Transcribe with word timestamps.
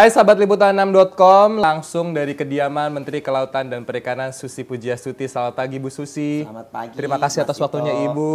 Hai 0.00 0.08
sahabat 0.08 0.40
liputan6.com, 0.40 1.60
langsung 1.60 2.16
dari 2.16 2.32
kediaman 2.32 2.88
Menteri 2.88 3.20
Kelautan 3.20 3.68
dan 3.68 3.84
Perikanan 3.84 4.32
Susi 4.32 4.64
Pujiastuti. 4.64 5.28
Selamat 5.28 5.60
pagi 5.60 5.76
Bu 5.76 5.92
Susi. 5.92 6.40
Selamat 6.40 6.72
pagi, 6.72 6.96
Terima 6.96 7.20
kasih 7.20 7.44
atas 7.44 7.60
Mas 7.60 7.68
waktunya 7.68 7.92
Ito. 7.92 8.08
Ibu. 8.08 8.32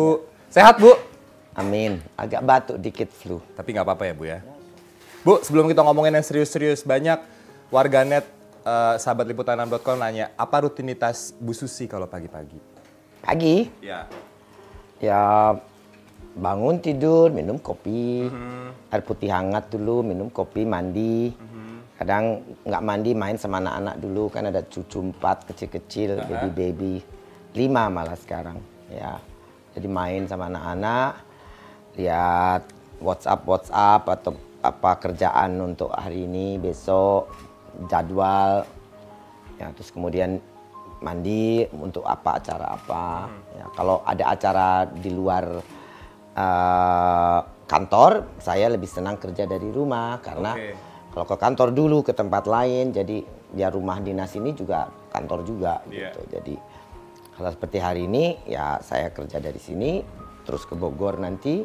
Sehat 0.54 0.78
Bu? 0.78 0.94
Amin. 1.58 2.06
Agak 2.14 2.46
batuk 2.46 2.78
dikit 2.78 3.10
flu. 3.10 3.42
Tapi 3.58 3.74
nggak 3.74 3.82
apa-apa 3.82 4.06
ya 4.06 4.14
Bu 4.14 4.24
ya. 4.30 4.40
Bu, 5.26 5.42
sebelum 5.42 5.66
kita 5.66 5.82
ngomongin 5.82 6.14
yang 6.14 6.22
serius-serius, 6.22 6.86
banyak 6.86 7.18
warganet 7.74 8.30
eh, 8.62 8.96
sahabat 9.02 9.26
liputan6.com 9.26 9.98
nanya, 9.98 10.38
apa 10.38 10.70
rutinitas 10.70 11.34
Bu 11.34 11.58
Susi 11.58 11.90
kalau 11.90 12.06
pagi-pagi? 12.06 12.62
Pagi, 13.26 13.74
Ya. 13.82 14.06
ya 15.02 15.58
bangun 16.36 16.84
tidur, 16.84 17.32
minum 17.32 17.56
kopi, 17.58 18.28
air 18.92 19.04
putih 19.08 19.32
hangat 19.32 19.72
dulu, 19.72 20.04
minum 20.04 20.28
kopi, 20.28 20.68
mandi. 20.68 21.32
Kadang 21.96 22.44
nggak 22.68 22.84
mandi, 22.84 23.12
main 23.16 23.40
sama 23.40 23.64
anak-anak 23.64 23.96
dulu. 24.04 24.28
Kan 24.28 24.52
ada 24.52 24.60
cucu 24.68 25.00
empat 25.00 25.48
kecil-kecil, 25.48 26.28
baby-baby. 26.28 27.00
Lima 27.56 27.88
malah 27.88 28.20
sekarang. 28.20 28.60
Ya, 28.92 29.16
jadi 29.72 29.88
main 29.88 30.28
sama 30.28 30.52
anak-anak, 30.52 31.24
lihat 31.96 32.68
WhatsApp-WhatsApp 33.00 34.04
atau 34.12 34.36
apa 34.60 34.92
kerjaan 35.00 35.56
untuk 35.64 35.88
hari 35.96 36.28
ini, 36.28 36.60
besok, 36.60 37.32
jadwal. 37.88 38.68
Ya, 39.56 39.72
terus 39.72 39.88
kemudian 39.96 40.44
mandi 41.00 41.64
untuk 41.72 42.04
apa 42.04 42.44
acara 42.44 42.76
apa. 42.76 43.32
Ya, 43.56 43.66
kalau 43.72 44.04
ada 44.04 44.36
acara 44.36 44.84
di 44.84 45.16
luar 45.16 45.64
eh, 46.36 47.40
kantor, 47.66 48.12
saya 48.38 48.68
lebih 48.68 48.86
senang 48.86 49.16
kerja 49.16 49.44
dari 49.44 49.68
rumah 49.68 50.20
karena 50.20 50.54
Oke. 50.54 50.72
kalau 51.12 51.26
ke 51.26 51.36
kantor 51.36 51.70
dulu 51.72 51.98
ke 52.04 52.12
tempat 52.12 52.46
lain, 52.46 52.92
jadi 52.92 53.24
ya 53.56 53.72
rumah 53.72 53.98
dinas 53.98 54.36
ini 54.36 54.52
juga 54.52 54.86
kantor 55.10 55.42
juga 55.42 55.80
Iya. 55.88 56.12
gitu. 56.12 56.22
Jadi 56.30 56.56
kalau 57.34 57.50
seperti 57.50 57.78
hari 57.80 58.06
ini 58.06 58.38
ya 58.46 58.78
saya 58.80 59.10
kerja 59.10 59.40
dari 59.40 59.58
sini, 59.58 60.04
terus 60.44 60.64
ke 60.64 60.76
Bogor 60.76 61.18
nanti, 61.18 61.64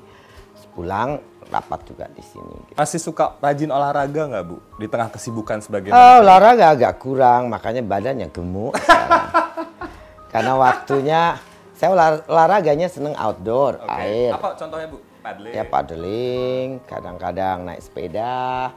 pulang 0.71 1.19
rapat 1.51 1.83
juga 1.85 2.07
di 2.07 2.23
sini. 2.23 2.55
gitu. 2.65 2.79
Masih 2.79 3.01
suka 3.03 3.35
rajin 3.39 3.69
olahraga 3.69 4.23
nggak 4.31 4.45
Bu? 4.47 4.57
Di 4.79 4.87
tengah 4.87 5.11
kesibukan 5.11 5.59
sebagai 5.59 5.91
Oh, 5.91 6.23
olahraga 6.23 6.71
agak 6.71 6.97
kurang, 6.97 7.51
makanya 7.51 7.83
badannya 7.83 8.31
gemuk. 8.31 8.79
Karena 10.33 10.55
waktunya 10.55 11.35
saya 11.81 11.97
olah- 11.97 12.25
olahraganya 12.29 12.93
seneng 12.93 13.17
outdoor, 13.17 13.81
Oke. 13.81 13.89
air. 13.89 14.37
Apa 14.37 14.53
contohnya 14.53 14.85
Bu? 14.93 15.01
Paddling. 15.25 15.53
Ya 15.57 15.65
paddling, 15.65 16.69
kadang-kadang 16.85 17.65
naik 17.65 17.81
sepeda. 17.81 18.69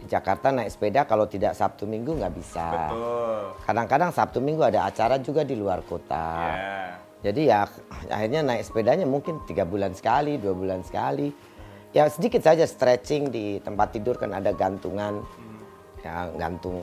Di 0.00 0.08
Jakarta 0.08 0.48
naik 0.48 0.72
sepeda 0.72 1.04
kalau 1.04 1.28
tidak 1.28 1.52
Sabtu 1.52 1.84
Minggu 1.84 2.16
nggak 2.16 2.32
bisa. 2.40 2.88
Betul. 2.88 3.40
Kadang-kadang 3.68 4.10
Sabtu 4.16 4.40
Minggu 4.40 4.64
ada 4.64 4.88
acara 4.88 5.20
juga 5.20 5.44
di 5.44 5.60
luar 5.60 5.84
kota. 5.84 6.28
Ya. 6.56 6.84
Jadi 7.28 7.52
ya 7.52 7.68
akhirnya 8.08 8.40
naik 8.40 8.64
sepedanya 8.64 9.04
mungkin 9.04 9.44
tiga 9.44 9.68
bulan 9.68 9.92
sekali, 9.92 10.40
dua 10.40 10.56
bulan 10.56 10.80
sekali. 10.80 11.28
Ya 11.92 12.08
sedikit 12.08 12.40
saja 12.40 12.64
stretching 12.64 13.28
di 13.28 13.60
tempat 13.60 13.92
tidur 13.92 14.16
kan 14.16 14.32
ada 14.32 14.52
gantungan, 14.56 15.20
ya 16.00 16.32
gantung 16.36 16.80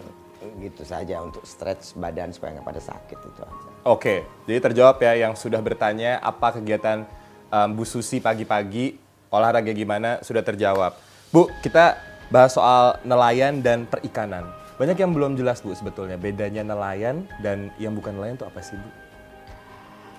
gitu 0.62 0.84
saja 0.86 1.22
untuk 1.22 1.44
stretch 1.44 1.98
badan 1.98 2.32
supaya 2.32 2.58
nggak 2.58 2.68
pada 2.68 2.82
sakit 2.82 3.18
itu 3.18 3.42
aja. 3.42 3.70
Oke, 3.86 4.26
jadi 4.50 4.60
terjawab 4.72 4.98
ya 5.02 5.28
yang 5.28 5.34
sudah 5.38 5.62
bertanya 5.62 6.18
apa 6.22 6.58
kegiatan 6.58 7.06
um, 7.54 7.70
Bu 7.78 7.84
Susi 7.86 8.18
pagi-pagi, 8.18 8.98
olahraga 9.30 9.72
gimana, 9.72 10.20
sudah 10.26 10.42
terjawab. 10.42 10.98
Bu, 11.30 11.50
kita 11.62 11.98
bahas 12.34 12.56
soal 12.56 12.98
nelayan 13.06 13.62
dan 13.62 13.86
perikanan. 13.86 14.50
Banyak 14.76 14.98
yang 15.00 15.12
belum 15.16 15.40
jelas 15.40 15.64
Bu 15.64 15.72
sebetulnya 15.72 16.20
bedanya 16.20 16.66
nelayan 16.66 17.24
dan 17.40 17.72
yang 17.80 17.96
bukan 17.96 18.18
nelayan 18.20 18.36
itu 18.36 18.48
apa 18.48 18.60
sih 18.60 18.76
Bu? 18.76 18.90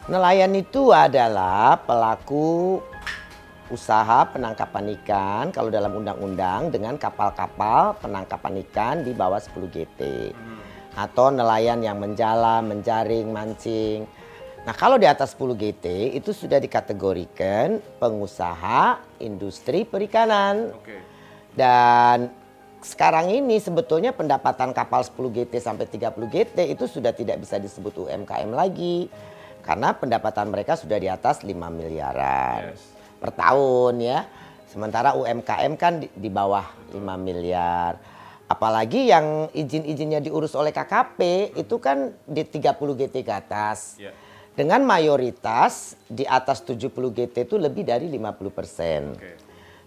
Nelayan 0.07 0.55
itu 0.55 0.95
adalah 0.95 1.83
pelaku 1.83 2.79
usaha 3.67 4.27
penangkapan 4.31 4.95
ikan 5.03 5.45
kalau 5.51 5.69
dalam 5.69 5.91
undang-undang 5.99 6.71
dengan 6.71 6.95
kapal-kapal 6.95 7.99
penangkapan 7.99 8.63
ikan 8.69 9.03
di 9.03 9.11
bawah 9.11 9.43
10 9.43 9.67
GT. 9.71 10.31
Atau 10.97 11.29
nelayan 11.29 11.83
yang 11.85 12.01
menjala, 12.01 12.65
menjaring, 12.65 13.29
mancing. 13.29 14.09
Nah, 14.65 14.75
kalau 14.75 14.97
di 14.97 15.07
atas 15.07 15.37
10 15.37 15.55
GT 15.55 16.17
itu 16.17 16.33
sudah 16.33 16.59
dikategorikan 16.59 17.79
pengusaha 18.01 18.99
industri 19.21 19.85
perikanan. 19.85 20.73
Oke. 20.73 20.97
Dan 21.53 22.33
sekarang 22.81 23.31
ini 23.31 23.61
sebetulnya 23.61 24.11
pendapatan 24.17 24.73
kapal 24.73 25.05
10 25.05 25.31
GT 25.31 25.61
sampai 25.61 25.87
30 25.87 26.33
GT 26.33 26.59
itu 26.73 26.85
sudah 26.89 27.13
tidak 27.13 27.45
bisa 27.45 27.61
disebut 27.61 28.09
UMKM 28.09 28.51
lagi. 28.51 29.11
Karena 29.67 29.91
pendapatan 29.93 30.49
mereka 30.49 30.79
sudah 30.79 30.97
di 30.97 31.11
atas 31.11 31.43
5 31.43 31.51
miliaran 31.71 32.71
Yes. 32.73 32.96
Per 33.19 33.31
tahun 33.33 34.01
ya. 34.01 34.25
Sementara 34.67 35.17
UMKM 35.17 35.73
kan 35.81 36.05
di, 36.05 36.09
di 36.13 36.29
bawah 36.29 36.65
5 36.93 37.01
miliar. 37.17 37.97
Apalagi 38.47 39.11
yang 39.11 39.51
izin-izinnya 39.51 40.23
diurus 40.23 40.55
oleh 40.55 40.71
KKP 40.71 41.53
itu 41.59 41.77
kan 41.83 42.15
di 42.23 42.47
30 42.47 42.77
GT 42.79 43.27
ke 43.27 43.33
atas. 43.33 43.99
Ya. 43.99 44.15
Dengan 44.57 44.87
mayoritas 44.89 46.01
di 46.09 46.25
atas 46.25 46.65
70 46.65 46.89
GT 47.13 47.45
itu 47.45 47.57
lebih 47.61 47.85
dari 47.85 48.09
50 48.09 48.57
persen. 48.57 49.03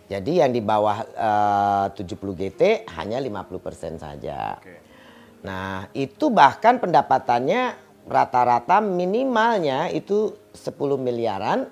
Jadi 0.09 0.41
yang 0.41 0.49
di 0.49 0.61
bawah 0.61 0.97
eh, 1.05 1.85
70 1.93 2.09
GT 2.33 2.61
hanya 2.97 3.21
50% 3.21 4.01
saja. 4.01 4.57
Oke. 4.57 4.89
Nah, 5.45 5.87
itu 5.95 6.27
bahkan 6.33 6.81
pendapatannya 6.81 7.77
rata-rata 8.09 8.81
minimalnya 8.81 9.87
itu 9.93 10.35
10 10.51 10.75
miliaran 10.99 11.69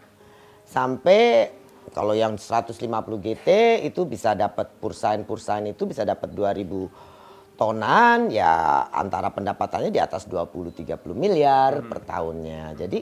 sampai 0.68 1.50
kalau 1.96 2.12
yang 2.12 2.36
150 2.36 2.76
GT 3.24 3.48
itu 3.88 4.04
bisa 4.04 4.36
dapat 4.36 4.68
pursain-pursain 4.78 5.64
itu 5.72 5.88
bisa 5.88 6.04
dapat 6.04 6.36
2000 6.36 7.56
tonan 7.58 8.30
ya 8.30 8.86
antara 8.94 9.34
pendapatannya 9.34 9.90
di 9.90 9.98
atas 9.98 10.30
20 10.30 10.76
30 10.78 10.94
miliar 11.18 11.82
per 11.88 12.06
tahunnya. 12.06 12.78
Jadi 12.78 13.00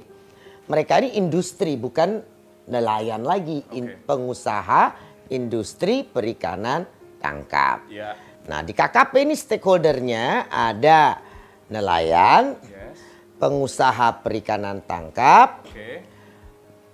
mereka 0.72 1.02
ini 1.04 1.20
industri 1.20 1.76
bukan 1.76 2.24
nelayan 2.72 3.26
lagi, 3.26 3.62
in- 3.76 4.00
pengusaha 4.08 4.96
industri 5.30 6.06
perikanan 6.08 6.86
tangkap. 7.20 7.84
Ya. 7.92 8.16
Nah, 8.46 8.62
di 8.62 8.72
KKP 8.78 9.26
ini 9.26 9.34
stakeholdernya 9.34 10.48
ada 10.54 11.18
nelayan, 11.68 12.58
Yes. 12.62 12.98
pengusaha 13.42 14.22
perikanan 14.22 14.86
tangkap, 14.86 15.66
Oke. 15.66 16.06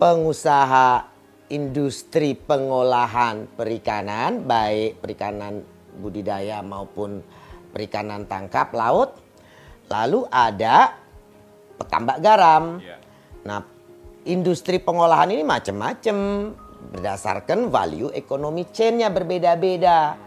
Pengusaha 0.02 1.06
industri 1.54 2.34
pengolahan 2.34 3.46
perikanan, 3.54 4.42
baik 4.42 4.98
perikanan 4.98 5.62
budidaya 6.02 6.66
maupun 6.66 7.22
perikanan 7.70 8.26
tangkap 8.26 8.74
laut. 8.74 9.14
Lalu 9.94 10.26
ada 10.34 10.98
petambak 11.78 12.18
garam. 12.18 12.82
Ya. 12.82 12.98
Nah, 13.46 13.62
industri 14.26 14.82
pengolahan 14.82 15.30
ini 15.30 15.46
macam-macam 15.46 16.18
berdasarkan 16.98 17.70
value 17.70 18.10
ekonomi 18.18 18.66
chain-nya 18.74 19.14
berbeda-beda. 19.14 20.18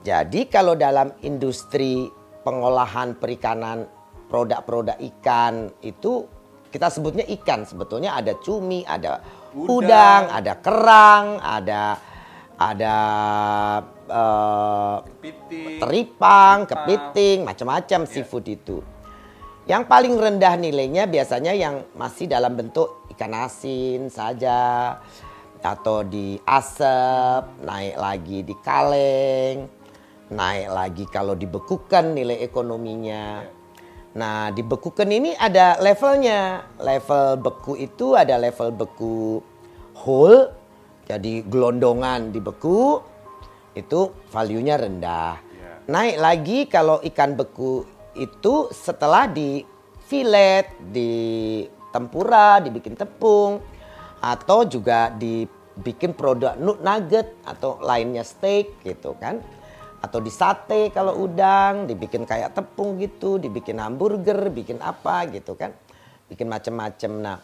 Jadi 0.00 0.48
kalau 0.48 0.72
dalam 0.72 1.12
industri 1.20 2.08
pengolahan 2.40 3.20
perikanan 3.20 3.84
produk-produk 4.32 4.96
ikan 4.96 5.68
itu 5.84 6.39
kita 6.70 6.86
sebutnya 6.88 7.26
ikan 7.38 7.66
sebetulnya 7.66 8.14
ada 8.14 8.38
cumi, 8.38 8.86
ada 8.86 9.20
Udang. 9.50 9.66
udang, 9.66 10.22
ada 10.30 10.52
kerang, 10.62 11.26
ada 11.42 11.82
ada 12.60 12.96
eh, 14.06 14.96
Kepiting. 15.02 15.78
teripang, 15.82 16.58
kepiting, 16.68 17.38
macam-macam 17.42 18.00
seafood 18.06 18.46
itu. 18.46 18.78
Yang 19.66 19.82
paling 19.86 20.14
rendah 20.18 20.54
nilainya 20.58 21.06
biasanya 21.06 21.52
yang 21.54 21.86
masih 21.94 22.26
dalam 22.26 22.56
bentuk 22.58 23.06
ikan 23.14 23.34
asin 23.34 24.10
saja 24.10 24.98
atau 25.60 26.00
di 26.02 26.40
asap, 26.40 27.60
naik 27.62 27.96
lagi 28.00 28.38
di 28.42 28.54
kaleng, 28.64 29.68
naik 30.32 30.68
lagi 30.72 31.04
kalau 31.06 31.36
dibekukan 31.36 32.16
nilai 32.16 32.40
ekonominya. 32.40 33.44
Nah, 34.10 34.50
dibekukan 34.50 35.06
ini 35.06 35.38
ada 35.38 35.78
levelnya. 35.78 36.66
Level 36.82 37.38
beku 37.38 37.78
itu 37.78 38.18
ada 38.18 38.34
level 38.34 38.74
beku 38.74 39.38
whole, 40.02 40.50
jadi 41.06 41.46
gelondongan 41.46 42.34
dibeku, 42.34 43.02
itu 43.78 44.10
value-nya 44.34 44.82
rendah. 44.82 45.38
Ya. 45.38 45.72
Naik 45.86 46.16
lagi 46.18 46.58
kalau 46.66 46.98
ikan 47.06 47.38
beku 47.38 47.86
itu 48.18 48.66
setelah 48.74 49.30
di 49.30 49.62
fillet, 50.10 50.66
di 50.90 51.62
tempura, 51.94 52.58
dibikin 52.58 52.98
tepung, 52.98 53.62
atau 54.18 54.66
juga 54.66 55.14
dibikin 55.14 56.18
produk 56.18 56.58
nut 56.58 56.82
nugget 56.82 57.30
atau 57.46 57.78
lainnya 57.78 58.26
steak 58.26 58.82
gitu 58.82 59.14
kan. 59.22 59.38
Atau 60.00 60.18
di 60.18 60.32
sate 60.32 60.88
kalau 60.90 61.28
udang, 61.28 61.84
dibikin 61.84 62.24
kayak 62.24 62.56
tepung 62.56 62.96
gitu, 62.96 63.36
dibikin 63.36 63.76
hamburger, 63.76 64.48
bikin 64.48 64.80
apa 64.80 65.28
gitu 65.28 65.52
kan. 65.54 65.76
Bikin 66.26 66.48
macem-macem. 66.48 67.12
Nah, 67.20 67.38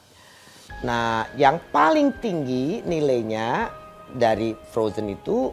nah 0.80 1.28
yang 1.36 1.60
paling 1.68 2.16
tinggi 2.16 2.80
nilainya 2.80 3.68
dari 4.08 4.56
frozen 4.72 5.12
itu 5.12 5.52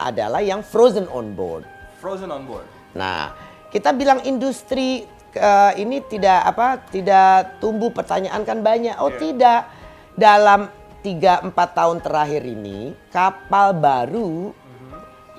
adalah 0.00 0.40
yang 0.40 0.64
frozen 0.64 1.04
on 1.12 1.36
board. 1.36 1.68
Frozen 2.00 2.32
on 2.32 2.48
board. 2.48 2.64
Nah, 2.96 3.36
kita 3.68 3.92
bilang 3.92 4.24
industri 4.24 5.04
uh, 5.36 5.72
ini 5.76 6.00
tidak 6.08 6.56
apa 6.56 6.80
tidak 6.88 7.60
tumbuh 7.60 7.92
pertanyaan 7.92 8.42
kan 8.48 8.64
banyak. 8.64 8.96
Oh 8.96 9.12
Iya. 9.12 9.20
tidak. 9.20 9.60
Dalam 10.16 10.68
3 11.00 11.48
4 11.48 11.78
tahun 11.78 11.98
terakhir 12.04 12.42
ini 12.44 12.92
kapal 13.08 13.72
baru 13.72 14.52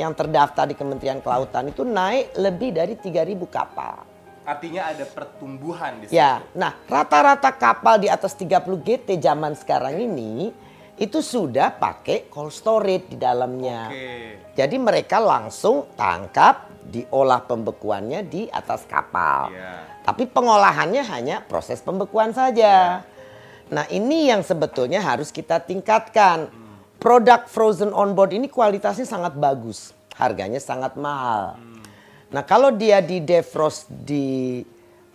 yang 0.01 0.17
terdaftar 0.17 0.65
di 0.65 0.73
Kementerian 0.73 1.21
Kelautan 1.21 1.69
itu 1.69 1.85
naik 1.85 2.33
lebih 2.41 2.73
dari 2.73 2.97
3000 2.97 3.37
kapal. 3.45 4.01
Artinya 4.41 4.89
ada 4.89 5.05
pertumbuhan 5.05 6.01
di 6.01 6.09
situ. 6.09 6.17
Ya, 6.17 6.41
nah 6.57 6.73
rata-rata 6.89 7.53
kapal 7.53 8.01
di 8.01 8.09
atas 8.09 8.33
30 8.33 8.81
GT 8.81 9.21
zaman 9.21 9.53
sekarang 9.53 10.01
ini 10.01 10.49
itu 10.97 11.21
sudah 11.21 11.69
pakai 11.77 12.25
cold 12.29 12.49
storage 12.49 13.13
di 13.13 13.17
dalamnya. 13.21 13.93
Oke. 13.93 14.13
Jadi 14.57 14.75
mereka 14.81 15.21
langsung 15.21 15.93
tangkap, 15.93 16.69
diolah 16.89 17.45
pembekuannya 17.45 18.25
di 18.25 18.49
atas 18.49 18.89
kapal. 18.89 19.53
Iya. 19.53 20.01
Tapi 20.01 20.25
pengolahannya 20.25 21.05
hanya 21.05 21.45
proses 21.45 21.77
pembekuan 21.81 22.33
saja. 22.33 23.05
Nah 23.69 23.85
ini 23.93 24.29
yang 24.33 24.41
sebetulnya 24.41 25.01
harus 25.01 25.29
kita 25.29 25.61
tingkatkan. 25.61 26.49
Produk 27.01 27.49
frozen 27.49 27.89
on 27.97 28.13
board 28.13 28.29
ini 28.29 28.45
kualitasnya 28.45 29.09
sangat 29.09 29.33
bagus, 29.33 29.89
harganya 30.21 30.61
sangat 30.61 30.93
mahal. 31.01 31.57
Nah 32.29 32.45
kalau 32.45 32.69
dia 32.69 33.01
di 33.01 33.25
defrost 33.25 33.89
di 33.89 34.61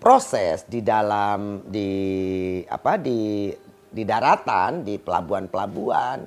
proses 0.02 0.66
di 0.66 0.82
dalam 0.82 1.62
di 1.62 2.58
apa 2.66 2.98
di 2.98 3.54
di 3.86 4.02
daratan 4.02 4.82
di 4.82 4.98
pelabuhan-pelabuhan 4.98 6.18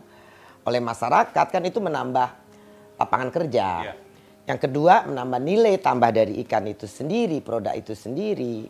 oleh 0.64 0.80
masyarakat 0.80 1.46
kan 1.52 1.64
itu 1.68 1.84
menambah 1.84 2.30
lapangan 2.96 3.28
kerja. 3.28 3.68
Iya. 3.84 3.94
Yang 4.48 4.60
kedua 4.64 5.12
menambah 5.12 5.44
nilai 5.44 5.76
tambah 5.84 6.16
dari 6.16 6.40
ikan 6.48 6.72
itu 6.72 6.88
sendiri, 6.88 7.44
produk 7.44 7.76
itu 7.76 7.92
sendiri. 8.00 8.64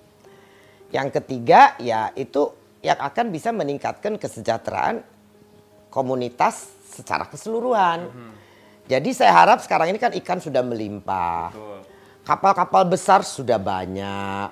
Yang 0.89 1.21
ketiga 1.21 1.77
ya 1.77 2.09
itu 2.17 2.49
yang 2.81 2.97
akan 2.97 3.29
bisa 3.29 3.53
meningkatkan 3.53 4.17
kesejahteraan 4.17 5.18
komunitas 5.89 6.69
secara 6.89 7.25
keseluruhan. 7.27 8.09
Jadi 8.89 9.09
saya 9.13 9.33
harap 9.33 9.61
sekarang 9.61 9.93
ini 9.93 10.01
kan 10.01 10.13
ikan 10.17 10.41
sudah 10.41 10.65
melimpah. 10.65 11.53
Kapal-kapal 12.25 12.89
besar 12.89 13.21
sudah 13.21 13.61
banyak. 13.61 14.49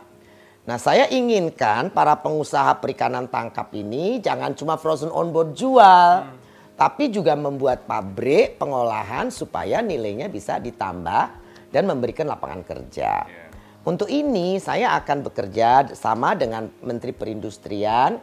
Nah, 0.67 0.75
saya 0.75 1.07
inginkan 1.07 1.87
para 1.95 2.19
pengusaha 2.19 2.75
perikanan 2.83 3.31
tangkap 3.31 3.71
ini 3.71 4.19
jangan 4.19 4.51
cuma 4.51 4.75
frozen 4.75 5.07
on 5.15 5.31
board 5.31 5.55
jual, 5.55 6.27
tapi 6.75 7.07
juga 7.07 7.39
membuat 7.39 7.87
pabrik 7.87 8.59
pengolahan 8.59 9.31
supaya 9.31 9.79
nilainya 9.79 10.27
bisa 10.27 10.59
ditambah 10.59 11.23
dan 11.71 11.83
memberikan 11.87 12.27
lapangan 12.27 12.67
kerja. 12.67 13.23
Iya. 13.23 13.47
Untuk 13.87 14.11
ini 14.11 14.59
saya 14.59 14.99
akan 14.99 15.23
bekerja 15.31 15.95
sama 15.95 16.35
dengan 16.35 16.67
Menteri 16.83 17.15
Perindustrian 17.15 18.19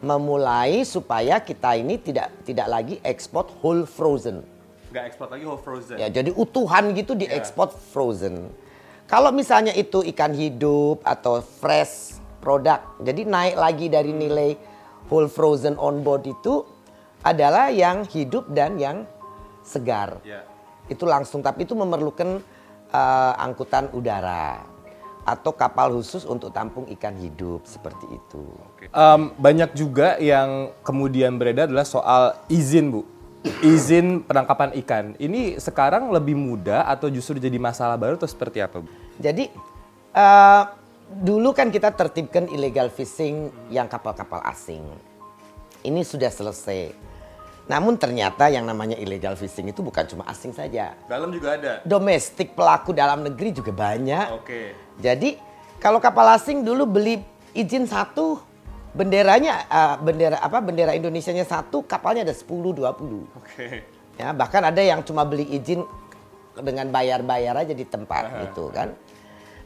memulai 0.00 0.80
supaya 0.88 1.40
kita 1.40 1.76
ini 1.76 2.00
tidak 2.00 2.32
tidak 2.48 2.68
lagi 2.68 2.96
ekspor 3.04 3.48
whole 3.60 3.84
frozen. 3.84 4.40
Nggak 4.90 5.04
ekspor 5.14 5.28
lagi 5.28 5.44
whole 5.44 5.60
frozen. 5.60 5.96
Ya, 6.00 6.08
jadi 6.08 6.32
utuhan 6.32 6.96
gitu 6.96 7.12
diekspor 7.14 7.70
frozen. 7.92 8.48
Kalau 9.06 9.30
misalnya 9.30 9.76
itu 9.76 10.00
ikan 10.14 10.32
hidup 10.32 11.04
atau 11.04 11.44
fresh 11.44 12.16
produk, 12.40 12.80
jadi 13.02 13.26
naik 13.26 13.56
lagi 13.58 13.86
dari 13.92 14.14
nilai 14.14 14.56
whole 15.12 15.28
frozen 15.28 15.76
on 15.76 16.00
board 16.00 16.24
itu 16.24 16.64
adalah 17.20 17.68
yang 17.68 18.06
hidup 18.08 18.48
dan 18.54 18.80
yang 18.80 19.04
segar. 19.60 20.22
Ya. 20.24 20.46
Itu 20.88 21.04
langsung, 21.04 21.44
tapi 21.44 21.68
itu 21.68 21.76
memerlukan 21.76 22.40
eh, 22.90 23.32
angkutan 23.36 23.92
udara 23.92 24.62
atau 25.28 25.52
kapal 25.52 25.92
khusus 25.92 26.24
untuk 26.24 26.50
tampung 26.50 26.88
ikan 26.96 27.14
hidup 27.20 27.62
seperti 27.68 28.08
itu. 28.08 28.42
Em, 28.88 29.22
banyak 29.36 29.70
juga 29.76 30.16
yang 30.16 30.72
kemudian 30.80 31.36
beredar 31.36 31.68
adalah 31.68 31.84
soal 31.84 32.32
izin, 32.48 32.88
Bu. 32.88 33.04
Izin 33.60 34.24
penangkapan 34.24 34.72
ikan. 34.84 35.04
Ini 35.20 35.60
sekarang 35.60 36.08
lebih 36.08 36.36
mudah 36.36 36.88
atau 36.88 37.12
justru 37.12 37.36
jadi 37.36 37.56
masalah 37.60 38.00
baru 38.00 38.16
atau 38.16 38.28
seperti 38.28 38.64
apa, 38.64 38.80
Bu? 38.80 38.88
Jadi 39.20 39.52
eh, 40.16 40.62
dulu 41.10 41.52
kan 41.52 41.68
kita 41.68 41.92
tertibkan 41.92 42.48
illegal 42.48 42.88
fishing 42.88 43.52
yang 43.68 43.90
kapal-kapal 43.90 44.40
asing. 44.48 44.84
Ini 45.84 46.00
sudah 46.04 46.28
selesai. 46.28 46.92
Namun 47.70 47.94
ternyata 47.94 48.50
yang 48.50 48.66
namanya 48.66 48.98
illegal 48.98 49.38
fishing 49.38 49.70
itu 49.70 49.78
bukan 49.78 50.02
cuma 50.02 50.26
asing 50.26 50.50
saja. 50.50 50.92
Dalam 51.06 51.30
juga 51.30 51.54
ada. 51.54 51.72
Domestik 51.86 52.58
pelaku 52.58 52.90
dalam 52.90 53.22
negeri 53.22 53.54
juga 53.54 53.70
banyak. 53.70 54.26
Oke. 54.34 54.74
Jadi 54.98 55.38
kalau 55.78 56.02
kapal 56.02 56.34
asing 56.34 56.66
dulu 56.66 56.84
beli 56.84 57.22
izin 57.54 57.86
satu 57.86 58.49
benderanya 58.90 59.66
eh, 59.66 59.94
bendera 60.02 60.38
apa 60.42 60.58
bendera 60.58 60.92
Indonesianya 60.94 61.46
satu 61.46 61.86
kapalnya 61.86 62.26
ada 62.26 62.34
10 62.34 62.46
20. 62.46 63.38
Oke. 63.38 63.66
Ya, 64.20 64.36
bahkan 64.36 64.60
ada 64.60 64.82
yang 64.84 65.00
cuma 65.00 65.24
beli 65.24 65.48
izin 65.48 65.80
dengan 66.60 66.92
bayar-bayar 66.92 67.56
aja 67.64 67.72
di 67.72 67.86
tempat 67.88 68.28
gitu 68.44 68.68
kan. 68.68 68.92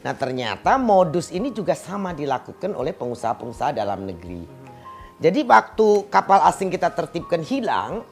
Nah, 0.04 0.12
ternyata 0.14 0.76
modus 0.76 1.32
ini 1.32 1.48
juga 1.50 1.72
sama 1.72 2.12
dilakukan 2.12 2.76
oleh 2.76 2.92
pengusaha-pengusaha 2.92 3.72
dalam 3.72 4.04
negeri. 4.04 4.44
Jadi 5.16 5.40
waktu 5.48 6.06
kapal 6.12 6.44
asing 6.44 6.68
kita 6.68 6.92
tertibkan 6.92 7.40
hilang, 7.40 8.04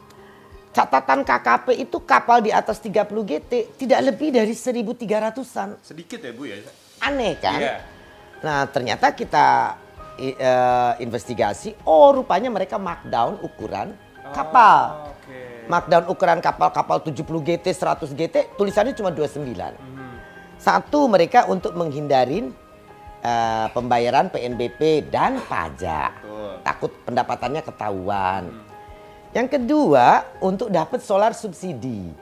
catatan 0.72 1.20
KKP 1.20 1.84
itu 1.84 2.00
kapal 2.00 2.40
di 2.40 2.48
atas 2.48 2.80
30 2.80 3.12
GT 3.12 3.76
tidak 3.76 4.00
lebih 4.08 4.32
dari 4.32 4.56
1.300-an. 4.56 5.84
Sedikit 5.84 6.24
ya, 6.24 6.32
Bu 6.32 6.48
ya? 6.48 6.56
Aneh 7.04 7.36
kan? 7.36 7.60
Iya. 7.60 7.76
Nah, 8.40 8.64
ternyata 8.72 9.12
kita 9.12 9.76
eh, 10.22 10.92
investigasi, 11.02 11.74
oh 11.82 12.14
rupanya 12.14 12.48
mereka 12.54 12.78
markdown 12.78 13.42
ukuran 13.42 13.90
kapal. 14.30 15.10
Oh, 15.10 15.10
Oke. 15.10 15.66
Markdown 15.66 16.04
ukuran 16.06 16.38
kapal-kapal 16.38 17.02
70 17.02 17.42
GT, 17.42 17.66
100 17.74 18.14
GT, 18.14 18.36
tulisannya 18.54 18.94
cuma 18.94 19.10
29. 19.10 19.42
Satu, 20.62 21.10
mereka 21.10 21.50
untuk 21.50 21.74
menghindarin 21.74 22.54
eh, 23.22 23.67
pembayaran 23.74 24.31
PNBP 24.31 25.10
dan 25.10 25.43
pajak. 25.43 26.22
Betul. 26.22 26.55
Takut 26.62 26.91
pendapatannya 27.02 27.62
ketahuan. 27.67 28.43
Yang 29.32 29.48
kedua, 29.58 30.29
untuk 30.44 30.69
dapat 30.69 31.00
solar 31.02 31.32
subsidi. 31.32 32.12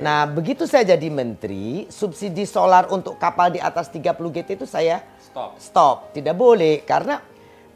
Nah, 0.00 0.24
begitu 0.28 0.64
saya 0.64 0.96
jadi 0.96 1.08
menteri, 1.12 1.88
subsidi 1.88 2.44
solar 2.48 2.88
untuk 2.88 3.20
kapal 3.20 3.52
di 3.52 3.60
atas 3.60 3.88
30 3.92 4.16
GT 4.32 4.56
itu 4.56 4.66
saya 4.68 5.04
Stop. 5.36 5.52
stop. 5.60 5.96
Tidak 6.16 6.32
boleh 6.32 6.80
karena 6.88 7.20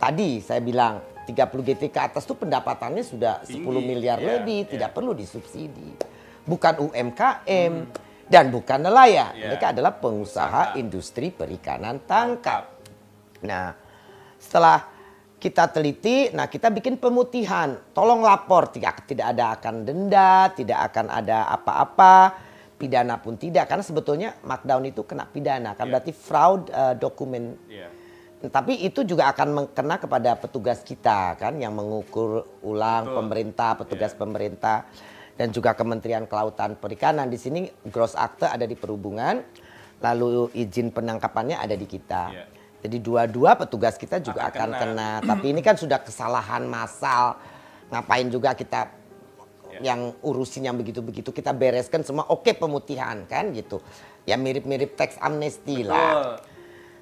tadi 0.01 0.41
saya 0.41 0.65
bilang 0.65 0.97
30 1.29 1.37
GT 1.61 1.93
ke 1.93 2.01
atas 2.01 2.25
tuh 2.25 2.41
pendapatannya 2.41 3.05
sudah 3.05 3.45
10 3.45 3.53
Tinggi, 3.61 3.85
miliar 3.85 4.17
iya, 4.17 4.41
lebih, 4.41 4.65
iya. 4.65 4.71
tidak 4.73 4.91
perlu 4.97 5.13
disubsidi. 5.13 5.93
Bukan 6.49 6.89
UMKM 6.89 7.75
dan 8.33 8.49
bukan 8.49 8.81
nelayan. 8.81 9.37
Iya. 9.37 9.53
Mereka 9.53 9.77
adalah 9.77 9.93
pengusaha 10.01 10.73
Usaha. 10.73 10.81
industri 10.81 11.29
perikanan 11.29 12.01
tangkap. 12.09 12.81
Nah, 13.45 13.77
setelah 14.41 14.81
kita 15.37 15.69
teliti, 15.69 16.33
nah 16.33 16.49
kita 16.49 16.73
bikin 16.73 16.97
pemutihan. 16.97 17.77
Tolong 17.93 18.25
lapor, 18.25 18.73
tidak 18.73 19.05
tidak 19.05 19.37
ada 19.37 19.61
akan 19.61 19.85
denda, 19.85 20.49
tidak 20.57 20.81
akan 20.89 21.13
ada 21.13 21.45
apa-apa, 21.53 22.17
pidana 22.81 23.21
pun 23.21 23.37
tidak. 23.37 23.69
Karena 23.69 23.85
sebetulnya 23.85 24.33
markdown 24.41 24.89
itu 24.89 25.05
kena 25.05 25.29
pidana, 25.29 25.77
kan 25.77 25.85
Iya. 25.85 25.93
berarti 25.93 26.13
fraud 26.17 26.73
eh, 26.73 26.95
dokumen. 26.97 27.61
Iya. 27.69 27.89
Tapi 28.41 28.81
itu 28.89 29.05
juga 29.05 29.29
akan 29.29 29.49
mengkena 29.53 30.01
kepada 30.01 30.33
petugas 30.41 30.81
kita 30.81 31.37
kan, 31.37 31.61
yang 31.61 31.77
mengukur 31.77 32.49
ulang 32.65 33.13
Betul. 33.13 33.17
pemerintah, 33.21 33.71
petugas 33.77 34.17
Iya. 34.17 34.21
pemerintah, 34.25 34.77
dan 35.37 35.53
juga 35.53 35.77
Kementerian 35.77 36.25
Kelautan 36.25 36.81
Perikanan. 36.81 37.29
Di 37.29 37.37
sini 37.37 37.69
gross 37.85 38.17
akte 38.17 38.49
ada 38.49 38.65
di 38.65 38.73
perhubungan, 38.73 39.45
lalu 40.01 40.49
izin 40.57 40.89
penangkapannya 40.89 41.61
ada 41.61 41.77
di 41.77 41.85
kita. 41.85 42.33
Iya. 42.33 42.45
Jadi 42.81 42.97
dua-dua 43.05 43.61
petugas 43.61 44.01
kita 44.01 44.25
juga 44.25 44.49
Akan 44.49 44.73
akan, 44.73 44.89
kena. 44.97 45.21
kena. 45.21 45.29
Tapi 45.29 45.53
ini 45.53 45.61
kan 45.61 45.77
sudah 45.77 46.01
kesalahan 46.01 46.65
massal. 46.65 47.37
Ngapain 47.93 48.33
juga 48.33 48.57
kita 48.57 48.89
Ya. 49.79 49.95
yang 49.95 50.15
urusin 50.27 50.67
yang 50.67 50.75
begitu-begitu 50.75 51.31
kita 51.31 51.55
bereskan 51.55 52.03
semua 52.03 52.27
oke 52.27 52.51
pemutihan 52.59 53.23
kan 53.31 53.55
gitu. 53.55 53.79
Ya 54.27 54.35
mirip-mirip 54.35 54.99
teks 54.99 55.17
amnesti 55.23 55.87
lah. 55.87 55.97
Betul. 55.97 56.33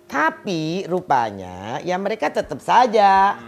Tapi 0.08 0.62
rupanya 0.88 1.80
ya 1.84 1.96
mereka 1.96 2.32
tetap 2.32 2.60
saja. 2.60 3.40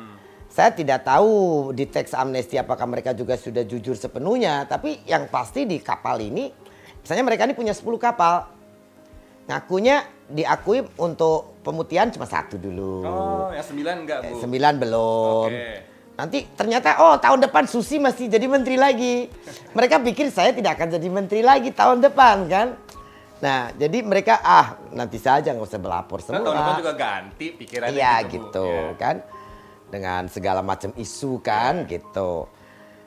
Saya 0.50 0.74
tidak 0.74 1.06
tahu 1.06 1.70
di 1.70 1.86
teks 1.86 2.10
amnesti 2.10 2.58
apakah 2.58 2.82
mereka 2.90 3.14
juga 3.14 3.38
sudah 3.38 3.62
jujur 3.62 3.94
sepenuhnya. 3.94 4.66
Tapi 4.66 5.06
yang 5.06 5.30
pasti 5.30 5.62
di 5.62 5.78
kapal 5.78 6.18
ini 6.18 6.70
Misalnya 7.00 7.24
mereka 7.26 7.42
ini 7.48 7.54
punya 7.56 7.72
10 7.72 7.96
kapal. 7.96 8.48
Ngakunya 9.48 10.06
diakui 10.30 10.86
untuk 11.00 11.58
pemutihan 11.66 12.06
cuma 12.12 12.28
satu 12.28 12.54
dulu. 12.54 13.02
Oh, 13.02 13.48
yang 13.50 13.66
sembilan 13.66 13.94
enggak, 14.06 14.18
Bu? 14.30 14.34
Sembilan 14.38 14.72
belum. 14.78 15.48
Oke. 15.50 15.89
Nanti 16.20 16.44
ternyata 16.52 17.00
oh 17.00 17.16
tahun 17.16 17.40
depan 17.40 17.64
Susi 17.64 17.96
masih 17.96 18.28
jadi 18.28 18.44
menteri 18.44 18.76
lagi. 18.76 19.32
Mereka 19.72 20.04
pikir 20.04 20.28
saya 20.28 20.52
tidak 20.52 20.76
akan 20.76 20.92
jadi 20.92 21.08
menteri 21.08 21.40
lagi 21.40 21.72
tahun 21.72 22.04
depan 22.04 22.44
kan. 22.44 22.76
Nah 23.40 23.72
jadi 23.72 24.04
mereka 24.04 24.36
ah 24.36 24.76
nanti 24.92 25.16
saja 25.16 25.48
nggak 25.48 25.64
usah 25.64 25.80
berlapor 25.80 26.20
Kan 26.20 26.28
semua. 26.28 26.44
tahun 26.44 26.56
depan 26.60 26.74
juga 26.76 26.92
ganti 26.92 27.46
pikirannya 27.56 27.96
Iya 27.96 28.14
Bu. 28.20 28.28
gitu 28.36 28.68
Iya. 28.68 29.00
kan. 29.00 29.16
Dengan 29.88 30.22
segala 30.28 30.60
macam 30.60 30.92
isu 30.92 31.40
kan 31.40 31.88
gitu. 31.88 32.44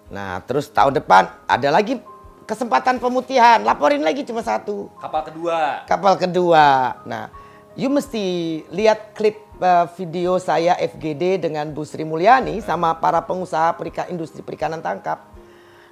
Nah 0.09 0.41
terus 0.41 0.73
tahun 0.73 0.97
depan 0.97 1.29
ada 1.45 1.69
lagi 1.69 2.01
kesempatan 2.43 2.97
pemutihan. 2.97 3.61
Laporin 3.61 4.01
lagi 4.01 4.25
cuma 4.25 4.41
satu. 4.41 4.89
Kapal 4.97 5.21
kedua. 5.29 5.85
Kapal 5.85 6.13
kedua. 6.17 6.97
Nah, 7.05 7.29
you 7.77 7.87
mesti 7.87 8.25
lihat 8.67 9.13
klip 9.15 9.42
uh, 9.59 9.85
video 9.93 10.39
saya 10.41 10.73
FGD 10.79 11.45
dengan 11.49 11.69
Bu 11.69 11.85
Sri 11.85 12.01
Mulyani 12.07 12.63
sama 12.63 12.97
para 12.97 13.21
pengusaha 13.21 13.75
perika, 13.77 14.07
industri 14.09 14.41
perikanan 14.41 14.81
tangkap. 14.81 15.29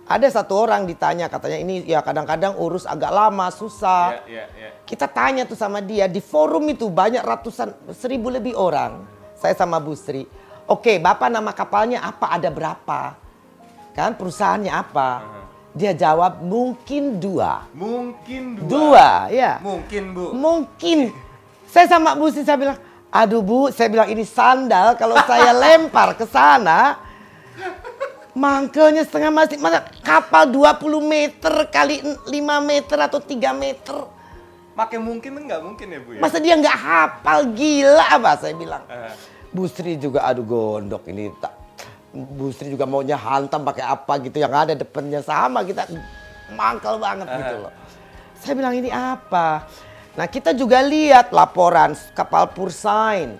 Ada 0.09 0.41
satu 0.41 0.57
orang 0.57 0.89
ditanya 0.89 1.31
katanya 1.31 1.61
ini 1.61 1.87
ya 1.87 2.01
kadang-kadang 2.01 2.57
urus 2.57 2.83
agak 2.89 3.13
lama, 3.13 3.47
susah. 3.53 4.25
Iya, 4.25 4.27
iya, 4.27 4.45
iya. 4.57 4.69
Kita 4.83 5.07
tanya 5.07 5.45
tuh 5.45 5.55
sama 5.55 5.79
dia 5.79 6.09
di 6.09 6.19
forum 6.19 6.67
itu 6.67 6.89
banyak 6.89 7.21
ratusan 7.21 7.71
seribu 7.95 8.27
lebih 8.27 8.57
orang. 8.57 9.05
Saya 9.37 9.55
sama 9.55 9.79
Bu 9.79 9.93
Sri. 9.95 10.25
Oke, 10.67 10.99
Bapak 10.99 11.29
nama 11.31 11.51
kapalnya 11.55 12.03
apa? 12.03 12.33
Ada 12.33 12.49
berapa? 12.51 13.15
Kan 13.91 14.15
perusahaannya 14.15 14.71
apa? 14.71 15.09
Dia 15.71 15.95
jawab 15.95 16.43
mungkin 16.43 17.15
dua. 17.15 17.63
Mungkin 17.71 18.59
dua. 18.59 18.67
Dua, 18.67 19.09
ya. 19.31 19.63
Mungkin, 19.63 20.03
Bu. 20.11 20.35
Mungkin. 20.35 21.15
Saya 21.71 21.87
sama 21.87 22.19
Bu 22.19 22.27
Sri 22.27 22.43
saya 22.43 22.59
bilang, 22.59 22.75
aduh 23.11 23.43
Bu, 23.43 23.59
saya 23.69 23.91
bilang 23.91 24.07
ini 24.07 24.23
sandal 24.23 24.95
kalau 24.95 25.19
saya 25.27 25.51
lempar 25.61 26.15
ke 26.15 26.23
sana, 26.25 26.97
mangkelnya 28.31 29.03
setengah 29.03 29.31
mati. 29.31 29.59
Masa 29.59 29.83
kapal 30.01 30.47
20 30.47 31.03
meter 31.03 31.53
kali 31.67 31.99
5 32.01 32.31
meter 32.63 32.97
atau 32.97 33.19
3 33.19 33.51
meter. 33.51 33.97
Pakai 34.71 34.97
mungkin 35.03 35.35
enggak 35.35 35.59
mungkin 35.61 35.87
ya, 35.91 35.99
Bu 35.99 36.09
ya? 36.15 36.19
Masa 36.23 36.39
dia 36.39 36.55
nggak 36.55 36.77
hafal 36.79 37.51
gila 37.51 38.05
apa 38.07 38.31
saya 38.39 38.55
bilang. 38.55 38.83
Eh. 38.87 39.13
Bu 39.51 39.67
Sri 39.67 39.99
juga 39.99 40.23
aduh 40.23 40.47
gondok 40.47 41.11
ini 41.11 41.27
tak 41.43 41.51
Bu 42.15 42.55
Sri 42.55 42.71
juga 42.71 42.87
maunya 42.87 43.19
hantam 43.19 43.67
pakai 43.67 43.83
apa 43.83 44.15
gitu 44.23 44.39
yang 44.39 44.55
ada 44.55 44.71
depannya 44.71 45.19
sama 45.19 45.59
kita 45.67 45.91
mangkel 46.55 46.95
banget 47.03 47.27
gitu 47.27 47.67
loh. 47.67 47.73
Saya 48.39 48.53
bilang 48.57 48.73
ini 48.73 48.89
apa? 48.89 49.67
Nah 50.11 50.27
kita 50.27 50.51
juga 50.51 50.83
lihat 50.83 51.31
laporan 51.31 51.95
kapal 52.11 52.51
Pursain. 52.51 53.39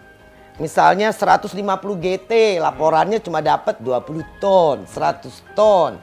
Misalnya 0.56 1.10
150 1.10 1.58
GT, 1.98 2.62
laporannya 2.62 3.18
cuma 3.18 3.42
dapat 3.42 3.82
20 3.82 4.24
ton, 4.38 4.86
100 4.86 5.58
ton. 5.58 5.98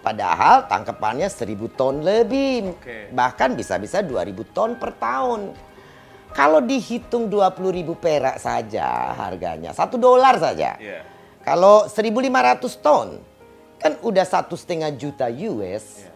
Padahal 0.00 0.70
tangkapannya 0.70 1.26
1000 1.28 1.68
ton 1.74 2.00
lebih. 2.00 2.78
Oke. 2.78 3.10
Bahkan 3.12 3.58
bisa-bisa 3.58 4.00
2000 4.00 4.54
ton 4.54 4.78
per 4.78 4.94
tahun. 4.96 5.52
Kalau 6.32 6.60
dihitung 6.62 7.26
20 7.26 7.72
ribu 7.72 7.96
perak 7.96 8.38
saja 8.38 9.16
harganya, 9.16 9.72
satu 9.72 9.96
dolar 9.96 10.36
saja. 10.36 10.76
Iya. 10.76 11.02
Kalau 11.42 11.88
1.500 11.88 12.84
ton, 12.84 13.18
kan 13.80 13.96
udah 14.04 14.24
satu 14.28 14.54
setengah 14.54 14.92
juta 14.94 15.26
US. 15.28 16.04
Iya. 16.04 16.12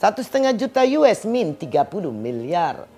Satu 0.00 0.20
setengah 0.24 0.52
juta 0.56 0.82
US 0.98 1.28
min 1.28 1.52
30 1.54 2.10
miliar. 2.10 2.93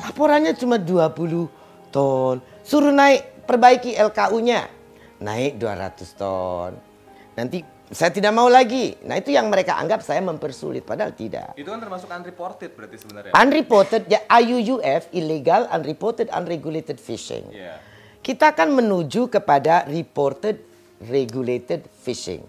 Laporannya 0.00 0.56
cuma 0.56 0.80
20 0.80 1.92
ton. 1.92 2.40
Suruh 2.64 2.94
naik 2.94 3.44
perbaiki 3.44 3.94
LKU-nya. 3.94 4.66
Naik 5.20 5.60
200 5.60 6.16
ton. 6.16 6.72
Nanti 7.36 7.60
saya 7.90 8.14
tidak 8.14 8.32
mau 8.32 8.46
lagi. 8.46 8.94
Nah 9.02 9.18
itu 9.18 9.34
yang 9.34 9.50
mereka 9.50 9.76
anggap 9.76 10.00
saya 10.00 10.22
mempersulit. 10.22 10.86
Padahal 10.86 11.12
tidak. 11.12 11.58
Itu 11.58 11.68
kan 11.68 11.82
termasuk 11.82 12.08
unreported 12.08 12.70
berarti 12.72 12.96
sebenarnya. 13.02 13.32
Unreported, 13.34 14.02
ya 14.06 14.20
IUUF, 14.30 15.10
illegal, 15.12 15.66
unreported, 15.74 16.30
unregulated 16.30 17.02
fishing. 17.02 17.44
Iya. 17.50 17.82
Kita 18.22 18.54
akan 18.54 18.78
menuju 18.78 19.28
kepada 19.28 19.84
reported, 19.90 20.62
regulated 21.02 21.84
fishing. 22.00 22.40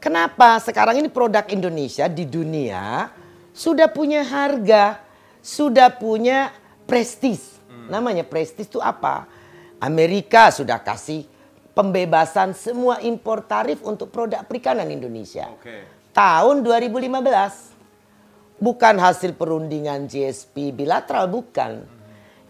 Kenapa? 0.00 0.56
Sekarang 0.58 0.96
ini 0.96 1.12
produk 1.12 1.44
Indonesia 1.52 2.08
di 2.08 2.24
dunia 2.24 3.12
sudah 3.52 3.92
punya 3.92 4.24
harga, 4.24 4.96
sudah 5.44 5.92
punya 5.92 6.50
prestis. 6.90 7.62
Namanya 7.86 8.26
prestis 8.26 8.66
itu 8.66 8.82
apa? 8.82 9.30
Amerika 9.78 10.50
sudah 10.50 10.82
kasih 10.82 11.22
pembebasan 11.70 12.50
semua 12.50 12.98
impor 13.06 13.46
tarif 13.46 13.78
untuk 13.86 14.10
produk 14.10 14.42
perikanan 14.42 14.90
Indonesia. 14.90 15.46
Oke. 15.54 15.86
Tahun 16.10 16.66
2015 16.66 18.58
bukan 18.58 18.94
hasil 18.98 19.38
perundingan 19.38 20.10
GSP 20.10 20.74
bilateral 20.74 21.30
bukan. 21.30 21.86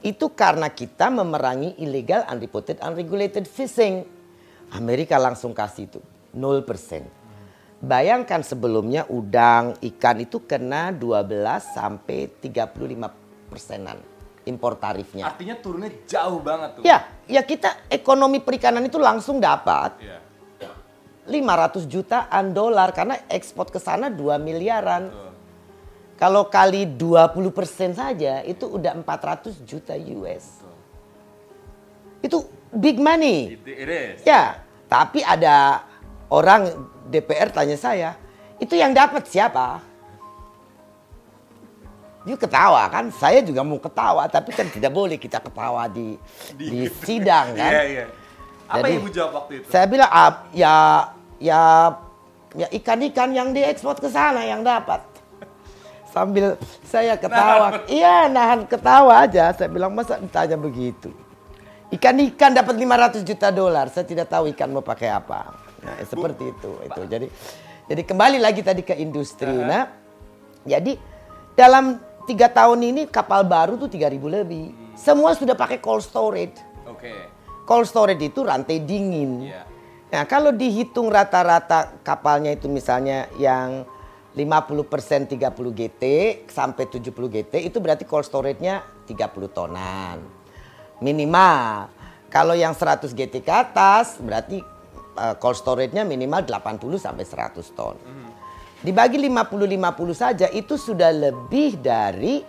Itu 0.00 0.32
karena 0.32 0.72
kita 0.72 1.12
memerangi 1.12 1.76
illegal 1.76 2.24
unreported 2.32 2.80
unregulated 2.80 3.44
fishing. 3.44 4.08
Amerika 4.72 5.20
langsung 5.20 5.52
kasih 5.52 5.92
itu 5.92 6.00
0%. 6.32 6.64
Bayangkan 7.80 8.40
sebelumnya 8.44 9.04
udang, 9.08 9.76
ikan 9.80 10.16
itu 10.20 10.44
kena 10.44 10.92
12 10.92 11.76
sampai 11.76 12.28
35 12.40 13.08
persenan 13.48 14.09
impor 14.50 14.74
tarifnya. 14.74 15.30
Artinya 15.30 15.54
turunnya 15.62 15.94
jauh 16.10 16.42
banget 16.42 16.68
tuh. 16.76 16.82
Ya, 16.82 17.06
ya 17.30 17.46
kita 17.46 17.86
ekonomi 17.86 18.42
perikanan 18.42 18.82
itu 18.82 18.98
langsung 18.98 19.38
dapat 19.38 19.94
Iya. 20.02 20.18
500 21.30 21.86
jutaan 21.86 22.50
dolar 22.50 22.90
karena 22.90 23.22
ekspor 23.30 23.70
ke 23.70 23.78
sana 23.78 24.10
2 24.10 24.34
miliaran. 24.42 25.14
Kalau 26.18 26.50
kali 26.50 26.84
20 26.84 27.48
persen 27.54 27.94
saja 27.96 28.42
itu 28.44 28.66
udah 28.66 28.92
400 28.98 29.62
juta 29.64 29.94
US. 29.96 30.60
Itu 32.20 32.44
big 32.74 33.00
money. 33.00 33.56
It, 33.56 33.64
it 33.64 33.88
is. 33.88 34.18
Ya, 34.28 34.60
tapi 34.90 35.24
ada 35.24 35.86
orang 36.28 36.68
DPR 37.08 37.48
tanya 37.48 37.78
saya, 37.80 38.10
itu 38.60 38.76
yang 38.76 38.92
dapat 38.92 39.24
siapa? 39.26 39.80
Dia 42.20 42.36
ketawa 42.36 42.84
kan, 42.92 43.08
saya 43.16 43.40
juga 43.40 43.64
mau 43.64 43.80
ketawa, 43.80 44.28
tapi 44.28 44.52
kan 44.52 44.68
tidak 44.68 44.92
boleh 44.92 45.16
kita 45.16 45.40
ketawa 45.40 45.88
di 45.88 46.20
di, 46.52 46.84
sidang 47.00 47.56
kan. 47.56 47.72
Iya, 47.72 47.82
iya. 47.88 48.04
Apa 48.68 48.84
Jadi, 48.84 48.92
yang 48.92 49.02
Ibu 49.02 49.10
jawab 49.10 49.32
waktu 49.40 49.52
itu? 49.56 49.66
Saya 49.72 49.86
bilang 49.88 50.10
ah, 50.12 50.32
ya 50.52 50.74
ya 51.40 51.60
ya 52.52 52.66
ikan-ikan 52.76 53.32
yang 53.32 53.56
diekspor 53.56 53.96
ke 53.96 54.12
sana 54.12 54.44
yang 54.44 54.60
dapat. 54.60 55.00
Sambil 56.14 56.60
saya 56.84 57.16
ketawa, 57.16 57.88
iya 57.88 58.28
nahan 58.28 58.68
ketawa 58.68 59.24
aja. 59.24 59.56
Saya 59.56 59.72
bilang 59.72 59.96
masa 59.96 60.20
ditanya 60.20 60.60
begitu. 60.60 61.08
Ikan-ikan 61.90 62.54
dapat 62.54 62.76
500 62.76 63.26
juta 63.26 63.48
dolar. 63.50 63.88
Saya 63.88 64.04
tidak 64.06 64.28
tahu 64.30 64.46
ikan 64.54 64.70
mau 64.70 64.84
pakai 64.84 65.10
apa. 65.10 65.56
Nah, 65.82 65.96
seperti 66.04 66.52
itu. 66.52 66.70
Itu. 66.84 67.02
Jadi 67.08 67.26
jadi 67.90 68.02
kembali 68.06 68.38
lagi 68.38 68.62
tadi 68.62 68.86
ke 68.86 68.94
industri. 68.94 69.50
Nah, 69.50 69.90
jadi 70.62 70.94
dalam 71.58 72.09
tiga 72.26 72.48
tahun 72.50 72.80
ini 72.82 73.02
kapal 73.08 73.44
baru 73.46 73.76
tuh 73.80 73.88
3000 73.88 74.16
lebih. 74.28 74.72
Semua 74.96 75.32
sudah 75.32 75.56
pakai 75.56 75.80
cold 75.80 76.04
storage. 76.04 76.58
Oke. 76.88 77.12
Cold 77.64 77.86
storage 77.86 78.20
itu 78.20 78.44
rantai 78.44 78.82
dingin. 78.82 79.48
Iya. 79.48 79.62
Nah, 80.10 80.26
kalau 80.26 80.50
dihitung 80.50 81.06
rata-rata 81.06 82.02
kapalnya 82.02 82.50
itu 82.50 82.66
misalnya 82.66 83.30
yang 83.38 83.86
50% 84.34 85.30
30 85.30 85.38
GT 85.74 86.04
sampai 86.50 86.84
70 86.86 87.14
GT 87.30 87.54
itu 87.66 87.78
berarti 87.78 88.06
cold 88.06 88.26
storage-nya 88.26 88.82
30 89.06 89.50
tonan. 89.50 90.18
Minimal. 90.98 91.90
Kalau 92.30 92.54
yang 92.54 92.74
100 92.74 93.10
GT 93.10 93.42
ke 93.42 93.50
atas 93.50 94.18
berarti 94.22 94.62
uh, 95.18 95.34
cold 95.38 95.58
storage-nya 95.58 96.06
minimal 96.06 96.46
80 96.46 96.78
sampai 96.98 97.24
100 97.26 97.78
ton. 97.78 97.98
Dibagi 98.80 99.20
50-50 99.20 100.16
saja 100.16 100.46
itu 100.48 100.80
sudah 100.80 101.12
lebih 101.12 101.76
dari 101.84 102.40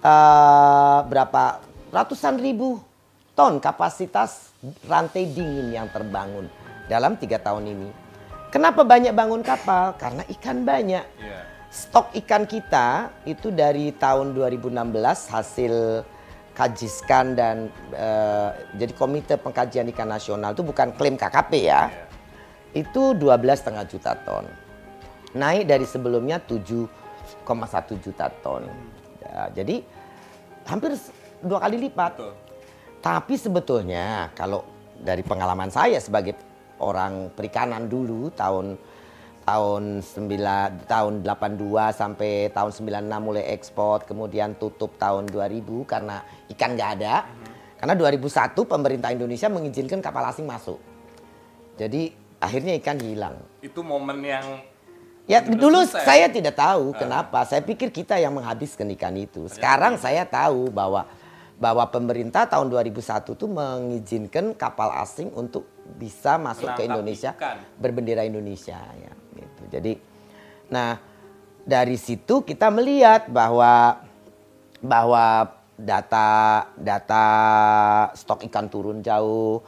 uh, 0.00 1.04
berapa 1.04 1.60
ratusan 1.92 2.40
ribu 2.40 2.80
ton 3.36 3.60
kapasitas 3.60 4.56
rantai 4.88 5.28
dingin 5.28 5.68
yang 5.68 5.92
terbangun 5.92 6.48
dalam 6.88 7.20
tiga 7.20 7.36
tahun 7.36 7.68
ini. 7.76 7.88
Kenapa 8.48 8.88
banyak 8.88 9.12
bangun 9.12 9.44
kapal? 9.44 9.92
Karena 10.00 10.24
ikan 10.32 10.64
banyak. 10.64 11.04
Iya. 11.20 11.40
Stok 11.68 12.16
ikan 12.24 12.46
kita 12.48 13.10
itu 13.26 13.50
dari 13.50 13.90
tahun 13.98 14.32
2016 14.32 14.70
hasil 15.28 15.74
kajiskan 16.54 17.34
dan 17.34 17.66
eh, 17.90 18.48
jadi 18.78 18.94
komite 18.94 19.34
pengkajian 19.42 19.90
ikan 19.90 20.06
nasional 20.06 20.54
itu 20.54 20.62
bukan 20.62 20.94
klaim 20.94 21.18
KKP 21.18 21.52
ya. 21.66 21.90
Itu 22.70 23.18
12,5 23.18 23.90
juta 23.90 24.14
ton. 24.22 24.63
Naik 25.34 25.66
dari 25.66 25.82
sebelumnya 25.82 26.38
7 26.38 26.86
juta 27.98 28.26
ton. 28.40 28.70
Ya, 29.18 29.50
jadi 29.50 29.82
hampir 30.64 30.94
dua 31.42 31.58
kali 31.58 31.76
lipat. 31.90 32.12
Betul. 32.16 32.32
Tapi 33.04 33.34
sebetulnya 33.36 34.32
kalau 34.32 34.64
dari 34.96 35.20
pengalaman 35.20 35.68
saya 35.68 35.98
sebagai 36.00 36.38
orang 36.80 37.34
perikanan 37.34 37.90
dulu 37.90 38.32
tahun 38.32 38.78
tahun 39.44 40.00
9 40.00 40.88
tahun 40.88 41.12
82 41.20 41.60
sampai 41.92 42.48
tahun 42.48 42.70
96 42.72 43.12
mulai 43.20 43.44
ekspor 43.52 44.08
kemudian 44.08 44.56
tutup 44.56 44.96
tahun 44.96 45.28
2000 45.28 45.60
karena 45.84 46.24
ikan 46.56 46.70
nggak 46.72 46.90
ada. 47.02 47.14
Karena 47.76 47.92
2001 48.00 48.56
pemerintah 48.64 49.12
Indonesia 49.12 49.52
mengizinkan 49.52 50.00
kapal 50.00 50.24
asing 50.32 50.48
masuk. 50.48 50.80
Jadi 51.76 52.16
akhirnya 52.40 52.72
ikan 52.80 52.96
hilang. 52.96 53.36
Itu 53.60 53.84
momen 53.84 54.24
yang 54.24 54.64
Ya 55.24 55.40
dulu 55.40 55.88
susah 55.88 56.04
ya? 56.04 56.04
saya 56.04 56.26
tidak 56.28 56.54
tahu 56.56 56.92
kenapa. 56.92 57.48
Saya 57.48 57.64
pikir 57.64 57.88
kita 57.88 58.20
yang 58.20 58.36
menghabiskan 58.36 58.92
ikan 58.92 59.16
itu. 59.16 59.48
Sekarang 59.48 59.96
saya 59.96 60.28
tahu 60.28 60.68
bahwa 60.68 61.08
bahwa 61.56 61.86
pemerintah 61.88 62.44
tahun 62.44 62.68
2001 62.68 63.32
itu 63.32 63.46
mengizinkan 63.46 64.52
kapal 64.52 64.90
asing 65.00 65.32
untuk 65.32 65.64
bisa 65.96 66.36
masuk 66.36 66.66
ke 66.74 66.82
Menangkap 66.84 66.88
Indonesia 66.90 67.30
ikan. 67.38 67.56
berbendera 67.78 68.22
Indonesia 68.26 68.78
ya 69.00 69.12
gitu. 69.38 69.62
Jadi 69.70 69.92
nah 70.68 70.98
dari 71.64 71.96
situ 71.96 72.44
kita 72.44 72.68
melihat 72.68 73.30
bahwa 73.30 74.02
bahwa 74.84 75.48
data 75.80 76.28
data 76.76 77.26
stok 78.12 78.44
ikan 78.50 78.68
turun 78.68 79.00
jauh, 79.00 79.62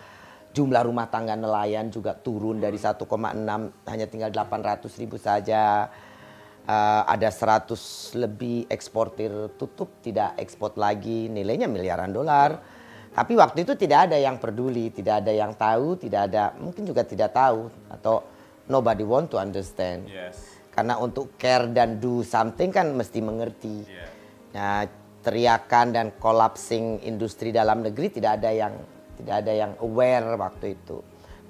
jumlah 0.56 0.88
rumah 0.88 1.12
tangga 1.12 1.36
nelayan 1.36 1.92
juga 1.92 2.16
turun 2.16 2.56
dari 2.56 2.80
1,6 2.80 3.04
hanya 3.84 4.06
tinggal 4.08 4.32
800 4.32 4.88
ribu 4.96 5.20
saja. 5.20 5.92
Eh, 6.66 7.02
ada 7.06 7.28
100 7.28 8.16
lebih 8.16 8.64
eksportir 8.72 9.54
tutup 9.60 10.00
tidak 10.00 10.34
ekspor 10.40 10.72
lagi 10.80 11.28
nilainya 11.28 11.68
miliaran 11.68 12.10
dolar. 12.10 12.56
Tapi 13.12 13.32
waktu 13.36 13.68
itu 13.68 13.76
tidak 13.76 14.10
ada 14.10 14.16
yang 14.16 14.40
peduli, 14.40 14.88
tidak 14.92 15.24
ada 15.24 15.32
yang 15.32 15.52
tahu, 15.56 15.96
tidak 16.00 16.32
ada 16.32 16.56
mungkin 16.56 16.84
juga 16.88 17.04
tidak 17.04 17.36
tahu 17.36 17.68
atau 17.92 18.24
nobody 18.68 19.04
want 19.04 19.28
to 19.28 19.36
understand. 19.36 20.08
yes. 20.08 20.56
Karena 20.72 21.00
untuk 21.00 21.38
care 21.40 21.70
dan 21.72 21.96
do 21.96 22.20
something 22.20 22.68
kan 22.68 22.92
mesti 22.92 23.24
mengerti. 23.24 23.88
Iya. 23.88 24.06
Nah, 24.52 24.84
teriakan 25.24 25.86
dan 25.94 26.06
collapsing 26.20 27.00
industri 27.08 27.48
dalam 27.54 27.80
negeri 27.80 28.12
tidak 28.20 28.42
ada 28.42 28.52
yang 28.52 28.74
tidak 29.16 29.44
ada 29.44 29.52
yang 29.52 29.72
aware 29.80 30.36
waktu 30.36 30.78
itu. 30.78 31.00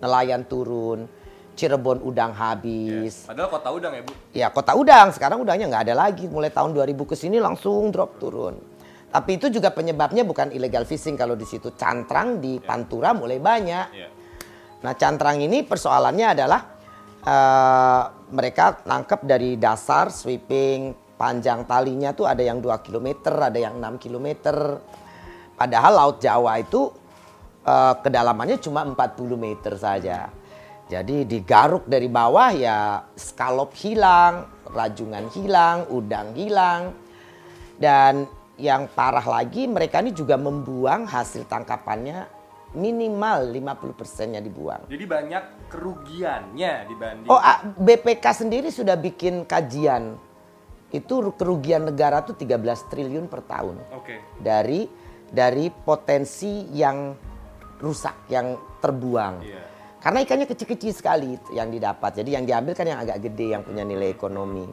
Nelayan 0.01 0.47
turun, 0.47 1.11
Cirebon 1.57 2.05
udang 2.05 2.37
habis. 2.37 3.25
Padahal 3.25 3.49
kota 3.49 3.69
udang 3.73 3.93
ya, 3.97 4.03
Bu. 4.05 4.13
Ya 4.37 4.47
kota 4.53 4.73
udang 4.77 5.09
sekarang 5.17 5.41
udangnya 5.41 5.67
nggak 5.73 5.85
ada 5.89 5.95
lagi. 5.97 6.29
Mulai 6.29 6.53
tahun 6.53 6.77
2000 6.77 7.11
ke 7.11 7.17
sini 7.17 7.41
langsung 7.41 7.89
drop 7.89 8.21
turun. 8.21 8.61
Tapi 9.09 9.41
itu 9.41 9.49
juga 9.49 9.73
penyebabnya 9.73 10.29
bukan 10.29 10.53
illegal 10.53 10.85
fishing 10.85 11.17
kalau 11.17 11.33
di 11.33 11.49
situ 11.49 11.73
cantrang 11.73 12.37
di 12.45 12.61
Pantura 12.61 13.17
mulai 13.17 13.41
banyak. 13.41 13.87
Iya. 13.97 14.09
Nah 14.85 14.93
cantrang 14.93 15.41
ini 15.41 15.65
persoalannya 15.65 16.27
adalah 16.37 16.61
eh, 17.25 18.03
mereka 18.29 18.85
nangkep 18.85 19.21
dari 19.25 19.57
dasar 19.57 20.13
sweeping 20.13 20.93
panjang 21.17 21.65
talinya 21.65 22.13
tuh 22.13 22.29
ada 22.29 22.45
yang 22.45 22.61
2 22.61 22.69
km, 22.85 23.33
ada 23.33 23.57
yang 23.57 23.81
6 23.81 23.97
km. 23.97 24.53
Padahal 25.57 25.93
Laut 25.97 26.21
Jawa 26.21 26.61
itu 26.61 26.93
eh, 27.67 27.95
kedalamannya 28.01 28.63
cuma 28.63 28.87
40 28.87 29.35
meter 29.35 29.75
saja. 29.75 30.31
Jadi 30.87 31.27
digaruk 31.27 31.91
dari 31.91 32.07
bawah 32.07 32.55
ya 32.55 33.03
skalop 33.19 33.75
hilang, 33.75 34.47
rajungan 34.71 35.27
hilang, 35.35 35.91
udang 35.91 36.31
hilang. 36.39 36.95
Dan 37.75 38.31
yang 38.57 38.89
parah 38.95 39.27
lagi 39.27 39.67
mereka 39.67 40.01
ini 40.01 40.15
juga 40.15 40.39
membuang 40.39 41.05
hasil 41.05 41.45
tangkapannya 41.51 42.37
minimal 42.77 43.51
50%-nya 43.51 44.39
dibuang. 44.39 44.87
Jadi 44.87 45.05
banyak 45.09 45.45
kerugiannya 45.73 46.73
dibanding 46.87 47.29
Oh, 47.29 47.41
ah, 47.41 47.65
BPK 47.65 48.25
sendiri 48.47 48.69
sudah 48.71 48.95
bikin 48.95 49.49
kajian. 49.49 50.15
Itu 50.93 51.35
kerugian 51.35 51.89
negara 51.89 52.23
tuh 52.23 52.39
13 52.39 52.87
triliun 52.93 53.27
per 53.27 53.43
tahun. 53.43 53.77
Oke. 53.97 54.23
Dari 54.39 54.87
dari 55.27 55.67
potensi 55.73 56.71
yang 56.71 57.11
rusak, 57.81 58.29
yang 58.33 58.57
terbuang. 58.81 59.45
Iya. 59.45 59.63
Karena 60.01 60.23
ikannya 60.23 60.47
kecil-kecil 60.47 60.93
sekali 60.95 61.35
yang 61.51 61.69
didapat. 61.73 62.23
Jadi 62.23 62.39
yang 62.39 62.45
diambil 62.47 62.79
kan 62.79 62.87
yang 62.87 63.03
agak 63.03 63.27
gede 63.27 63.59
yang 63.59 63.63
punya 63.67 63.83
nilai 63.83 64.15
ekonomi. 64.15 64.69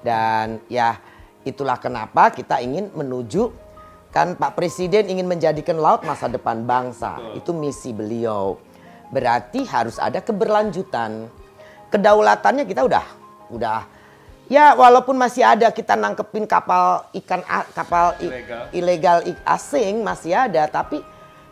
Dan 0.00 0.64
ya 0.72 0.96
itulah 1.44 1.76
kenapa 1.76 2.32
kita 2.32 2.62
ingin 2.64 2.88
menuju 2.96 3.52
kan 4.08 4.32
Pak 4.32 4.56
Presiden 4.56 5.12
ingin 5.12 5.28
menjadikan 5.28 5.76
laut 5.76 6.06
masa 6.08 6.30
depan 6.30 6.64
bangsa. 6.64 7.20
Betul. 7.20 7.36
Itu 7.36 7.50
misi 7.52 7.90
beliau. 7.92 8.56
Berarti 9.12 9.68
harus 9.68 10.00
ada 10.00 10.24
keberlanjutan. 10.24 11.28
Kedaulatannya 11.92 12.64
kita 12.64 12.82
udah 12.82 13.06
udah 13.52 13.86
ya 14.50 14.74
walaupun 14.74 15.14
masih 15.14 15.42
ada 15.42 15.70
kita 15.70 15.94
nangkepin 15.94 16.46
kapal 16.46 17.06
ikan 17.14 17.42
kapal 17.74 18.14
Ilegal. 18.18 18.62
ilegal 18.74 19.18
asing 19.46 20.02
masih 20.02 20.34
ada 20.34 20.66
tapi 20.70 21.02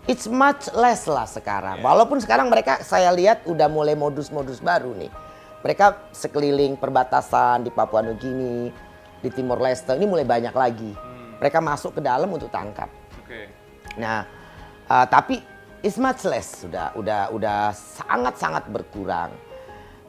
it's 0.04 0.28
much 0.28 0.68
less 0.76 1.08
lah 1.08 1.24
sekarang. 1.24 1.80
Walaupun 1.80 2.20
sekarang 2.20 2.52
mereka 2.52 2.80
saya 2.84 3.08
lihat 3.12 3.44
udah 3.48 3.68
mulai 3.68 3.96
modus-modus 3.96 4.60
baru 4.60 4.92
nih. 4.96 5.12
Mereka 5.64 6.12
sekeliling 6.12 6.76
perbatasan 6.76 7.64
di 7.64 7.72
Papua 7.72 8.04
Nugini, 8.04 8.68
di 9.24 9.28
Timor 9.32 9.64
Leste 9.64 9.96
ini 9.96 10.04
mulai 10.04 10.28
banyak 10.28 10.52
lagi. 10.52 10.92
Mereka 11.40 11.58
masuk 11.64 11.96
ke 11.96 12.00
dalam 12.04 12.28
untuk 12.28 12.52
tangkap. 12.52 12.92
Oke. 13.24 13.48
Nah, 13.96 14.28
uh, 14.92 15.06
tapi 15.08 15.40
it's 15.80 15.96
much 15.96 16.20
less 16.28 16.64
sudah 16.64 16.92
udah 16.92 17.32
udah 17.32 17.72
sangat 17.72 18.36
sangat 18.36 18.68
berkurang. 18.68 19.32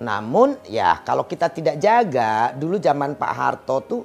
Namun 0.03 0.59
ya 0.67 0.99
kalau 1.07 1.23
kita 1.23 1.47
tidak 1.47 1.79
jaga, 1.79 2.51
dulu 2.51 2.75
zaman 2.75 3.15
Pak 3.15 3.31
Harto 3.31 3.79
tuh 3.87 4.01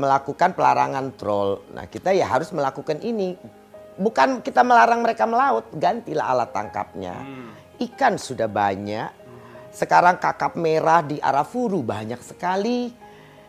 melakukan 0.00 0.56
pelarangan 0.56 1.12
troll. 1.16 1.60
Nah 1.76 1.84
kita 1.88 2.16
ya 2.16 2.24
harus 2.24 2.48
melakukan 2.56 3.04
ini. 3.04 3.36
Bukan 3.96 4.44
kita 4.44 4.60
melarang 4.60 5.00
mereka 5.00 5.24
melaut, 5.24 5.72
gantilah 5.72 6.36
alat 6.36 6.50
tangkapnya. 6.52 7.16
Ikan 7.80 8.20
sudah 8.20 8.48
banyak. 8.48 9.08
Sekarang 9.72 10.16
kakap 10.16 10.56
merah 10.56 11.04
di 11.04 11.20
Arafuru 11.20 11.80
banyak 11.84 12.20
sekali. 12.20 12.92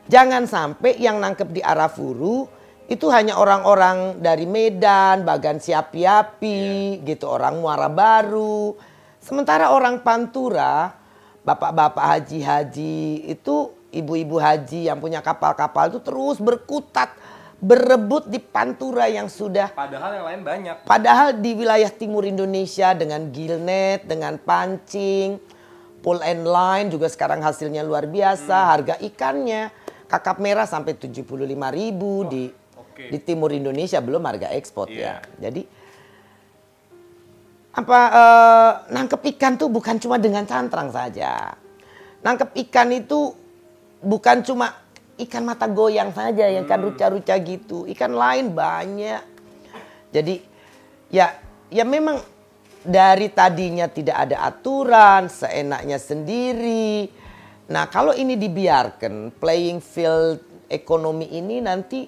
Jangan 0.08 0.48
sampai 0.48 0.96
yang 1.00 1.20
nangkep 1.20 1.52
di 1.52 1.60
Arafuru 1.60 2.48
itu 2.88 3.12
hanya 3.12 3.36
orang-orang 3.36 4.24
dari 4.24 4.48
Medan, 4.48 5.28
Bagan 5.28 5.60
Siapi-Api, 5.60 7.04
gitu 7.04 7.28
orang 7.28 7.60
Muara 7.60 7.92
Baru. 7.92 8.80
Sementara 9.20 9.76
orang 9.76 10.00
Pantura, 10.00 10.96
bapak-bapak 11.44 12.16
haji-haji 12.16 13.28
itu 13.28 13.76
ibu-ibu 13.92 14.40
haji 14.40 14.88
yang 14.88 15.04
punya 15.04 15.20
kapal-kapal 15.20 15.92
itu 15.92 16.00
terus 16.00 16.40
berkutat, 16.40 17.12
berebut 17.58 18.30
di 18.30 18.38
Pantura 18.38 19.10
yang 19.10 19.26
sudah 19.26 19.74
Padahal 19.74 20.22
yang 20.22 20.26
lain 20.30 20.42
banyak. 20.46 20.76
Padahal 20.86 21.34
di 21.42 21.58
wilayah 21.58 21.90
timur 21.90 22.22
Indonesia 22.22 22.94
dengan 22.94 23.34
gillnet, 23.34 24.06
dengan 24.06 24.38
pancing, 24.38 25.42
pull 26.06 26.22
and 26.22 26.46
line 26.46 26.88
juga 26.94 27.10
sekarang 27.10 27.42
hasilnya 27.42 27.82
luar 27.82 28.06
biasa. 28.06 28.78
Harga 28.78 28.96
ikannya 29.02 29.74
kakap 30.06 30.38
merah 30.38 30.70
sampai 30.70 30.96
75.000 30.96 31.26
ribu 31.74 32.30
di 32.30 32.48
oke. 32.78 33.10
di 33.10 33.18
timur 33.26 33.52
Indonesia 33.52 34.00
belum 34.00 34.24
harga 34.24 34.54
ekspor 34.54 34.88
Iya. 34.88 35.20
ya. 35.20 35.50
Jadi 35.50 35.62
apa 37.78 38.00
eh, 38.10 38.72
nangkep 38.94 39.22
ikan 39.38 39.54
tuh 39.58 39.70
bukan 39.70 39.98
cuma 39.98 40.22
dengan 40.22 40.46
cantrang 40.46 40.90
saja. 40.94 41.54
Nangkep 42.22 42.54
ikan 42.70 42.90
itu 42.94 43.34
bukan 44.02 44.42
cuma 44.46 44.74
ikan 45.18 45.44
mata 45.46 45.66
goyang 45.66 46.14
saja 46.14 46.46
yang 46.46 46.70
kan 46.70 46.82
ruca-ruca 46.82 47.34
gitu. 47.42 47.90
Ikan 47.90 48.14
lain 48.14 48.54
banyak. 48.54 49.22
Jadi 50.14 50.36
ya 51.10 51.34
ya 51.74 51.84
memang 51.84 52.22
dari 52.88 53.28
tadinya 53.34 53.90
tidak 53.92 54.30
ada 54.30 54.48
aturan, 54.48 55.28
seenaknya 55.28 56.00
sendiri. 56.00 57.12
Nah, 57.68 57.92
kalau 57.92 58.16
ini 58.16 58.40
dibiarkan 58.40 59.36
playing 59.36 59.84
field 59.84 60.40
ekonomi 60.72 61.28
ini 61.36 61.60
nanti 61.60 62.08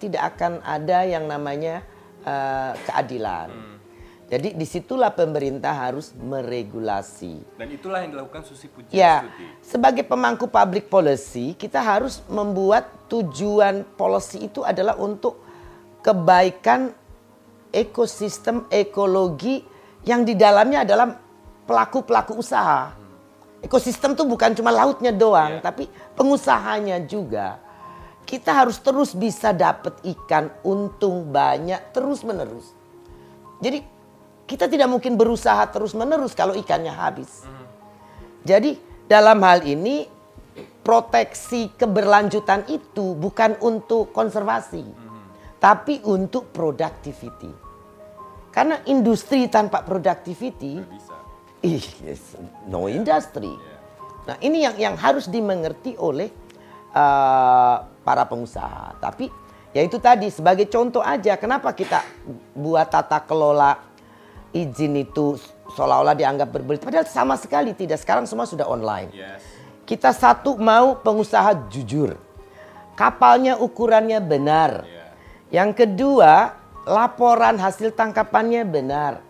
tidak 0.00 0.36
akan 0.36 0.64
ada 0.64 1.04
yang 1.04 1.28
namanya 1.28 1.84
eh, 2.24 2.72
keadilan. 2.88 3.75
Jadi 4.26 4.58
di 4.58 4.66
situlah 4.66 5.14
pemerintah 5.14 5.70
harus 5.70 6.10
meregulasi. 6.10 7.46
Dan 7.54 7.70
itulah 7.70 8.02
yang 8.02 8.10
dilakukan 8.10 8.42
Susi 8.42 8.66
Pujiastuti. 8.66 8.98
Ya, 8.98 9.22
sebagai 9.62 10.02
pemangku 10.02 10.50
public 10.50 10.90
policy, 10.90 11.54
kita 11.54 11.78
harus 11.78 12.18
membuat 12.26 12.90
tujuan 13.06 13.86
policy 13.94 14.50
itu 14.50 14.66
adalah 14.66 14.98
untuk 14.98 15.38
kebaikan 16.02 16.90
ekosistem 17.70 18.66
ekologi 18.66 19.62
yang 20.02 20.26
di 20.26 20.34
dalamnya 20.34 20.82
adalah 20.82 21.06
pelaku-pelaku 21.62 22.42
usaha. 22.42 22.98
Ekosistem 23.62 24.18
itu 24.18 24.26
bukan 24.26 24.58
cuma 24.58 24.74
lautnya 24.74 25.14
doang, 25.14 25.58
Iya. 25.58 25.62
tapi 25.62 25.86
pengusahanya 26.18 26.98
juga. 27.06 27.62
kita 28.26 28.50
harus 28.50 28.82
terus 28.82 29.14
bisa 29.14 29.54
dapat 29.54 30.02
ikan 30.02 30.50
untung 30.66 31.30
banyak 31.30 31.78
terus 31.94 32.26
menerus. 32.26 32.74
Jadi 33.62 33.86
kita 34.46 34.70
tidak 34.70 34.86
mungkin 34.86 35.18
berusaha 35.18 35.66
terus 35.74 35.92
menerus 35.92 36.32
kalau 36.32 36.54
ikannya 36.54 36.94
habis. 36.94 37.42
Jadi 38.46 38.78
dalam 39.10 39.42
hal 39.42 39.66
ini 39.66 40.06
proteksi 40.86 41.74
keberlanjutan 41.74 42.62
itu 42.70 43.18
bukan 43.18 43.58
untuk 43.58 44.14
konservasi, 44.14 44.86
tapi 45.58 45.98
untuk 46.06 46.54
productivity. 46.54 47.50
Karena 48.54 48.80
industri 48.86 49.50
tanpa 49.50 49.82
productivity, 49.82 50.80
ih, 51.66 51.86
yes, 52.06 52.38
no 52.70 52.86
industry. 52.86 53.50
Nah 54.30 54.38
ini 54.40 54.62
yang 54.62 54.74
yang 54.78 54.94
harus 54.94 55.26
dimengerti 55.26 55.98
oleh 55.98 56.30
uh, 56.94 57.76
para 58.00 58.24
pengusaha. 58.24 58.96
Tapi 59.02 59.28
ya 59.74 59.82
itu 59.82 59.98
tadi 59.98 60.30
sebagai 60.30 60.70
contoh 60.70 61.02
aja 61.02 61.34
kenapa 61.36 61.74
kita 61.74 62.00
buat 62.56 62.88
tata 62.88 63.22
kelola 63.26 63.85
izin 64.56 64.96
itu 64.96 65.36
seolah-olah 65.76 66.16
dianggap 66.16 66.48
berbelit. 66.48 66.80
Padahal 66.80 67.04
sama 67.04 67.36
sekali 67.36 67.76
tidak. 67.76 68.00
Sekarang 68.00 68.24
semua 68.24 68.48
sudah 68.48 68.64
online. 68.64 69.12
Yes. 69.12 69.44
Kita 69.84 70.16
satu 70.16 70.56
mau 70.56 70.96
pengusaha 70.96 71.68
jujur. 71.68 72.16
Kapalnya 72.96 73.60
ukurannya 73.60 74.18
benar. 74.24 74.88
Yeah. 74.88 75.12
Yang 75.62 75.84
kedua, 75.84 76.56
laporan 76.88 77.60
hasil 77.60 77.92
tangkapannya 77.92 78.64
benar. 78.64 79.20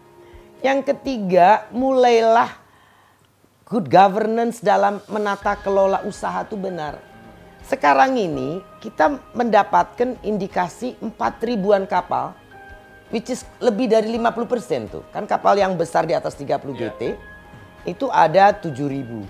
Yang 0.63 0.95
ketiga, 0.95 1.67
mulailah 1.75 2.49
good 3.67 3.91
governance 3.91 4.63
dalam 4.63 5.03
menata 5.11 5.59
kelola 5.59 6.07
usaha 6.07 6.47
itu 6.47 6.55
benar. 6.55 7.03
Sekarang 7.67 8.15
ini 8.15 8.63
kita 8.79 9.19
mendapatkan 9.35 10.23
indikasi 10.23 10.95
4 11.03 11.19
ribuan 11.43 11.83
kapal 11.83 12.39
which 13.11 13.31
is 13.31 13.47
lebih 13.63 13.87
dari 13.91 14.11
50% 14.15 14.93
tuh. 14.93 15.03
Kan 15.15 15.27
kapal 15.29 15.59
yang 15.59 15.75
besar 15.79 16.07
di 16.07 16.15
atas 16.15 16.35
30 16.35 16.75
GT 16.75 17.03
itu 17.87 18.07
ada 18.11 18.51
7 18.51 18.73
ribu. 18.87 19.23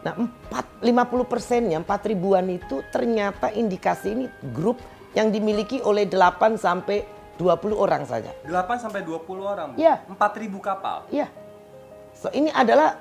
Nah, 0.00 0.16
4, 0.16 0.80
50 0.80 1.28
persennya, 1.28 1.76
4 1.84 2.08
ribuan 2.08 2.48
itu 2.48 2.80
ternyata 2.88 3.52
indikasi 3.52 4.16
ini 4.16 4.26
grup 4.56 4.80
yang 5.12 5.28
dimiliki 5.28 5.84
oleh 5.84 6.08
8 6.08 6.56
sampai 6.56 7.04
20 7.36 7.76
orang 7.76 8.08
saja. 8.08 8.32
8 8.48 8.80
sampai 8.80 9.04
20 9.04 9.44
orang. 9.44 9.68
Iya. 9.76 10.00
4000 10.08 10.60
kapal. 10.60 11.04
Iya. 11.12 11.28
So 12.16 12.32
ini 12.32 12.48
adalah 12.52 13.00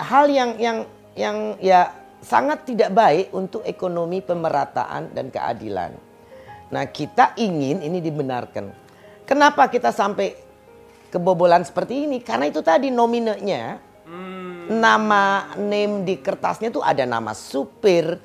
hal 0.00 0.28
yang 0.32 0.56
yang 0.56 0.78
yang 1.16 1.36
ya 1.60 1.92
sangat 2.20 2.68
tidak 2.68 2.92
baik 2.92 3.32
untuk 3.32 3.64
ekonomi 3.64 4.20
pemerataan 4.20 5.12
dan 5.16 5.32
keadilan. 5.32 5.96
Nah, 6.70 6.84
kita 6.86 7.34
ingin 7.40 7.82
ini 7.82 7.98
dibenarkan. 7.98 8.70
Kenapa 9.30 9.70
kita 9.70 9.94
sampai 9.94 10.34
kebobolan 11.06 11.62
seperti 11.62 12.10
ini? 12.10 12.18
Karena 12.18 12.50
itu 12.50 12.58
tadi 12.66 12.90
nominenya 12.90 13.78
nama 14.66 15.54
name 15.54 16.02
di 16.02 16.18
kertasnya 16.18 16.74
tuh 16.74 16.82
ada 16.82 17.06
nama 17.06 17.30
supir, 17.30 18.18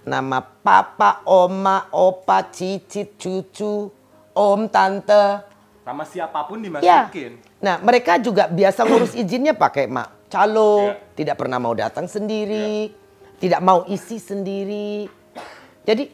nama 0.00 0.40
papa, 0.40 1.20
oma, 1.28 1.92
opa, 1.92 2.48
cicit, 2.48 3.20
cucu, 3.20 3.92
om, 4.32 4.64
tante. 4.72 5.44
Nama 5.84 6.02
siapa 6.08 6.48
pun 6.48 6.64
Ya. 6.80 7.04
dimasukin. 7.04 7.36
Nah, 7.60 7.76
mereka 7.84 8.16
juga 8.16 8.48
biasa 8.48 8.88
ngurus 8.88 9.12
izinnya 9.20 9.52
pakai 9.52 9.92
mak 9.92 10.32
calo, 10.32 10.88
Iya. 10.88 11.20
tidak 11.20 11.36
pernah 11.36 11.60
mau 11.60 11.76
datang 11.76 12.08
sendiri, 12.08 12.96
tidak 13.36 13.60
mau 13.60 13.84
isi 13.92 14.16
sendiri. 14.16 15.04
Jadi 15.84 16.08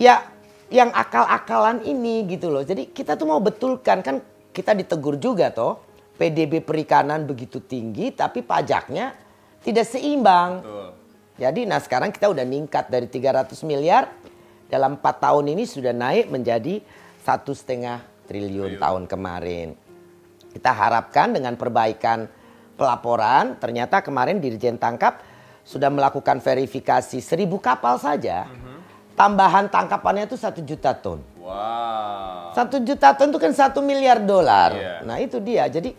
ya 0.00 0.31
yang 0.72 0.88
akal-akalan 0.88 1.84
ini 1.84 2.24
gitu 2.24 2.48
loh. 2.48 2.64
Jadi 2.64 2.90
kita 2.96 3.20
tuh 3.20 3.28
mau 3.28 3.38
betulkan 3.44 4.00
kan 4.00 4.24
kita 4.50 4.72
ditegur 4.72 5.20
juga 5.20 5.52
toh. 5.52 5.92
PDB 6.12 6.64
perikanan 6.64 7.24
begitu 7.28 7.60
tinggi 7.60 8.12
tapi 8.12 8.40
pajaknya 8.40 9.12
tidak 9.60 9.84
seimbang. 9.84 10.64
Betul. 10.64 10.88
Jadi 11.40 11.60
nah 11.68 11.80
sekarang 11.80 12.10
kita 12.12 12.32
udah 12.32 12.44
ningkat 12.44 12.88
dari 12.88 13.08
300 13.08 13.52
miliar 13.68 14.08
dalam 14.68 14.96
4 14.96 15.24
tahun 15.24 15.44
ini 15.52 15.64
sudah 15.68 15.92
naik 15.92 16.32
menjadi 16.32 16.80
satu 17.20 17.52
setengah 17.52 18.00
triliun 18.28 18.80
tahun 18.80 19.04
kemarin. 19.04 19.76
Kita 20.52 20.68
harapkan 20.72 21.32
dengan 21.32 21.56
perbaikan 21.56 22.28
pelaporan, 22.76 23.56
ternyata 23.56 24.04
kemarin 24.04 24.40
Dirjen 24.40 24.76
Tangkap 24.76 25.24
sudah 25.64 25.88
melakukan 25.88 26.40
verifikasi 26.44 27.18
seribu 27.24 27.56
kapal 27.56 27.96
saja. 27.96 28.48
Tambahan 29.12 29.68
tangkapannya 29.68 30.24
itu 30.24 30.40
satu 30.40 30.64
juta 30.64 30.96
ton. 30.96 31.20
Wow. 31.36 32.56
Satu 32.56 32.80
juta 32.80 33.12
ton 33.12 33.28
itu 33.28 33.38
kan 33.40 33.52
satu 33.52 33.84
miliar 33.84 34.22
dolar. 34.22 34.72
Iya. 34.72 34.94
Nah 35.04 35.16
itu 35.20 35.36
dia. 35.38 35.68
Jadi 35.68 35.92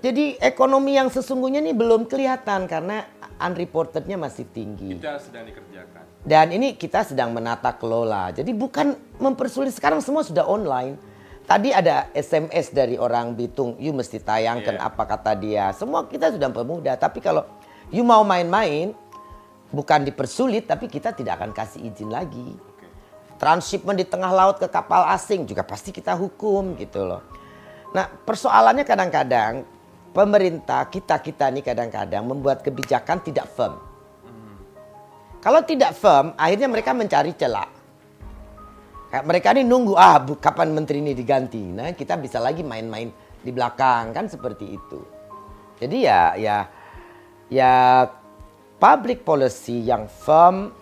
jadi 0.00 0.40
ekonomi 0.40 0.96
yang 0.96 1.12
sesungguhnya 1.12 1.60
ini 1.60 1.76
belum 1.76 2.08
kelihatan 2.08 2.64
karena 2.64 3.04
unreportednya 3.36 4.16
masih 4.16 4.48
tinggi. 4.48 4.96
Itu 4.96 5.04
yang 5.04 5.20
sedang 5.20 5.44
dikerjakan. 5.48 6.02
Dan 6.24 6.46
ini 6.52 6.76
kita 6.76 7.04
sedang 7.04 7.32
menata 7.32 7.72
kelola. 7.76 8.32
Jadi 8.32 8.52
bukan 8.52 8.96
mempersulit 9.20 9.72
sekarang 9.72 10.04
semua 10.04 10.24
sudah 10.24 10.44
online. 10.44 10.96
Tadi 11.48 11.74
ada 11.74 12.06
SMS 12.14 12.70
dari 12.70 12.94
orang 12.94 13.34
Bitung, 13.34 13.74
you 13.80 13.90
mesti 13.90 14.22
tayangkan 14.22 14.76
Iya. 14.78 14.86
apa 14.86 15.02
kata 15.02 15.32
dia. 15.34 15.72
Semua 15.74 16.06
kita 16.06 16.30
sudah 16.30 16.46
pemuda. 16.52 16.94
Tapi 16.94 17.18
kalau 17.18 17.42
you 17.90 18.06
mau 18.06 18.22
main-main, 18.22 18.94
bukan 19.70 20.06
dipersulit, 20.06 20.66
tapi 20.66 20.90
kita 20.90 21.14
tidak 21.14 21.40
akan 21.40 21.50
kasih 21.54 21.86
izin 21.90 22.10
lagi. 22.10 22.54
Transshipment 23.40 23.96
di 23.96 24.04
tengah 24.04 24.28
laut 24.28 24.60
ke 24.60 24.68
kapal 24.68 25.08
asing 25.16 25.48
juga 25.48 25.64
pasti 25.64 25.94
kita 25.94 26.12
hukum 26.12 26.76
gitu 26.76 27.08
loh. 27.08 27.24
Nah 27.96 28.06
persoalannya 28.06 28.84
kadang-kadang 28.84 29.64
pemerintah 30.12 30.84
kita-kita 30.92 31.48
nih 31.48 31.64
kadang-kadang 31.64 32.28
membuat 32.28 32.60
kebijakan 32.60 33.24
tidak 33.24 33.48
firm. 33.56 33.80
Kalau 35.40 35.64
tidak 35.64 35.96
firm, 35.96 36.36
akhirnya 36.36 36.68
mereka 36.68 36.92
mencari 36.92 37.32
celah. 37.32 37.64
Kayak 39.08 39.24
mereka 39.24 39.48
ini 39.56 39.64
nunggu, 39.64 39.96
ah 39.96 40.20
bu, 40.20 40.36
kapan 40.36 40.76
menteri 40.76 41.00
ini 41.00 41.16
diganti. 41.16 41.64
Nah 41.64 41.96
kita 41.96 42.20
bisa 42.20 42.36
lagi 42.36 42.60
main-main 42.60 43.08
di 43.40 43.48
belakang, 43.48 44.12
kan 44.12 44.28
seperti 44.28 44.76
itu. 44.76 45.00
Jadi 45.80 46.04
ya, 46.04 46.36
ya, 46.36 46.68
ya 47.48 47.72
public 48.80 49.22
policy 49.22 49.84
yang 49.84 50.08
firm 50.08 50.72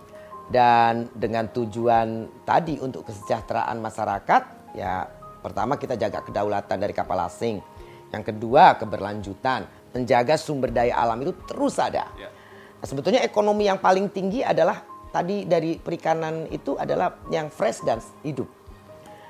dan 0.49 1.11
dengan 1.13 1.51
tujuan 1.51 2.25
tadi 2.47 2.79
untuk 2.79 3.05
kesejahteraan 3.05 3.77
masyarakat, 3.77 4.73
ya 4.73 5.05
pertama 5.43 5.75
kita 5.77 5.99
jaga 5.99 6.23
kedaulatan 6.23 6.79
dari 6.79 6.95
kapal 6.95 7.19
asing. 7.27 7.61
Yang 8.09 8.33
kedua 8.33 8.79
keberlanjutan, 8.79 9.69
menjaga 9.93 10.39
sumber 10.39 10.73
daya 10.73 10.97
alam 10.97 11.21
itu 11.21 11.35
terus 11.45 11.77
ada. 11.77 12.09
Ya. 12.17 12.33
Nah, 12.79 12.87
sebetulnya 12.87 13.21
ekonomi 13.21 13.69
yang 13.69 13.77
paling 13.77 14.09
tinggi 14.09 14.41
adalah 14.41 14.81
tadi 15.13 15.45
dari 15.45 15.77
perikanan 15.77 16.49
itu 16.49 16.79
adalah 16.79 17.21
yang 17.29 17.51
fresh 17.53 17.85
dan 17.85 18.01
hidup. 18.23 18.47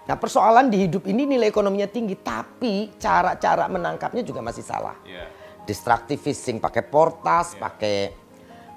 Nah 0.08 0.18
persoalan 0.18 0.74
di 0.74 0.90
hidup 0.90 1.06
ini 1.06 1.30
nilai 1.30 1.54
ekonominya 1.54 1.86
tinggi, 1.86 2.18
tapi 2.18 2.90
cara-cara 2.98 3.70
menangkapnya 3.70 4.26
juga 4.26 4.42
masih 4.42 4.66
salah. 4.66 4.98
Iya. 5.06 5.30
Destructive 5.70 6.18
fishing 6.18 6.58
pakai 6.58 6.82
portas, 6.82 7.54
pakai 7.54 8.29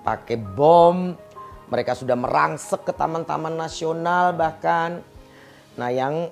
pakai 0.03 0.37
bom. 0.39 1.15
Mereka 1.73 1.97
sudah 1.97 2.19
merangsek 2.19 2.85
ke 2.85 2.93
taman-taman 2.93 3.57
nasional 3.57 4.37
bahkan. 4.37 5.01
Nah 5.81 5.89
yang 5.89 6.29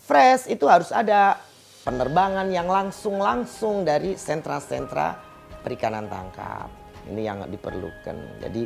fresh 0.00 0.48
itu 0.48 0.64
harus 0.64 0.88
ada 0.88 1.36
penerbangan 1.84 2.48
yang 2.48 2.64
langsung-langsung 2.64 3.84
dari 3.84 4.16
sentra-sentra 4.16 5.20
perikanan 5.60 6.08
tangkap. 6.08 6.72
Ini 7.12 7.20
yang 7.20 7.38
diperlukan. 7.44 8.40
Jadi 8.40 8.62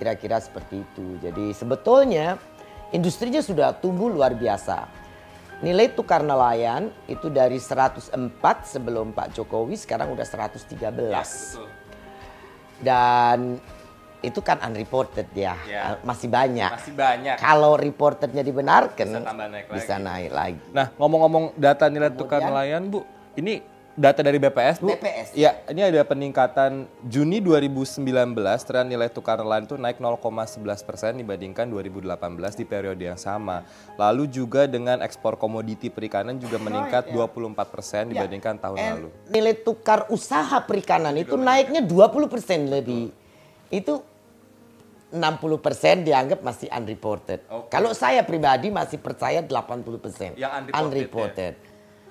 kira-kira 0.00 0.40
seperti 0.40 0.80
itu. 0.80 1.20
Jadi 1.20 1.52
sebetulnya 1.52 2.40
industrinya 2.92 3.44
sudah 3.44 3.76
tumbuh 3.76 4.08
luar 4.08 4.32
biasa. 4.32 4.88
Nilai 5.62 5.94
tukar 5.94 6.26
nelayan 6.26 6.90
itu 7.06 7.30
dari 7.30 7.62
104 7.62 8.10
sebelum 8.66 9.14
Pak 9.14 9.30
Jokowi 9.38 9.78
sekarang 9.78 10.10
udah 10.10 10.26
113. 10.26 10.66
Betul. 10.66 11.70
Dan 12.82 13.62
itu 14.22 14.38
kan 14.38 14.62
unreported 14.62 15.26
ya, 15.34 15.58
Ya. 15.66 15.98
masih 16.00 16.26
banyak. 16.26 16.70
Masih 16.70 16.94
banyak. 16.94 17.36
Kalau 17.36 17.74
reportednya 17.74 18.40
dibenarkan 18.40 19.06
Bisa 19.18 19.34
naik 19.34 19.66
bisa 19.68 19.94
lagi. 19.94 20.06
naik 20.06 20.30
lagi. 20.30 20.60
Nah, 20.70 20.86
ngomong-ngomong 20.94 21.44
data 21.54 21.86
nilai 21.86 22.08
tukar 22.08 22.38
Kemudian- 22.38 22.50
nelayan, 22.54 22.82
Bu. 22.86 23.02
Ini 23.34 23.60
data 23.92 24.20
dari 24.20 24.38
BPS, 24.38 24.80
Bu. 24.80 24.88
BPS. 24.88 25.34
Ya, 25.34 25.58
ini 25.66 25.82
ada 25.82 26.00
peningkatan 26.02 26.88
Juni 27.02 27.42
2019 27.42 28.32
tren 28.62 28.86
nilai 28.86 29.08
tukar 29.08 29.36
nelayan 29.36 29.66
itu 29.66 29.76
naik 29.76 29.98
0,11 29.98 30.80
persen 30.80 31.12
dibandingkan 31.14 31.66
2018 31.66 32.54
di 32.54 32.64
periode 32.64 33.02
yang 33.02 33.18
sama. 33.18 33.66
Lalu 33.94 34.30
juga 34.30 34.64
dengan 34.64 35.00
ekspor 35.00 35.34
komoditi 35.34 35.88
perikanan 35.88 36.38
juga 36.38 36.56
meningkat 36.56 37.10
24 37.10 37.68
persen 37.68 38.08
dibandingkan 38.08 38.56
tahun 38.56 38.76
And 38.76 38.92
lalu. 38.96 39.08
Nilai 39.28 39.54
tukar 39.58 40.06
usaha 40.08 40.56
perikanan 40.62 41.12
itu 41.14 41.34
naiknya 41.34 41.82
20% 41.82 42.70
lebih. 42.70 43.12
Itu 43.68 44.04
60% 45.12 46.08
dianggap 46.08 46.40
masih 46.40 46.72
unreported. 46.72 47.44
Oke. 47.52 47.68
Kalau 47.68 47.92
saya 47.92 48.24
pribadi 48.24 48.72
masih 48.72 48.96
percaya 48.96 49.44
80%. 49.44 50.40
Yang 50.40 50.52
unreported, 50.56 50.72
ya? 50.72 50.80
unreported. 50.80 51.54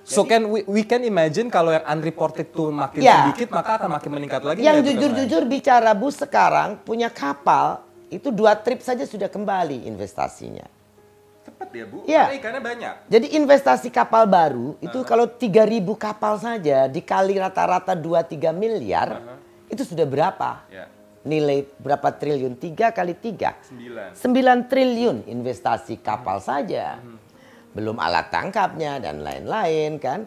So 0.02 0.26
can 0.26 0.50
we, 0.50 0.66
we 0.66 0.82
can 0.82 1.06
imagine 1.06 1.50
kalau 1.50 1.74
yang 1.74 1.86
unreported 1.86 2.50
tuh 2.50 2.74
makin 2.74 3.06
Ya. 3.06 3.26
sedikit 3.30 3.54
maka 3.54 3.78
akan 3.78 3.90
makin 4.02 4.12
meningkat 4.14 4.42
lagi. 4.42 4.60
Yang 4.62 4.78
teman? 4.82 4.88
jujur-jujur 4.90 5.44
bicara 5.46 5.94
Bu 5.94 6.10
sekarang 6.10 6.82
punya 6.82 7.10
kapal 7.10 7.86
itu 8.10 8.34
dua 8.34 8.58
trip 8.58 8.82
saja 8.82 9.06
sudah 9.06 9.30
kembali 9.30 9.86
investasinya. 9.86 10.66
Cepet 11.42 11.70
ya 11.74 11.86
bu, 11.90 11.98
Iya. 12.06 12.24
karena 12.30 12.38
ikannya 12.38 12.62
banyak. 12.62 12.94
Jadi 13.10 13.28
investasi 13.38 13.90
kapal 13.90 14.30
baru 14.30 14.78
itu 14.78 15.02
kalau 15.06 15.26
3000 15.26 15.98
kapal 15.98 16.38
saja 16.38 16.86
dikali 16.86 17.38
rata-rata 17.38 17.98
2-3 17.98 18.54
miliar 18.54 19.22
itu 19.70 19.82
sudah 19.86 20.06
berapa? 20.06 20.66
Ya, 20.70 20.86
Nilai 21.22 21.70
berapa 21.78 22.18
triliun? 22.18 22.58
3 22.58 22.90
kali 22.90 23.14
3. 23.14 23.62
sembilan. 23.62 24.10
9 24.18 24.70
triliun 24.74 25.18
investasi 25.30 26.02
kapal 26.02 26.42
saja. 26.42 26.98
Belum 27.78 28.02
alat 28.02 28.34
tangkapnya 28.34 28.98
dan 28.98 29.22
lain-lain 29.22 30.02
kan. 30.02 30.26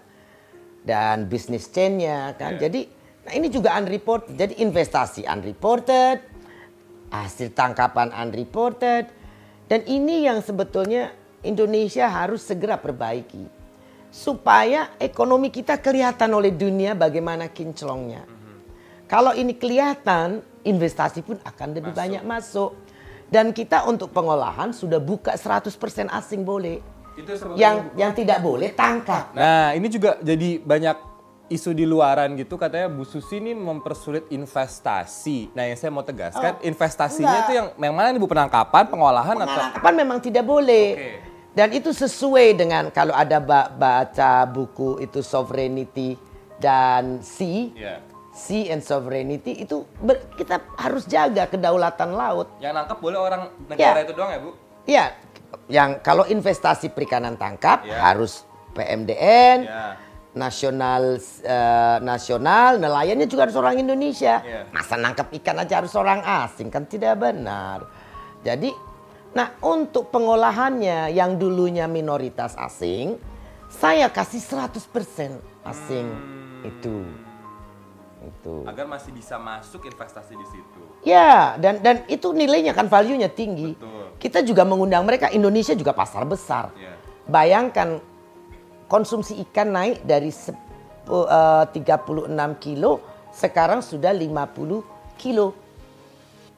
Dan 0.86 1.26
bisnis 1.26 1.66
chain-nya 1.72 2.38
kan. 2.38 2.54
Iya. 2.56 2.70
Jadi 2.70 2.80
nah 3.26 3.32
ini 3.34 3.50
juga 3.50 3.74
unreported. 3.74 4.38
Jadi 4.38 4.62
investasi 4.62 5.26
unreported, 5.26 6.22
hasil 7.10 7.50
tangkapan 7.58 8.14
unreported. 8.14 9.10
Dan 9.66 9.80
ini 9.90 10.28
yang 10.28 10.44
sebetulnya 10.44 11.10
Indonesia 11.42 12.06
harus 12.06 12.46
segera 12.46 12.78
perbaiki. 12.78 13.50
Supaya 14.14 14.94
ekonomi 15.02 15.50
kita 15.50 15.82
kelihatan 15.82 16.30
oleh 16.38 16.54
dunia 16.54 16.94
bagaimana 16.94 17.50
kinclongnya. 17.50 18.22
Kalau 19.10 19.34
ini 19.34 19.58
kelihatan, 19.58 20.53
investasi 20.64 21.20
pun 21.20 21.36
akan 21.38 21.68
lebih 21.70 21.92
Masuk. 21.92 22.00
banyak 22.00 22.22
masuk. 22.22 22.70
Dan 23.24 23.50
kita 23.50 23.84
untuk 23.84 24.10
pengolahan 24.10 24.70
sudah 24.70 24.98
buka 24.98 25.32
100% 25.32 25.70
asing 26.10 26.42
boleh. 26.42 26.80
Itu 27.14 27.30
Yang 27.54 27.94
yang 27.94 28.10
tidak 28.10 28.38
boleh 28.40 28.72
tangkap. 28.72 29.30
Nah 29.32 29.70
ini 29.70 29.86
juga 29.86 30.18
jadi 30.18 30.58
banyak 30.58 30.96
isu 31.46 31.70
di 31.70 31.84
luaran 31.84 32.34
gitu 32.34 32.56
katanya 32.56 32.88
Bu 32.88 33.04
Susi 33.04 33.36
ini 33.36 33.52
mempersulit 33.52 34.26
investasi. 34.28 35.52
Nah 35.52 35.64
yang 35.64 35.76
saya 35.76 35.90
mau 35.90 36.02
tegaskan 36.02 36.56
investasinya 36.60 37.24
Oh, 37.24 37.30
enggak. 37.30 37.44
itu 37.44 37.52
yang 37.54 37.66
yang 37.78 37.94
mana 37.94 38.08
nih 38.10 38.18
Bu 38.18 38.26
penangkapan, 38.26 38.84
pengolahan 38.86 39.36
atau 39.36 39.46
Penangkapan 39.52 39.94
memang 39.94 40.18
tidak 40.18 40.44
boleh. 40.44 40.86
Oke. 40.92 41.12
Dan 41.54 41.68
itu 41.70 41.90
sesuai 41.90 42.56
dengan 42.56 42.90
kalau 42.90 43.14
ada 43.14 43.38
ba- 43.38 43.70
baca 43.70 44.42
buku 44.44 44.98
itu 44.98 45.22
sovereignty 45.22 46.18
dan 46.56 47.20
sea, 47.20 47.70
Iya. 47.70 47.94
Sea 48.34 48.68
and 48.68 48.82
sovereignty 48.82 49.62
itu 49.62 49.86
ber- 49.96 50.26
kita 50.34 50.58
harus 50.76 51.06
jaga 51.06 51.46
kedaulatan 51.46 52.12
laut. 52.12 52.50
yang 52.58 52.74
nangkep 52.74 52.98
boleh 52.98 53.16
orang 53.16 53.42
negara 53.64 53.98
Ya. 53.98 54.04
itu 54.04 54.12
doang 54.12 54.28
ya 54.28 54.38
Bu? 54.38 54.50
Ya, 54.84 55.04
yang 55.66 55.90
kalau 56.00 56.26
investasi 56.26 56.90
perikanan 56.90 57.38
tangkap 57.38 57.86
Ya. 57.86 58.02
harus 58.04 58.42
PMDN, 58.74 59.64
Ya. 59.64 59.94
nasional 60.34 61.14
eh, 61.40 61.98
nasional, 62.00 62.76
nelayannya 62.76 63.24
juga 63.24 63.46
harus 63.46 63.54
orang 63.54 63.78
Indonesia. 63.78 64.42
Ya. 64.42 64.66
Masa 64.68 64.98
nangkap 64.98 65.30
ikan 65.32 65.56
aja 65.56 65.78
harus 65.78 65.94
orang 65.94 66.20
asing 66.20 66.68
kan 66.68 66.84
tidak 66.84 67.14
benar. 67.16 67.86
Jadi, 68.42 68.74
nah 69.30 69.54
untuk 69.62 70.10
pengolahannya 70.10 71.08
yang 71.08 71.38
dulunya 71.38 71.86
minoritas 71.86 72.58
asing, 72.58 73.14
saya 73.70 74.10
kasih 74.10 74.42
100% 74.42 75.38
asing 75.64 76.06
Hmm. 76.10 76.66
itu. 76.66 76.98
Itu. 78.44 78.68
Agar 78.68 78.84
masih 78.84 79.08
bisa 79.16 79.40
masuk 79.40 79.88
investasi 79.88 80.36
di 80.36 80.44
situ. 80.52 80.82
Ya, 81.00 81.56
dan 81.56 81.80
dan 81.80 82.04
itu 82.12 82.28
nilainya 82.36 82.76
kan 82.76 82.92
value-nya 82.92 83.32
tinggi. 83.32 83.72
Betul. 83.72 84.20
Kita 84.20 84.44
juga 84.44 84.68
mengundang 84.68 85.00
mereka. 85.08 85.32
Indonesia 85.32 85.72
juga 85.72 85.96
pasar 85.96 86.28
besar. 86.28 86.68
Ya. 86.76 86.92
Bayangkan 87.24 88.04
konsumsi 88.84 89.40
ikan 89.48 89.72
naik 89.72 90.04
dari 90.04 90.28
eh, 90.28 91.64
36 91.72 91.72
kilo 92.60 93.00
sekarang 93.32 93.80
sudah 93.80 94.12
50 94.12 95.16
kilo. 95.16 95.56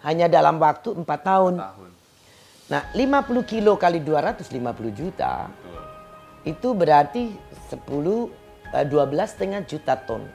Hanya 0.02 0.26
dalam 0.26 0.58
waktu 0.58 0.90
4 0.90 1.06
tahun. 1.06 1.54
Tahun. 1.62 1.90
Nah, 2.66 2.82
50 2.98 3.46
kilo 3.46 3.78
kali 3.78 4.02
250 4.02 4.90
juta 4.90 5.46
Betul. 5.46 6.50
itu 6.50 6.68
berarti 6.74 7.22
10 7.70 8.74
eh, 8.74 8.82
12 8.90 9.06
setengah 9.30 9.62
juta 9.62 9.94
ton. 9.94 10.26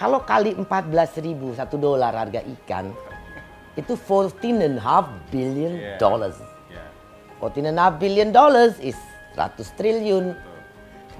Kalau 0.00 0.24
kali 0.24 0.56
14 0.56 0.64
ribu 1.20 1.52
satu 1.52 1.76
dolar 1.76 2.16
harga 2.16 2.40
ikan 2.40 2.88
itu 3.76 3.92
14 3.92 4.56
and 4.58 4.80
half 4.80 5.04
billion 5.28 5.76
Yeah. 5.76 6.00
dollars. 6.00 6.40
Ya. 6.72 6.88
14 7.38 7.68
and 7.68 7.76
half 7.76 8.00
billion 8.00 8.32
dollars 8.32 8.80
is 8.80 8.96
100 9.36 9.76
triliun. 9.76 10.32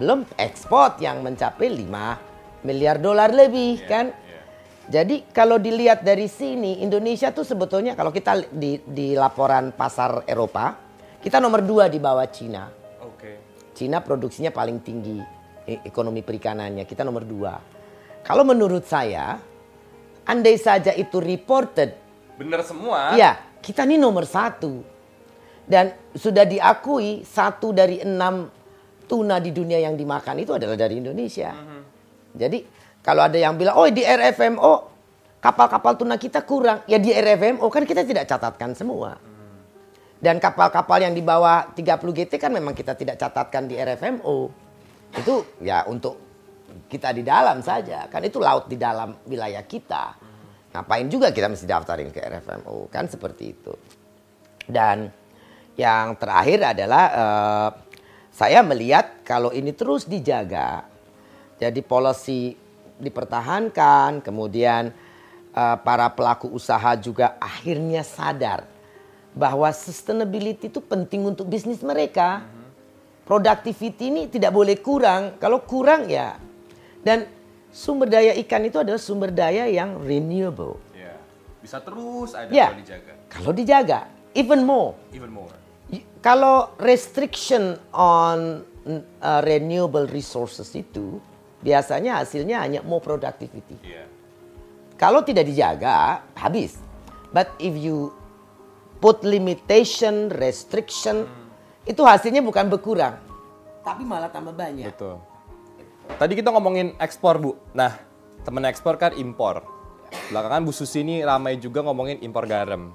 Belum 0.00 0.24
ekspor 0.40 0.96
yang 0.96 1.20
mencapai 1.20 1.68
5 1.68 2.64
miliar 2.64 2.96
dolar 2.96 3.28
lebih 3.28 3.84
kan. 3.84 4.16
ya. 4.16 4.40
Jadi 4.90 5.28
kalau 5.28 5.60
dilihat 5.60 6.00
dari 6.00 6.24
sini 6.24 6.80
Indonesia 6.80 7.30
tuh 7.30 7.44
sebetulnya 7.44 7.92
kalau 7.92 8.08
kita 8.08 8.48
di, 8.48 8.80
di 8.80 9.12
laporan 9.12 9.70
pasar 9.70 10.24
Eropa 10.24 10.72
kita 11.20 11.36
nomor 11.36 11.60
dua 11.60 11.86
di 11.86 12.00
bawah 12.00 12.24
Cina. 12.32 12.64
Oke. 13.04 13.60
Cina 13.76 14.00
produksinya 14.00 14.48
paling 14.48 14.80
tinggi 14.80 15.20
e- 15.62 15.84
ekonomi 15.84 16.24
perikanannya 16.24 16.88
kita 16.88 17.04
nomor 17.04 17.28
dua. 17.28 17.54
Kalau 18.24 18.44
menurut 18.44 18.84
saya 18.86 19.40
andai 20.28 20.56
saja 20.60 20.94
itu 20.94 21.18
reported 21.18 22.00
Bener 22.40 22.64
semua. 22.64 23.12
Ya, 23.20 23.36
kita 23.60 23.84
ini 23.84 24.00
nomor 24.00 24.24
satu. 24.24 24.80
Dan 25.68 25.92
sudah 26.16 26.48
diakui 26.48 27.20
satu 27.20 27.76
dari 27.76 28.00
enam 28.00 28.48
tuna 29.04 29.36
di 29.36 29.52
dunia 29.52 29.76
yang 29.76 29.92
dimakan 29.92 30.40
itu 30.40 30.56
adalah 30.56 30.72
dari 30.72 31.04
Indonesia. 31.04 31.52
Jadi 32.32 32.64
kalau 33.04 33.28
ada 33.28 33.36
yang 33.36 33.60
bilang, 33.60 33.76
oh 33.76 33.86
di 33.92 34.00
RFMO 34.00 34.88
kapal-kapal 35.44 36.00
tuna 36.00 36.16
kita 36.16 36.48
kurang. 36.48 36.80
Ya 36.88 36.96
di 36.96 37.12
RFMO 37.12 37.68
kan 37.68 37.84
kita 37.84 38.08
tidak 38.08 38.24
catatkan 38.24 38.72
semua. 38.72 39.20
Dan 40.16 40.40
kapal-kapal 40.40 41.04
yang 41.04 41.12
di 41.12 41.20
bawah 41.20 41.76
30 41.76 42.00
GT 42.16 42.40
kan 42.40 42.52
memang 42.56 42.72
kita 42.72 42.96
tidak 42.96 43.20
catatkan 43.20 43.68
di 43.68 43.76
RFMO. 43.76 44.48
Itu 45.12 45.44
ya 45.60 45.84
untuk 45.84 46.29
kita 46.88 47.14
di 47.14 47.22
dalam 47.22 47.62
saja. 47.62 48.06
Kan 48.06 48.26
itu 48.26 48.42
laut 48.42 48.66
di 48.66 48.76
dalam 48.76 49.14
wilayah 49.26 49.62
kita. 49.64 50.16
Ngapain 50.70 51.06
juga 51.10 51.34
kita 51.34 51.50
mesti 51.50 51.66
daftarin 51.66 52.10
ke 52.14 52.22
RFMO. 52.22 52.86
Kan 52.90 53.10
seperti 53.10 53.44
itu. 53.50 53.74
Dan 54.66 55.10
yang 55.74 56.14
terakhir 56.18 56.76
adalah 56.76 57.04
eh, 57.10 57.70
saya 58.30 58.62
melihat 58.62 59.22
kalau 59.26 59.50
ini 59.50 59.74
terus 59.74 60.06
dijaga. 60.06 60.86
Jadi 61.60 61.84
policy 61.84 62.56
dipertahankan, 63.00 64.22
kemudian 64.22 64.94
eh, 65.54 65.76
para 65.82 66.12
pelaku 66.12 66.52
usaha 66.52 66.94
juga 66.96 67.34
akhirnya 67.42 68.06
sadar 68.06 68.64
bahwa 69.34 69.70
sustainability 69.70 70.70
itu 70.70 70.82
penting 70.82 71.26
untuk 71.26 71.46
bisnis 71.46 71.82
mereka. 71.82 72.42
Productivity 73.26 74.10
ini 74.10 74.22
tidak 74.26 74.50
boleh 74.50 74.74
kurang. 74.82 75.38
Kalau 75.38 75.62
kurang 75.62 76.10
ya. 76.10 76.49
Dan 77.00 77.24
sumber 77.72 78.10
daya 78.10 78.36
ikan 78.44 78.62
itu 78.66 78.76
adalah 78.80 79.00
sumber 79.00 79.32
daya 79.32 79.66
yang 79.70 79.96
renewable. 80.00 80.76
Ya. 80.92 81.16
Bisa 81.64 81.80
terus 81.80 82.36
ada 82.36 82.50
Ya. 82.52 82.68
kalau 82.72 82.80
dijaga. 82.82 83.12
Kalau 83.30 83.52
dijaga, 83.54 84.00
even 84.36 84.60
more. 84.66 84.92
Even 85.14 85.32
more. 85.32 85.52
Kalau 86.20 86.76
restriction 86.76 87.80
on 87.96 88.60
uh, 89.24 89.40
renewable 89.40 90.04
resources 90.04 90.68
itu 90.76 91.16
biasanya 91.64 92.20
hasilnya 92.20 92.60
hanya 92.60 92.80
more 92.84 93.00
productivity. 93.00 93.80
Iya. 93.80 94.04
Kalau 95.00 95.24
tidak 95.24 95.48
dijaga, 95.48 96.20
habis. 96.36 96.76
But 97.32 97.56
if 97.56 97.72
you 97.72 98.12
put 99.00 99.24
limitation, 99.24 100.28
restriction, 100.28 101.24
itu 101.88 102.04
hasilnya 102.04 102.44
bukan 102.44 102.68
berkurang, 102.68 103.16
tapi 103.80 104.04
malah 104.04 104.28
tambah 104.28 104.52
banyak. 104.52 104.92
Betul. 104.92 105.16
Tadi 106.16 106.32
kita 106.34 106.50
ngomongin 106.50 106.96
ekspor, 106.98 107.38
Bu. 107.38 107.54
Nah, 107.76 107.94
temen 108.42 108.64
ekspor 108.66 108.96
kan 108.96 109.12
impor. 109.14 109.62
Belakangan 110.32 110.66
Bu 110.66 110.72
Susi 110.74 111.06
ini 111.06 111.22
ramai 111.22 111.60
juga 111.60 111.84
ngomongin 111.86 112.18
impor 112.24 112.48
garam. 112.48 112.90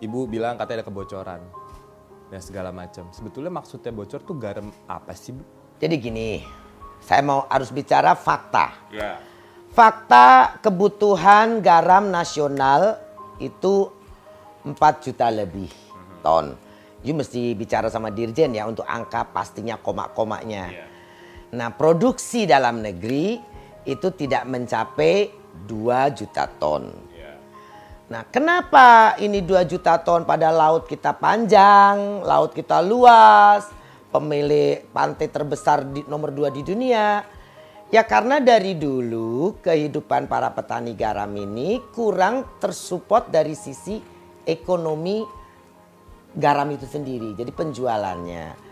Ibu 0.00 0.28
bilang 0.28 0.60
katanya 0.60 0.84
ada 0.84 0.88
kebocoran. 0.88 1.40
Dan 2.28 2.40
segala 2.42 2.72
macam. 2.72 3.08
Sebetulnya 3.12 3.52
maksudnya 3.52 3.92
bocor 3.92 4.20
tuh 4.24 4.36
garam 4.36 4.68
apa 4.88 5.12
sih, 5.12 5.36
Bu? 5.36 5.42
Jadi 5.76 5.94
gini, 6.00 6.40
saya 7.00 7.20
mau 7.20 7.44
harus 7.52 7.68
bicara 7.68 8.16
fakta. 8.16 8.88
Ya. 8.90 9.20
Fakta 9.76 10.56
kebutuhan 10.64 11.60
garam 11.60 12.08
nasional 12.08 12.96
itu 13.36 13.92
4 14.64 15.04
juta 15.04 15.28
lebih 15.28 15.68
ton. 16.24 16.56
You 17.04 17.14
mesti 17.14 17.54
bicara 17.54 17.86
sama 17.92 18.10
dirjen 18.10 18.56
ya 18.56 18.66
untuk 18.66 18.88
angka 18.88 19.28
pastinya 19.30 19.78
koma-komanya. 19.78 20.64
Iya. 20.72 20.95
Nah, 21.56 21.72
produksi 21.72 22.44
dalam 22.44 22.84
negeri 22.84 23.40
itu 23.88 24.12
tidak 24.12 24.44
mencapai 24.44 25.32
2 25.64 26.12
juta 26.12 26.44
ton. 26.60 26.92
Iya. 27.16 27.32
Nah, 28.12 28.22
kenapa 28.28 29.16
ini 29.16 29.40
2 29.40 29.64
juta 29.64 29.96
ton 30.04 30.28
pada 30.28 30.52
laut 30.52 30.84
kita 30.84 31.16
panjang, 31.16 32.20
laut 32.20 32.52
kita 32.52 32.84
luas, 32.84 33.72
pemilik 34.12 34.84
pantai 34.92 35.32
terbesar 35.32 35.88
di 35.88 36.04
nomor 36.04 36.28
2 36.36 36.52
di 36.52 36.60
dunia? 36.60 37.24
Ya 37.86 38.02
karena 38.02 38.42
dari 38.42 38.74
dulu 38.74 39.62
kehidupan 39.62 40.26
para 40.26 40.50
petani 40.50 40.98
garam 40.98 41.30
ini 41.38 41.78
kurang 41.94 42.58
tersupport 42.58 43.30
dari 43.30 43.54
sisi 43.54 44.02
ekonomi 44.42 45.22
garam 46.34 46.68
itu 46.74 46.84
sendiri. 46.84 47.38
Jadi 47.38 47.54
penjualannya. 47.54 48.65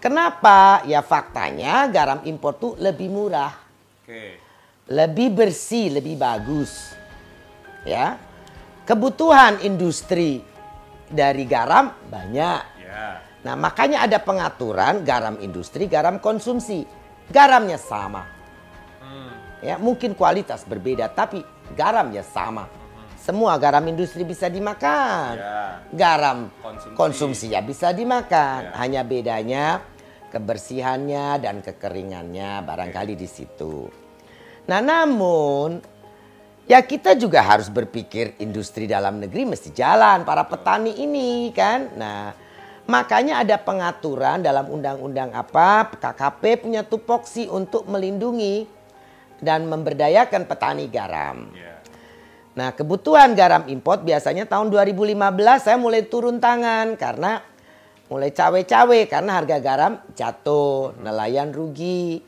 Kenapa? 0.00 0.80
Ya 0.88 1.04
faktanya 1.04 1.84
garam 1.92 2.24
impor 2.24 2.56
tuh 2.56 2.72
lebih 2.80 3.12
murah. 3.12 3.52
Oke. 4.00 4.40
Lebih 4.88 5.28
bersih, 5.36 5.92
lebih 5.92 6.16
bagus. 6.16 6.96
Ya. 7.84 8.16
Kebutuhan 8.88 9.60
industri 9.62 10.40
dari 11.06 11.44
garam 11.44 11.92
banyak. 12.08 12.60
Ya. 12.80 13.20
Nah, 13.44 13.54
makanya 13.54 14.02
ada 14.08 14.18
pengaturan 14.18 15.04
garam 15.04 15.36
industri, 15.44 15.84
garam 15.86 16.16
konsumsi. 16.18 16.88
Garamnya 17.30 17.78
sama. 17.78 18.40
Ya, 19.60 19.76
mungkin 19.76 20.16
kualitas 20.16 20.64
berbeda 20.64 21.12
tapi 21.12 21.44
garamnya 21.76 22.24
sama. 22.24 22.64
Semua 23.20 23.52
garam 23.60 23.84
industri 23.84 24.24
bisa 24.24 24.48
dimakan. 24.48 25.36
Ya. 25.36 25.84
Garam 25.92 26.48
Konsumsi. 26.64 26.96
konsumsi. 26.96 27.46
ya 27.52 27.60
bisa 27.60 27.92
dimakan. 27.92 28.72
Ya. 28.72 28.74
Hanya 28.80 29.02
bedanya 29.04 29.64
kebersihannya 30.30 31.42
dan 31.42 31.58
kekeringannya 31.60 32.62
barangkali 32.62 33.18
di 33.18 33.28
situ. 33.28 33.90
Nah, 34.70 34.78
namun 34.78 35.82
ya 36.70 36.78
kita 36.86 37.18
juga 37.18 37.42
harus 37.42 37.66
berpikir 37.66 38.38
industri 38.38 38.86
dalam 38.86 39.18
negeri 39.18 39.50
mesti 39.50 39.74
jalan 39.74 40.22
para 40.22 40.46
petani 40.46 40.94
ini 41.02 41.50
kan. 41.50 41.90
Nah, 41.98 42.30
makanya 42.86 43.42
ada 43.42 43.58
pengaturan 43.58 44.46
dalam 44.46 44.70
undang-undang 44.70 45.34
apa 45.34 45.90
KKP 45.98 46.62
punya 46.62 46.86
tupoksi 46.86 47.50
untuk 47.50 47.90
melindungi 47.90 48.70
dan 49.42 49.66
memberdayakan 49.66 50.46
petani 50.46 50.86
garam. 50.86 51.50
Ya. 51.56 51.80
Nah, 52.50 52.74
kebutuhan 52.74 53.32
garam 53.38 53.64
import 53.70 54.02
biasanya 54.02 54.44
tahun 54.44 54.68
2015 54.74 55.16
saya 55.64 55.78
mulai 55.78 56.02
turun 56.06 56.42
tangan 56.42 56.98
karena 56.98 57.40
mulai 58.10 58.34
cawe-cawe 58.34 58.98
karena 59.06 59.38
harga 59.38 59.56
garam 59.62 59.92
jatuh, 60.18 60.98
nelayan 60.98 61.54
rugi. 61.54 62.26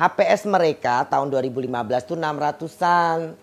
HPS 0.00 0.48
mereka 0.48 1.04
tahun 1.04 1.28
2015 1.28 2.08
tuh 2.08 2.16
600-an 2.16 3.36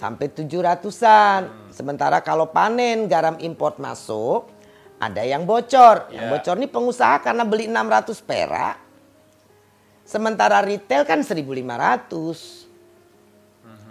sampai 0.00 0.26
700-an. 0.32 1.68
Sementara 1.68 2.24
kalau 2.24 2.48
panen 2.48 3.04
garam 3.04 3.36
import 3.44 3.76
masuk 3.76 4.48
ada 4.96 5.20
yang 5.20 5.44
bocor. 5.44 6.08
Yang 6.08 6.24
Ya. 6.24 6.30
bocor 6.32 6.56
ini 6.56 6.68
pengusaha 6.72 7.20
karena 7.20 7.44
beli 7.44 7.68
600 7.68 8.24
perak. 8.24 8.80
Sementara 10.08 10.64
retail 10.64 11.04
kan 11.04 11.20
1500. 11.20 12.64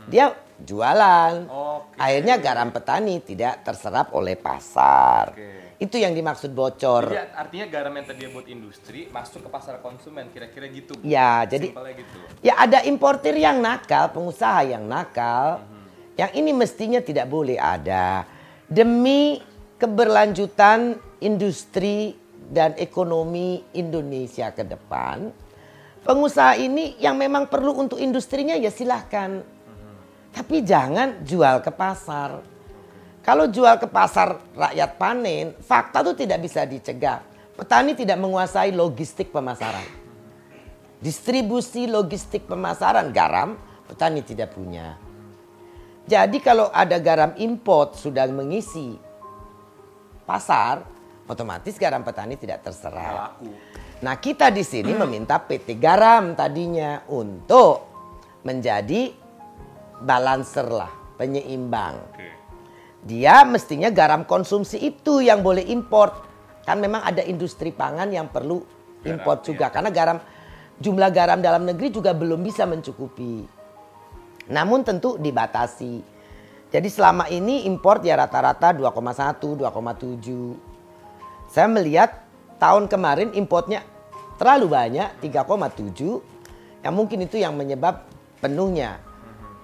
Dia 0.10 0.34
jualan. 0.58 1.45
Oke. 1.45 2.02
Akhirnya 2.02 2.41
garam 2.41 2.73
petani 2.73 3.21
tidak 3.21 3.62
terserap 3.62 4.10
oleh 4.17 4.34
pasar. 4.34 5.38
Itu 5.78 6.02
yang 6.02 6.18
dimaksud 6.18 6.58
bocor. 6.58 7.13
Jadi 7.13 7.38
artinya 7.38 7.66
garam 7.70 7.94
yang 7.94 8.10
tadi 8.10 8.26
buat 8.34 8.50
industri 8.50 9.06
masuk 9.13 9.46
ke 9.46 9.50
pasar 9.54 9.78
konsumen 9.78 10.34
kira-kira 10.34 10.66
gitu. 10.74 10.98
Ya, 11.06 11.46
jadi 11.46 11.70
gitu. 11.70 12.18
ya 12.42 12.58
ada 12.58 12.82
importir 12.82 13.38
yang 13.38 13.62
nakal, 13.62 14.10
pengusaha 14.10 14.66
yang 14.66 14.90
nakal. 14.90 15.62
Yang 16.18 16.32
ini 16.34 16.50
mestinya 16.50 16.98
tidak 16.98 17.30
boleh 17.30 17.62
ada 17.62 18.26
demi 18.66 19.38
keberlanjutan 19.78 20.98
industri 21.22 22.18
dan 22.50 22.74
ekonomi 22.82 23.62
Indonesia 23.78 24.50
ke 24.50 24.66
depan. 24.66 25.30
Pengusaha 26.02 26.58
ini 26.58 26.98
yang 26.98 27.20
memang 27.20 27.46
perlu 27.46 27.78
untuk 27.78 28.02
industrinya 28.02 28.58
ya 28.58 28.74
silahkan. 28.74 29.46
Tapi 30.34 30.66
jangan 30.66 31.22
jual 31.22 31.62
ke 31.62 31.70
pasar. 31.70 32.57
Kalau 33.28 33.52
jual 33.52 33.76
ke 33.76 33.92
pasar 33.92 34.40
rakyat 34.56 34.96
panen, 34.96 35.52
fakta 35.60 36.00
itu 36.00 36.24
tidak 36.24 36.48
bisa 36.48 36.63
dicegah. 36.63 37.20
Petani 37.60 37.92
tidak 37.92 38.24
menguasai 38.24 38.72
logistik 38.72 39.36
pemasaran. 39.36 39.84
Distribusi 41.04 41.92
logistik 41.92 42.48
pemasaran 42.48 43.12
garam, 43.12 43.60
petani 43.84 44.24
tidak 44.24 44.56
punya. 44.56 44.96
Jadi 46.08 46.40
kalau 46.40 46.72
ada 46.72 46.96
garam 47.04 47.36
import 47.36 48.00
sudah 48.00 48.32
mengisi 48.32 48.96
pasar, 50.24 50.88
otomatis 51.28 51.76
garam 51.76 52.08
petani 52.08 52.40
tidak 52.40 52.63
terserap. 52.63 53.44
Nah 54.08 54.16
kita 54.24 54.48
di 54.56 54.63
sini 54.63 54.96
meminta 54.96 55.36
PT 55.36 55.76
Garam 55.76 56.32
tadinya 56.32 57.04
untuk 57.12 57.92
menjadi 58.48 59.12
balancer 60.00 60.72
lah, 60.72 61.20
penyeimbang. 61.20 61.96
Oke. 62.16 62.37
Dia 63.05 63.45
mestinya 63.45 63.93
garam 63.93 64.25
konsumsi 64.25 64.81
itu 64.81 65.21
yang 65.21 65.45
boleh 65.45 65.67
import. 65.69 66.25
Kan 66.65 66.81
memang 66.83 67.05
ada 67.05 67.23
industri 67.23 67.71
pangan 67.71 68.10
yang 68.12 68.27
perlu 68.27 68.63
import 69.05 69.43
Garam, 69.43 69.47
juga. 69.47 69.65
Karena 69.69 69.89
garam 69.93 70.17
jumlah 70.81 71.10
garam 71.13 71.39
dalam 71.39 71.63
negeri 71.65 71.93
juga 71.93 72.12
belum 72.13 72.41
bisa 72.43 72.65
mencukupi. 72.65 73.45
Namun 74.51 74.83
tentu 74.83 75.19
dibatasi. 75.19 76.15
Jadi 76.67 76.89
selama 76.91 77.31
ini 77.31 77.63
import 77.63 78.03
ya 78.03 78.19
rata-rata 78.19 78.75
2,1, 78.75 79.55
2,7. 79.55 81.47
Saya 81.47 81.67
melihat 81.71 82.27
tahun 82.60 82.91
kemarin 82.91 83.31
importnya 83.39 83.88
terlalu 84.36 84.67
banyak 84.75 85.23
3,7. 85.23 86.83
Yang 86.83 86.93
mungkin 86.93 87.19
itu 87.23 87.39
yang 87.39 87.55
menyebab 87.55 88.03
penuhnya 88.43 88.99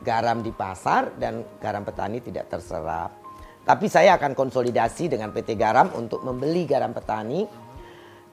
garam 0.03 0.43
di 0.43 0.51
pasar 0.51 1.15
dan 1.15 1.43
garam 1.59 1.83
petani 1.83 2.19
tidak 2.19 2.51
terserap. 2.51 3.22
Tapi 3.63 3.87
saya 3.87 4.19
akan 4.19 4.35
konsolidasi 4.35 5.07
dengan 5.07 5.31
PT 5.31 5.55
Garam 5.55 5.95
untuk 5.95 6.19
membeli 6.19 6.67
garam 6.67 6.91
petani 6.91 7.47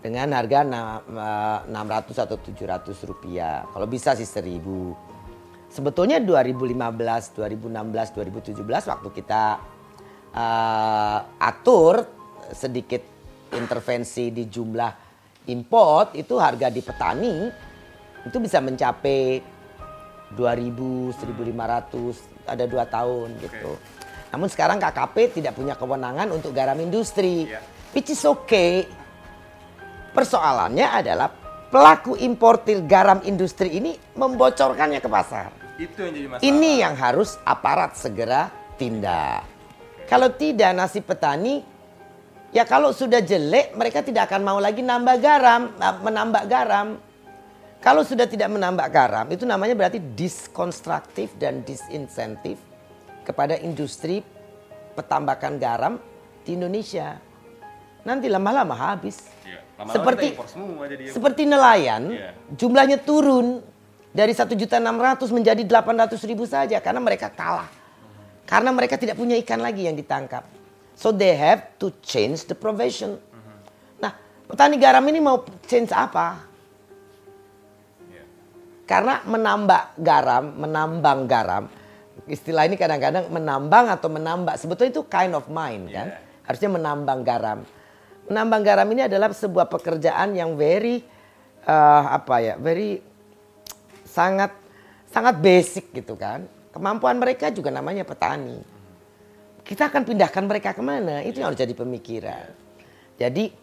dengan 0.03 0.35
harga 0.35 0.66
na- 0.66 1.03
eh, 1.07 1.59
600 1.71 2.19
atau 2.19 2.35
700 2.35 2.99
rupiah. 3.07 3.62
Kalau 3.71 3.87
bisa 3.87 4.19
sih 4.19 4.27
1000. 4.27 4.99
Sebetulnya 5.71 6.19
2015, 6.19 7.31
2016, 7.31 8.11
2017 8.11 8.90
waktu 8.90 9.09
kita 9.14 9.43
eh, 10.31 11.19
atur 11.43 12.07
sedikit 12.51 13.03
intervensi 13.55 14.31
di 14.31 14.47
jumlah 14.47 14.93
import 15.51 16.14
itu 16.14 16.38
harga 16.38 16.71
di 16.71 16.83
petani 16.83 17.35
itu 18.27 18.37
bisa 18.38 18.62
mencapai 18.62 19.43
2000, 20.35 21.11
1500 21.19 22.47
ada 22.47 22.64
dua 22.66 22.87
tahun 22.87 23.35
gitu. 23.43 23.73
Namun 24.31 24.47
sekarang 24.47 24.79
KKP 24.79 25.43
tidak 25.43 25.59
punya 25.59 25.75
kewenangan 25.75 26.31
untuk 26.31 26.55
garam 26.55 26.79
industri, 26.79 27.51
Iya. 27.51 27.59
which 27.90 28.14
is 28.14 28.23
okay. 28.23 28.87
Persoalannya 30.11 30.87
adalah 30.87 31.29
pelaku 31.71 32.19
importir 32.19 32.83
garam 32.87 33.23
industri 33.27 33.79
ini 33.79 33.95
membocorkannya 34.14 34.99
ke 34.99 35.09
pasar. 35.11 35.51
Itu 35.79 35.99
yang 36.03 36.12
jadi 36.14 36.29
masalah. 36.31 36.47
Ini 36.47 36.71
yang 36.83 36.95
harus 36.99 37.38
aparat 37.43 37.95
segera 37.95 38.51
tindak. 38.75 39.47
Kalau 40.07 40.31
tidak 40.35 40.71
nasib 40.75 41.07
petani, 41.07 41.62
ya 42.51 42.66
kalau 42.66 42.90
sudah 42.90 43.23
jelek 43.23 43.79
mereka 43.79 44.03
tidak 44.03 44.27
akan 44.31 44.43
mau 44.43 44.59
lagi 44.59 44.83
nambah 44.83 45.16
garam, 45.23 45.71
menambah 45.79 46.45
garam. 46.51 46.88
Kalau 47.81 48.05
sudah 48.05 48.29
tidak 48.29 48.53
menambah 48.53 48.87
garam, 48.93 49.25
itu 49.33 49.49
namanya 49.49 49.73
berarti 49.73 50.03
diskonstruktif 50.03 51.33
dan 51.40 51.64
disinsentif 51.64 52.61
kepada 53.22 53.56
industri 53.61 54.24
petambakan 54.95 55.57
garam 55.57 55.95
di 56.42 56.57
Indonesia. 56.57 57.20
Nanti 58.01 58.32
lama-lama 58.32 58.72
habis. 58.72 59.28
Iya. 59.45 59.61
Lama-lama 59.76 59.95
Seperti 59.97 60.26
kita 60.28 60.36
impor 60.36 60.49
semua 60.49 60.84
jadi. 60.88 61.03
seperti 61.09 61.42
nelayan, 61.45 62.03
Iya. 62.12 62.30
jumlahnya 62.53 62.99
turun 63.01 63.61
dari 64.11 64.32
1.600 64.32 65.30
menjadi 65.30 65.62
800 65.64 66.20
ribu 66.24 66.45
saja 66.49 66.80
karena 66.80 67.01
mereka 67.01 67.28
kalah. 67.28 67.68
Karena 68.49 68.74
mereka 68.74 68.99
tidak 68.99 69.14
punya 69.14 69.38
ikan 69.38 69.62
lagi 69.62 69.86
yang 69.86 69.95
ditangkap. 69.95 70.42
So 70.99 71.14
they 71.14 71.32
have 71.32 71.78
to 71.78 71.95
change 72.03 72.45
the 72.45 72.57
profession. 72.57 73.16
Nah, 73.97 74.12
petani 74.45 74.74
garam 74.76 75.05
ini 75.07 75.20
mau 75.22 75.40
change 75.64 75.95
apa? 75.95 76.45
Iya. 78.11 78.22
Karena 78.84 79.22
menambah 79.22 79.82
garam, 80.03 80.45
menambang 80.57 81.20
garam, 81.24 81.64
istilah 82.31 82.70
ini 82.70 82.78
kadang-kadang 82.78 83.26
menambang 83.28 83.91
atau 83.91 84.07
menambah, 84.07 84.55
sebetulnya 84.55 84.95
itu 84.95 85.03
kind 85.11 85.35
of 85.35 85.51
mind 85.51 85.91
kan. 85.91 86.09
Iya. 86.14 86.47
Harusnya 86.47 86.70
menambang 86.70 87.20
garam. 87.26 87.61
Menambang 88.31 88.62
garam 88.62 88.87
ini 88.95 89.11
adalah 89.11 89.35
sebuah 89.35 89.66
pekerjaan 89.66 90.39
yang 90.39 90.55
very 90.55 91.03
eh, 91.66 92.05
apa 92.07 92.37
ya, 92.39 92.55
very 92.57 93.03
sangat 94.07 94.55
sangat 95.11 95.43
basic 95.43 95.91
gitu 95.91 96.14
kan. 96.14 96.47
Kemampuan 96.70 97.18
mereka 97.18 97.51
juga 97.51 97.74
namanya 97.74 98.07
petani. 98.07 98.62
kita 99.61 99.87
akan 99.87 100.03
pindahkan 100.03 100.45
mereka 100.51 100.74
ke 100.74 100.83
mana? 100.83 101.22
Itu 101.22 101.39
yang 101.39 101.55
harus 101.55 101.62
jadi 101.62 101.74
pemikiran. 101.78 102.51
Jadi 103.14 103.55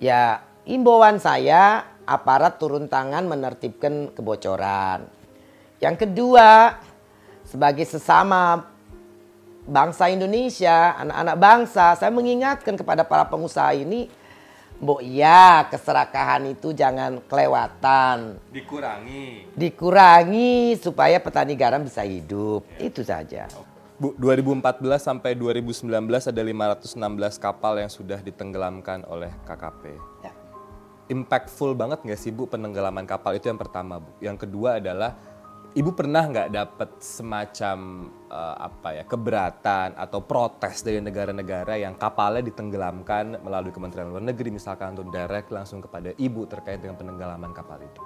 ya 0.00 0.40
imbauan 0.64 1.20
saya 1.20 1.84
aparat 2.08 2.56
turun 2.56 2.88
tangan 2.88 3.28
menertibkan 3.28 4.14
kebocoran. 4.16 5.04
Yang 5.80 6.08
kedua, 6.08 6.76
sebagai 7.50 7.82
sesama 7.82 8.70
bangsa 9.66 10.06
Indonesia, 10.06 10.94
anak-anak 11.02 11.36
bangsa, 11.36 11.86
saya 11.98 12.10
mengingatkan 12.14 12.78
kepada 12.78 13.02
para 13.02 13.26
pengusaha 13.26 13.74
ini, 13.74 14.06
Mbok 14.80 15.04
ya 15.04 15.68
keserakahan 15.68 16.56
itu 16.56 16.72
jangan 16.72 17.20
kelewatan. 17.28 18.40
Dikurangi. 18.48 19.52
Dikurangi 19.52 20.80
supaya 20.80 21.20
petani 21.20 21.52
garam 21.52 21.84
bisa 21.84 22.00
hidup. 22.00 22.64
Itu 22.80 23.04
saja. 23.04 23.44
Bu, 24.00 24.16
2014 24.16 24.80
sampai 24.96 25.36
2019 25.36 25.84
ada 26.32 26.40
516 26.40 26.96
kapal 27.36 27.76
yang 27.76 27.92
sudah 27.92 28.24
ditenggelamkan 28.24 29.04
oleh 29.04 29.28
KKP. 29.44 30.00
Ya. 30.24 30.32
Impactful 31.12 31.76
banget 31.76 32.00
nggak 32.00 32.16
sih 32.16 32.32
Bu 32.32 32.48
penenggelaman 32.48 33.04
kapal 33.04 33.36
itu 33.36 33.52
yang 33.52 33.60
pertama 33.60 34.00
Bu. 34.00 34.08
Yang 34.24 34.48
kedua 34.48 34.80
adalah 34.80 35.12
Ibu 35.70 35.94
pernah 35.94 36.26
nggak 36.26 36.50
dapat 36.50 36.90
semacam 36.98 38.10
uh, 38.26 38.56
apa 38.58 38.90
ya 38.90 39.04
keberatan 39.06 39.94
atau 39.94 40.18
protes 40.18 40.82
dari 40.82 40.98
negara-negara 40.98 41.78
yang 41.78 41.94
kapalnya 41.94 42.42
ditenggelamkan 42.42 43.38
melalui 43.38 43.70
Kementerian 43.70 44.10
Luar 44.10 44.18
Negeri 44.18 44.50
misalkan 44.50 44.98
untuk 44.98 45.14
direct 45.14 45.54
langsung 45.54 45.78
kepada 45.78 46.10
Ibu 46.10 46.50
terkait 46.50 46.82
dengan 46.82 46.98
penenggelaman 46.98 47.54
kapal 47.54 47.86
itu? 47.86 48.02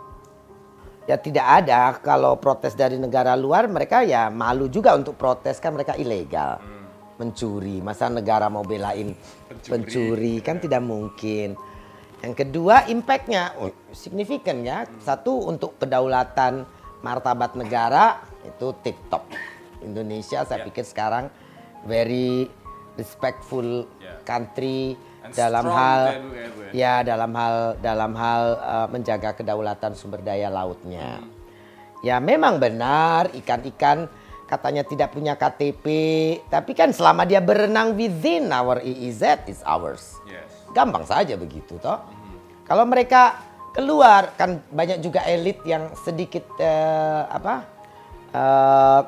Ya 1.09 1.17
tidak 1.17 1.65
ada 1.65 1.97
kalau 2.05 2.37
protes 2.37 2.77
dari 2.77 3.01
negara 3.01 3.33
luar 3.33 3.65
mereka 3.65 4.05
ya 4.05 4.29
malu 4.29 4.69
juga 4.69 4.93
untuk 4.93 5.17
protes 5.17 5.57
kan 5.57 5.73
mereka 5.73 5.97
ilegal. 5.97 6.61
Hmm. 6.61 6.85
Mencuri, 7.17 7.81
masa 7.81 8.13
negara 8.13 8.53
mau 8.53 8.61
belain 8.61 9.17
pencuri, 9.49 9.73
pencuri 9.73 10.35
kan 10.45 10.61
tidak 10.61 10.85
mungkin. 10.85 11.57
Yang 12.21 12.45
kedua 12.45 12.93
impactnya 12.93 13.57
oh, 13.57 13.73
signifikan 13.89 14.61
ya. 14.61 14.85
Satu 15.01 15.49
untuk 15.49 15.81
kedaulatan 15.81 16.74
martabat 17.05 17.53
negara 17.53 18.25
itu 18.49 18.73
tip 18.81 18.97
top. 19.13 19.29
Indonesia 19.85 20.41
saya 20.49 20.65
yeah. 20.65 20.67
pikir 20.73 20.85
sekarang 20.89 21.29
very 21.85 22.49
respectful 22.97 23.85
yeah. 24.01 24.17
country 24.25 24.97
And 25.25 25.33
dalam 25.37 25.65
hal 25.69 26.01
ya 26.73 27.05
dalam 27.05 27.33
hal 27.37 27.77
dalam 27.81 28.13
hal 28.17 28.43
uh, 28.61 28.87
menjaga 28.89 29.37
kedaulatan 29.37 29.93
sumber 29.93 30.25
daya 30.25 30.49
lautnya. 30.49 31.21
Hmm. 31.21 31.33
Ya 32.05 32.21
memang 32.21 32.61
benar 32.61 33.33
ikan-ikan 33.33 34.09
katanya 34.45 34.85
tidak 34.85 35.17
punya 35.17 35.41
KTP, 35.41 35.87
tapi 36.53 36.77
kan 36.77 36.93
selama 36.93 37.25
dia 37.25 37.41
berenang 37.41 37.97
within 37.97 38.53
our 38.53 38.85
EEZ 38.85 39.49
is 39.49 39.65
ours. 39.65 40.21
Yes. 40.29 40.53
Gampang 40.77 41.09
saja 41.09 41.41
begitu 41.41 41.81
toh. 41.81 42.05
Hmm. 42.05 42.37
Kalau 42.69 42.85
mereka 42.85 43.41
keluar. 43.75 44.33
Kan 44.39 44.63
banyak 44.71 45.03
juga 45.03 45.27
elit 45.27 45.61
yang 45.67 45.91
sedikit 45.99 46.47
uh, 46.63 47.27
apa 47.29 47.55
uh, 48.31 49.03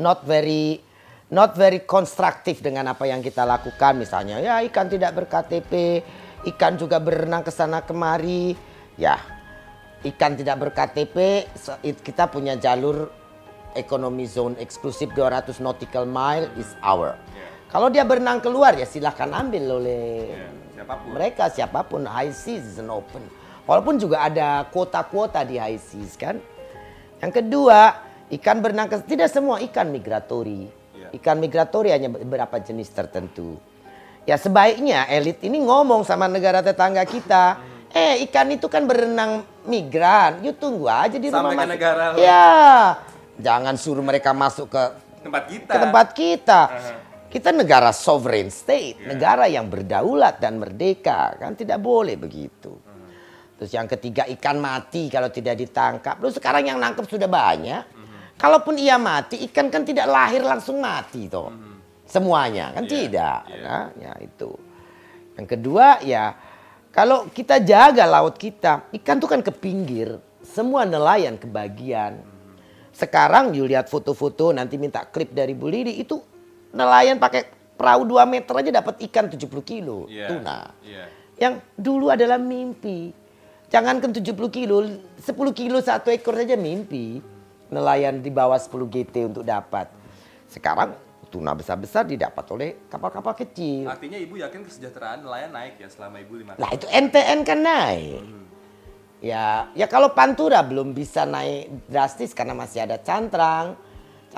not 0.00 0.24
very 0.24 0.80
not 1.28 1.52
very 1.52 1.84
konstruktif 1.84 2.64
dengan 2.64 2.88
apa 2.88 3.04
yang 3.04 3.20
kita 3.20 3.44
lakukan. 3.44 4.00
Misalnya 4.00 4.40
ya 4.40 4.64
ikan 4.72 4.88
tidak 4.88 5.14
berKTP 5.14 6.02
ikan 6.56 6.80
juga 6.80 6.96
berenang 6.98 7.44
ke 7.44 7.52
sana 7.52 7.84
kemari. 7.84 8.56
Ya 8.96 9.20
ikan 10.02 10.34
tidak 10.34 10.58
berKTP 10.64 11.46
kita 12.00 12.32
punya 12.32 12.56
jalur 12.56 13.12
ekonomi 13.76 14.24
zone 14.26 14.56
eksklusif 14.58 15.12
200 15.12 15.60
nautical 15.60 16.08
mile 16.08 16.48
is 16.56 16.72
our. 16.82 17.14
Yeah. 17.36 17.46
kalau 17.68 17.92
dia 17.92 18.02
berenang 18.02 18.40
keluar 18.40 18.74
ya 18.74 18.88
silahkan 18.88 19.28
ambil 19.28 19.78
oleh 19.78 20.34
yeah 20.34 20.67
siapa 20.78 20.94
pun. 20.94 21.08
Mereka 21.10 21.44
siapa 21.50 21.80
pun 21.82 22.00
high 22.06 22.30
seas 22.30 22.62
is 22.62 22.78
an 22.78 22.90
open. 22.94 23.22
Walaupun 23.66 23.98
juga 23.98 24.24
ada 24.24 24.64
kuota-kuota 24.70 25.42
di 25.42 25.58
high 25.58 25.80
seas 25.82 26.14
kan. 26.14 26.38
Yang 27.18 27.42
kedua, 27.42 27.98
ikan 28.38 28.62
berenang 28.62 28.88
tidak 29.04 29.28
semua 29.28 29.58
ikan 29.58 29.90
migratori. 29.90 30.70
Yeah. 30.94 31.10
Ikan 31.18 31.42
migratori 31.42 31.90
hanya 31.90 32.14
beberapa 32.14 32.62
jenis 32.62 32.88
tertentu. 32.94 33.58
Ya 34.22 34.38
sebaiknya 34.38 35.08
elit 35.10 35.42
ini 35.42 35.58
ngomong 35.58 36.06
sama 36.06 36.30
negara 36.30 36.62
tetangga 36.62 37.02
kita. 37.02 37.58
Hmm. 37.58 37.96
Eh 37.96 38.28
ikan 38.28 38.46
itu 38.54 38.70
kan 38.70 38.86
berenang 38.86 39.42
migran. 39.66 40.44
Yuk 40.46 40.60
tunggu 40.62 40.86
aja 40.86 41.16
di 41.18 41.32
Sampai 41.32 41.58
rumah. 41.58 41.66
Negara. 41.66 42.14
Ya. 42.14 42.54
Jangan 43.38 43.74
suruh 43.78 44.04
mereka 44.04 44.30
masuk 44.34 44.70
ke 44.70 44.82
tempat 45.24 45.42
kita. 45.48 45.72
Ke 45.72 45.78
tempat 45.78 46.06
kita. 46.14 46.60
Uh 46.68 46.76
-huh. 46.78 47.07
Kita 47.28 47.52
negara 47.52 47.92
sovereign 47.92 48.48
state, 48.48 49.04
yeah. 49.04 49.08
negara 49.12 49.44
yang 49.44 49.68
berdaulat 49.68 50.40
dan 50.40 50.56
merdeka, 50.56 51.36
kan 51.36 51.52
tidak 51.52 51.76
boleh 51.76 52.16
begitu. 52.16 52.72
Hmm. 52.72 53.04
Terus 53.60 53.70
yang 53.76 53.84
ketiga 53.84 54.24
ikan 54.32 54.56
mati 54.56 55.12
kalau 55.12 55.28
tidak 55.28 55.60
ditangkap. 55.60 56.16
Terus 56.24 56.40
sekarang 56.40 56.64
yang 56.64 56.80
nangkep 56.80 57.04
sudah 57.04 57.28
banyak. 57.28 57.84
Hmm. 57.84 58.32
Kalaupun 58.40 58.80
ia 58.80 58.96
mati, 58.96 59.44
ikan 59.44 59.68
kan 59.68 59.84
tidak 59.84 60.08
lahir 60.08 60.40
langsung 60.40 60.80
mati 60.80 61.28
toh. 61.28 61.52
Hmm. 61.52 61.76
Semuanya 62.08 62.72
kan 62.72 62.88
yeah. 62.88 62.92
tidak. 62.96 63.40
Yeah. 63.44 63.60
Nah, 63.60 63.86
ya 64.00 64.12
itu. 64.24 64.50
Yang 65.36 65.46
kedua 65.52 65.86
ya 66.00 66.24
kalau 66.88 67.28
kita 67.28 67.60
jaga 67.60 68.08
laut 68.08 68.40
kita, 68.40 68.88
ikan 69.04 69.20
tuh 69.20 69.28
kan 69.28 69.44
ke 69.44 69.52
pinggir, 69.52 70.16
semua 70.40 70.88
nelayan 70.88 71.36
kebagian. 71.36 72.24
Hmm. 72.24 72.56
Sekarang 72.96 73.52
you 73.52 73.68
lihat 73.68 73.92
foto-foto 73.92 74.48
nanti 74.56 74.80
minta 74.80 75.04
klip 75.04 75.36
dari 75.36 75.52
Bu 75.52 75.68
Lidi 75.68 76.00
itu 76.00 76.37
nelayan 76.72 77.16
pakai 77.16 77.48
perahu 77.78 78.02
2 78.04 78.26
meter 78.26 78.54
aja 78.58 78.70
dapat 78.82 78.94
ikan 79.08 79.30
70 79.30 79.46
kilo 79.62 80.10
yeah. 80.10 80.28
tuna. 80.28 80.58
Yeah. 80.82 81.08
Yang 81.38 81.54
dulu 81.78 82.10
adalah 82.10 82.36
mimpi. 82.36 83.14
Jangan 83.68 84.00
kan 84.00 84.10
70 84.10 84.34
kilo, 84.50 84.82
10 84.82 85.28
kilo 85.54 85.78
satu 85.78 86.10
ekor 86.10 86.34
saja 86.34 86.58
mimpi. 86.58 87.22
Nelayan 87.68 88.24
di 88.24 88.32
bawah 88.32 88.58
10 88.58 88.88
GT 88.88 89.28
untuk 89.28 89.44
dapat. 89.44 89.92
Sekarang 90.48 90.96
tuna 91.28 91.52
besar-besar 91.52 92.08
didapat 92.08 92.44
oleh 92.50 92.70
kapal-kapal 92.88 93.36
kecil. 93.36 93.86
Artinya 93.86 94.16
ibu 94.16 94.40
yakin 94.40 94.64
kesejahteraan 94.64 95.22
nelayan 95.22 95.52
naik 95.52 95.76
ya 95.76 95.88
selama 95.92 96.18
ibu 96.24 96.40
lima 96.40 96.56
tahun? 96.56 96.64
Lah 96.64 96.70
itu 96.72 96.86
NTN 96.88 97.38
kan 97.44 97.60
naik. 97.60 98.20
Hmm. 98.24 98.46
Ya, 99.18 99.68
ya 99.76 99.86
kalau 99.90 100.16
Pantura 100.16 100.64
belum 100.64 100.96
bisa 100.96 101.28
naik 101.28 101.90
drastis 101.90 102.32
karena 102.32 102.56
masih 102.56 102.88
ada 102.88 102.96
cantrang 102.96 103.76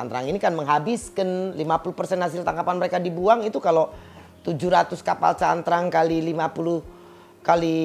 Cantrang 0.01 0.33
ini 0.33 0.41
kan 0.41 0.57
menghabiskan 0.57 1.53
50% 1.61 2.25
hasil 2.25 2.41
tangkapan 2.41 2.81
mereka 2.81 2.97
dibuang. 2.97 3.45
Itu 3.45 3.61
kalau 3.61 3.93
700 4.41 4.97
kapal 5.05 5.37
cantrang 5.37 5.93
kali 5.93 6.25
50 6.25 7.45
kali 7.45 7.81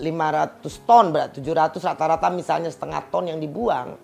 500 0.00 0.88
ton 0.88 1.12
berarti 1.12 1.44
700 1.44 1.84
rata-rata 1.84 2.32
misalnya 2.32 2.72
setengah 2.72 3.12
ton 3.12 3.28
yang 3.28 3.36
dibuang. 3.36 4.00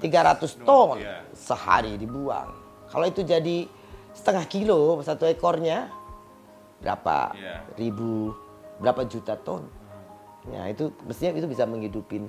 300 0.00 0.40
ton. 0.64 0.96
iya. 0.96 1.20
sehari 1.36 2.00
dibuang. 2.00 2.48
Kalau 2.88 3.04
itu 3.04 3.20
jadi 3.20 3.68
setengah 4.16 4.48
kilo 4.48 4.96
satu 5.04 5.28
ekornya 5.28 5.92
berapa 6.80 7.36
iya. 7.36 7.60
ribu 7.76 8.32
berapa 8.80 9.04
juta 9.04 9.36
ton. 9.36 9.68
Ya 10.48 10.64
itu 10.72 10.88
mestinya 11.04 11.36
itu 11.36 11.44
bisa 11.44 11.68
menghidupin 11.68 12.24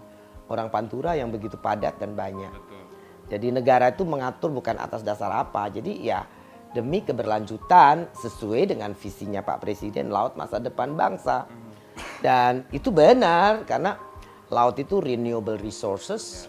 orang 0.51 0.67
Pantura 0.67 1.15
yang 1.15 1.31
begitu 1.31 1.55
padat 1.55 1.95
dan 2.03 2.19
banyak. 2.19 2.51
Betul. 2.51 2.86
Jadi 3.27 3.51
negara 3.51 3.91
itu 3.91 4.07
mengatur 4.07 4.51
bukan 4.51 4.79
atas 4.79 5.03
dasar 5.03 5.31
apa. 5.35 5.67
Jadi 5.67 6.07
ya 6.07 6.23
demi 6.71 7.03
keberlanjutan 7.03 8.11
sesuai 8.15 8.75
dengan 8.75 8.95
visinya 8.95 9.43
Pak 9.43 9.63
Presiden 9.63 10.11
laut 10.11 10.39
masa 10.39 10.59
depan 10.63 10.95
bangsa. 10.95 11.47
Dan 12.23 12.65
itu 12.71 12.89
benar 12.93 13.67
karena 13.67 13.99
laut 14.47 14.79
itu 14.79 15.03
renewable 15.03 15.59
resources. 15.59 16.47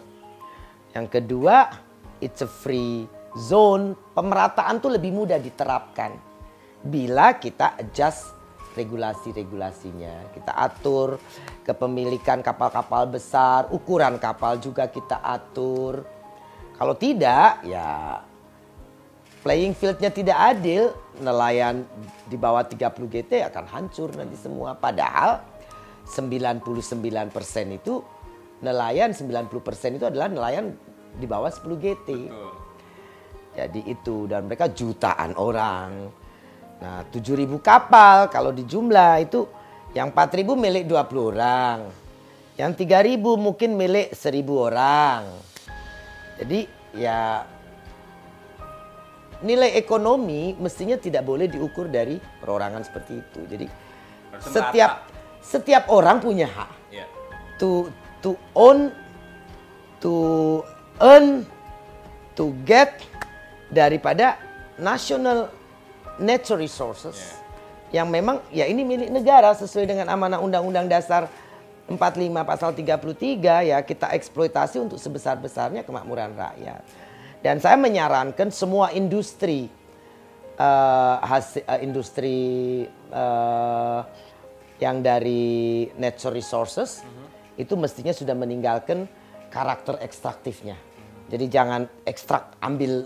Yang 0.95 1.21
kedua, 1.21 1.69
it's 2.23 2.41
a 2.41 2.49
free 2.49 3.05
zone. 3.37 3.93
Pemerataan 4.15 4.79
tuh 4.79 4.95
lebih 4.95 5.11
mudah 5.13 5.37
diterapkan 5.37 6.15
bila 6.79 7.35
kita 7.35 7.75
adjust 7.75 8.39
regulasi-regulasinya. 8.77 10.31
Kita 10.31 10.55
atur 10.55 11.19
kepemilikan 11.67 12.39
kapal-kapal 12.39 13.11
besar, 13.11 13.67
ukuran 13.73 14.15
kapal 14.21 14.61
juga 14.61 14.87
kita 14.87 15.19
atur 15.19 16.18
kalau 16.79 16.95
tidak, 16.95 17.59
ya 17.67 18.23
playing 19.43 19.75
fieldnya 19.75 20.07
tidak 20.15 20.39
adil, 20.55 20.95
nelayan 21.19 21.83
di 22.31 22.39
bawah 22.39 22.63
30 22.63 22.79
GT 23.11 23.43
akan 23.51 23.67
hancur 23.67 24.15
nanti 24.15 24.39
semua. 24.39 24.79
Padahal 24.79 25.43
99% 26.07 26.63
itu 27.75 27.99
nelayan 28.63 29.11
90% 29.11 29.99
itu 29.99 30.05
adalah 30.07 30.31
nelayan 30.31 30.71
di 31.19 31.27
bawah 31.27 31.51
10 31.51 31.67
GT. 31.83 32.09
Betul. 32.31 32.51
Jadi 33.59 33.81
itu 33.91 34.15
dan 34.31 34.47
mereka 34.47 34.71
jutaan 34.71 35.35
orang. 35.35 36.07
Nah, 36.79 37.03
7000 37.11 37.59
kapal 37.59 38.31
kalau 38.31 38.55
dijumlah 38.55 39.19
itu 39.19 39.43
yang 39.91 40.15
4000 40.15 40.55
milik 40.55 40.87
20 40.87 41.31
orang. 41.35 41.91
Yang 42.55 42.71
3000 42.87 43.19
mungkin 43.35 43.75
milik 43.75 44.15
1000 44.15 44.47
orang. 44.55 45.27
Jadi 46.39 46.59
ya 46.95 47.43
nilai 49.43 49.75
ekonomi 49.75 50.55
mestinya 50.59 50.95
tidak 50.99 51.23
boleh 51.23 51.47
diukur 51.47 51.87
dari 51.87 52.19
perorangan 52.19 52.83
seperti 52.83 53.19
itu. 53.19 53.39
Jadi 53.47 53.65
setiap 54.39 55.07
setiap 55.39 55.87
orang 55.91 56.19
punya 56.19 56.47
hak 56.47 56.71
Iya. 56.91 57.05
to 57.61 57.87
to 58.19 58.35
own, 58.55 58.91
to 60.03 60.13
earn, 60.99 61.47
to 62.35 62.51
get 62.67 62.99
daripada 63.71 64.35
national 64.75 65.47
natural 66.19 66.59
resources 66.59 67.39
yang 67.89 68.11
memang 68.11 68.43
ya 68.51 68.67
ini 68.67 68.83
milik 68.83 69.09
negara 69.09 69.55
sesuai 69.55 69.87
dengan 69.87 70.11
amanah 70.11 70.43
Undang-Undang 70.43 70.91
Dasar 70.91 71.31
45 71.89 72.45
pasal 72.45 72.69
33 72.77 73.73
ya 73.73 73.77
kita 73.81 74.13
eksploitasi 74.13 74.77
untuk 74.77 75.01
sebesar-besarnya 75.01 75.81
kemakmuran 75.81 76.37
rakyat. 76.37 76.81
Dan 77.41 77.57
saya 77.57 77.79
menyarankan 77.79 78.51
semua 78.53 78.91
industri 78.93 79.65
eh, 80.59 81.15
hasil 81.23 81.65
eh, 81.65 81.79
industri 81.81 82.37
eh, 82.93 83.99
yang 84.79 85.03
dari 85.03 85.87
natural 85.99 86.39
resources 86.39 87.03
itu 87.59 87.75
mestinya 87.75 88.15
sudah 88.15 88.35
meninggalkan 88.37 89.03
karakter 89.51 89.99
ekstraktifnya. 89.99 90.79
Jadi 91.27 91.45
jangan 91.51 91.83
ekstrak 92.07 92.55
ambil 92.63 93.03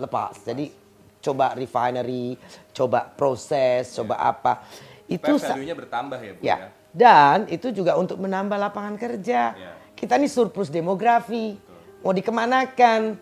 lepas. 0.00 0.40
Jadi 0.46 0.72
coba 1.20 1.52
refinery, 1.52 2.38
coba 2.72 3.04
proses, 3.12 3.92
coba 3.92 4.16
apa. 4.22 4.64
Itu 5.06 5.38
Supaya 5.38 5.54
value-nya 5.54 5.76
bertambah 5.76 6.18
ya, 6.18 6.32
Bu 6.34 6.40
Ya. 6.42 6.56
ya. 6.56 6.68
Dan 6.96 7.44
itu 7.52 7.68
juga 7.76 7.92
untuk 8.00 8.16
menambah 8.16 8.56
lapangan 8.56 8.96
kerja. 8.96 9.52
Ya. 9.52 9.72
Kita 9.92 10.16
ini 10.16 10.32
surplus 10.32 10.72
demografi. 10.72 11.52
Mau 12.00 12.16
dikemanakan? 12.16 13.20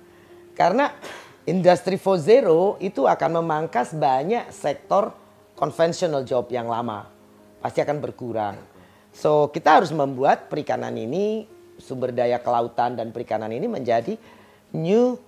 Karena 0.55 0.95
industri 1.43 1.99
4.0 1.99 2.79
itu 2.79 3.03
akan 3.03 3.31
memangkas 3.43 3.99
banyak 3.99 4.55
sektor 4.55 5.11
conventional 5.59 6.23
job 6.23 6.47
yang 6.55 6.71
lama. 6.71 7.11
Pasti 7.59 7.83
akan 7.83 7.99
berkurang. 7.99 8.55
So 9.11 9.51
kita 9.51 9.83
harus 9.83 9.91
membuat 9.91 10.47
perikanan 10.47 10.95
ini, 10.95 11.51
sumber 11.83 12.15
daya 12.15 12.39
kelautan 12.39 12.95
dan 12.95 13.11
perikanan 13.11 13.51
ini 13.51 13.67
menjadi 13.67 14.15
new 14.71 15.19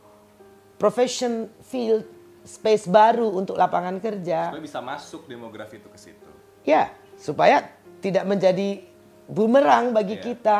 profession 0.78 1.50
field, 1.66 2.06
space 2.46 2.86
baru 2.86 3.26
untuk 3.26 3.58
lapangan 3.58 3.98
kerja. 3.98 4.54
Supaya 4.54 4.62
bisa 4.62 4.78
masuk 4.78 5.26
demografi 5.26 5.82
itu 5.82 5.88
ke 5.90 5.98
situ. 5.98 6.30
Ya, 6.66 6.90
supaya 7.18 7.75
tidak 8.06 8.22
menjadi 8.22 8.86
bumerang 9.26 9.90
bagi 9.90 10.14
Iya. 10.14 10.22
kita. 10.22 10.58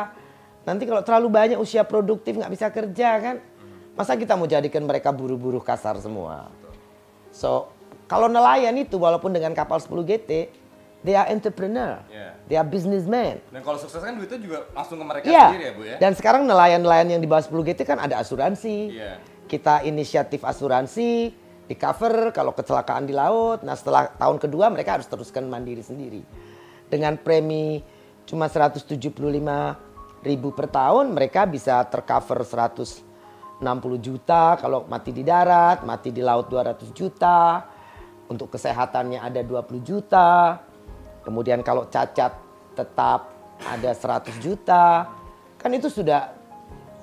Nanti 0.67 0.83
kalau 0.83 0.99
terlalu 0.99 1.27
banyak 1.31 1.57
usia 1.63 1.87
produktif 1.87 2.35
nggak 2.35 2.51
bisa 2.51 2.67
kerja 2.67 3.09
kan, 3.23 3.35
masa 3.95 4.19
kita 4.19 4.35
mau 4.35 4.43
jadikan 4.43 4.83
mereka 4.83 5.15
buru-buru 5.15 5.63
kasar 5.63 5.95
semua. 6.03 6.51
So, 7.31 7.71
kalau 8.11 8.27
nelayan 8.27 8.75
itu 8.75 8.99
walaupun 8.99 9.31
dengan 9.31 9.55
kapal 9.55 9.79
10 9.79 10.03
GT, 10.03 10.51
they 11.07 11.15
are 11.15 11.31
entrepreneur, 11.31 12.03
Iya. 12.11 12.29
they 12.51 12.57
are 12.59 12.67
businessman. 12.67 13.39
Dan 13.47 13.63
kalau 13.63 13.79
sukses 13.79 14.03
kan 14.03 14.19
duitnya 14.19 14.43
juga 14.43 14.67
langsung 14.75 14.99
ke 14.99 15.05
mereka 15.07 15.23
Iya. 15.23 15.45
sendiri 15.47 15.63
ya, 15.63 15.71
Bu 15.71 15.81
ya. 15.87 15.95
Dan 16.03 16.11
sekarang 16.19 16.43
nelayan-nelayan 16.43 17.15
yang 17.15 17.21
di 17.23 17.29
bawah 17.31 17.47
10 17.47 17.63
GT 17.63 17.87
kan 17.87 18.03
ada 18.03 18.19
asuransi. 18.19 18.91
Iya. 18.91 19.23
Kita 19.47 19.87
inisiatif 19.87 20.43
asuransi, 20.43 21.31
di 21.67 21.75
cover 21.75 22.31
kalau 22.31 22.55
kecelakaan 22.55 23.03
di 23.03 23.15
laut. 23.15 23.63
Nah 23.63 23.75
setelah 23.75 24.07
tahun 24.07 24.39
kedua 24.39 24.71
mereka 24.71 24.99
harus 24.99 25.07
teruskan 25.07 25.47
mandiri 25.47 25.83
sendiri. 25.83 26.23
Dengan 26.87 27.19
premi 27.19 27.83
cuma 28.27 28.47
175 28.47 28.87
ribu 30.23 30.49
per 30.51 30.67
tahun 30.67 31.11
mereka 31.15 31.47
bisa 31.47 31.83
tercover 31.87 32.43
160 32.43 33.63
juta 33.99 34.59
kalau 34.59 34.83
mati 34.87 35.11
di 35.15 35.23
darat, 35.23 35.83
mati 35.83 36.11
di 36.11 36.23
laut 36.23 36.47
200 36.51 36.91
juta. 36.91 37.63
Untuk 38.27 38.51
kesehatannya 38.51 39.23
ada 39.23 39.39
20 39.39 39.79
juta. 39.87 40.59
Kemudian 41.23 41.63
kalau 41.63 41.87
cacat 41.87 42.35
tetap 42.75 43.31
ada 43.63 43.91
100 43.95 44.35
juta. 44.43 45.07
Kan 45.55 45.71
itu 45.71 45.87
sudah 45.87 46.35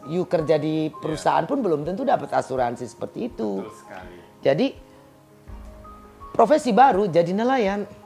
you 0.08 0.28
kerja 0.28 0.60
di 0.60 0.92
perusahaan 0.92 1.48
pun 1.48 1.64
belum 1.64 1.84
tentu 1.84 2.04
dapat 2.04 2.28
asuransi 2.28 2.84
seperti 2.84 3.32
itu. 3.32 3.64
Betul 3.64 3.76
sekali. 3.80 4.16
Jadi 4.44 4.66
profesi 6.36 6.70
baru 6.76 7.08
jadi 7.08 7.32
nelayan. 7.32 8.03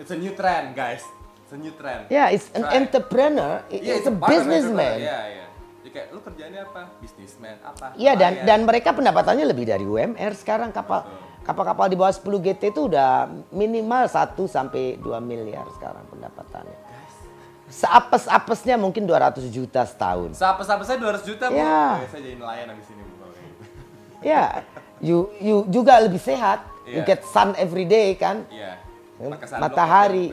It's 0.00 0.08
a 0.08 0.16
new 0.16 0.32
trend, 0.32 0.72
guys. 0.72 1.04
It's 1.44 1.52
a 1.52 1.60
new 1.60 1.76
trend. 1.76 2.08
Ya, 2.08 2.32
it's 2.32 2.48
an 2.50 2.64
Right. 2.64 2.80
entrepreneur, 2.80 3.60
i- 3.68 3.76
Iya, 3.78 3.92
it's 3.94 4.08
a 4.08 4.10
part 4.10 4.22
of 4.24 4.28
businessman. 4.32 4.96
Iya, 4.96 5.18
iya. 5.28 5.46
Jadi 5.76 5.88
kayak 5.90 6.06
lu 6.08 6.20
kerjanya 6.20 6.60
apa? 6.64 6.82
Businessman 6.98 7.56
apa? 7.60 7.86
Iya 7.94 8.12
dan 8.14 8.32
Nelayan. 8.34 8.46
dan 8.46 8.58
mereka 8.64 8.88
pendapatannya 8.92 9.44
lebih 9.44 9.64
dari 9.66 9.84
UMR 9.84 10.32
sekarang 10.32 10.70
kapal 10.70 11.04
kapal-kapal 11.42 11.86
di 11.86 11.96
bawah 11.96 12.12
10 12.12 12.38
GT 12.38 12.68
itu 12.70 12.86
udah 12.86 13.24
minimal 13.50 14.04
1 14.06 14.44
sampai 14.46 14.96
2 14.96 15.18
miliar 15.18 15.68
sekarang 15.70 16.04
pendapatannya. 16.06 16.78
Seapes-apesnya 17.66 18.74
mungkin 18.74 19.04
200 19.04 19.46
juta 19.46 19.84
setahun. 19.84 20.34
Siapa-siapa 20.34 20.82
saya 20.82 20.98
200 20.98 21.22
juta, 21.22 21.44
Bu. 21.46 21.54
Iya. 21.54 22.02
Eh, 22.02 22.08
Saya 22.08 22.22
jadi 22.24 22.36
nelayan 22.36 22.66
habis 22.68 22.86
ini, 22.88 23.02
Bu. 23.02 23.14
Ya, 24.20 24.42
you 24.98 25.32
you 25.38 25.56
juga 25.66 25.96
lebih 25.96 26.18
sehat. 26.18 26.60
You 26.84 27.00
Iya. 27.00 27.08
get 27.08 27.20
sun 27.24 27.54
every 27.56 27.84
day 27.84 28.12
kan. 28.14 28.42
Iya. 28.48 28.74
Sunblock 28.74 28.89
matahari. 29.60 30.26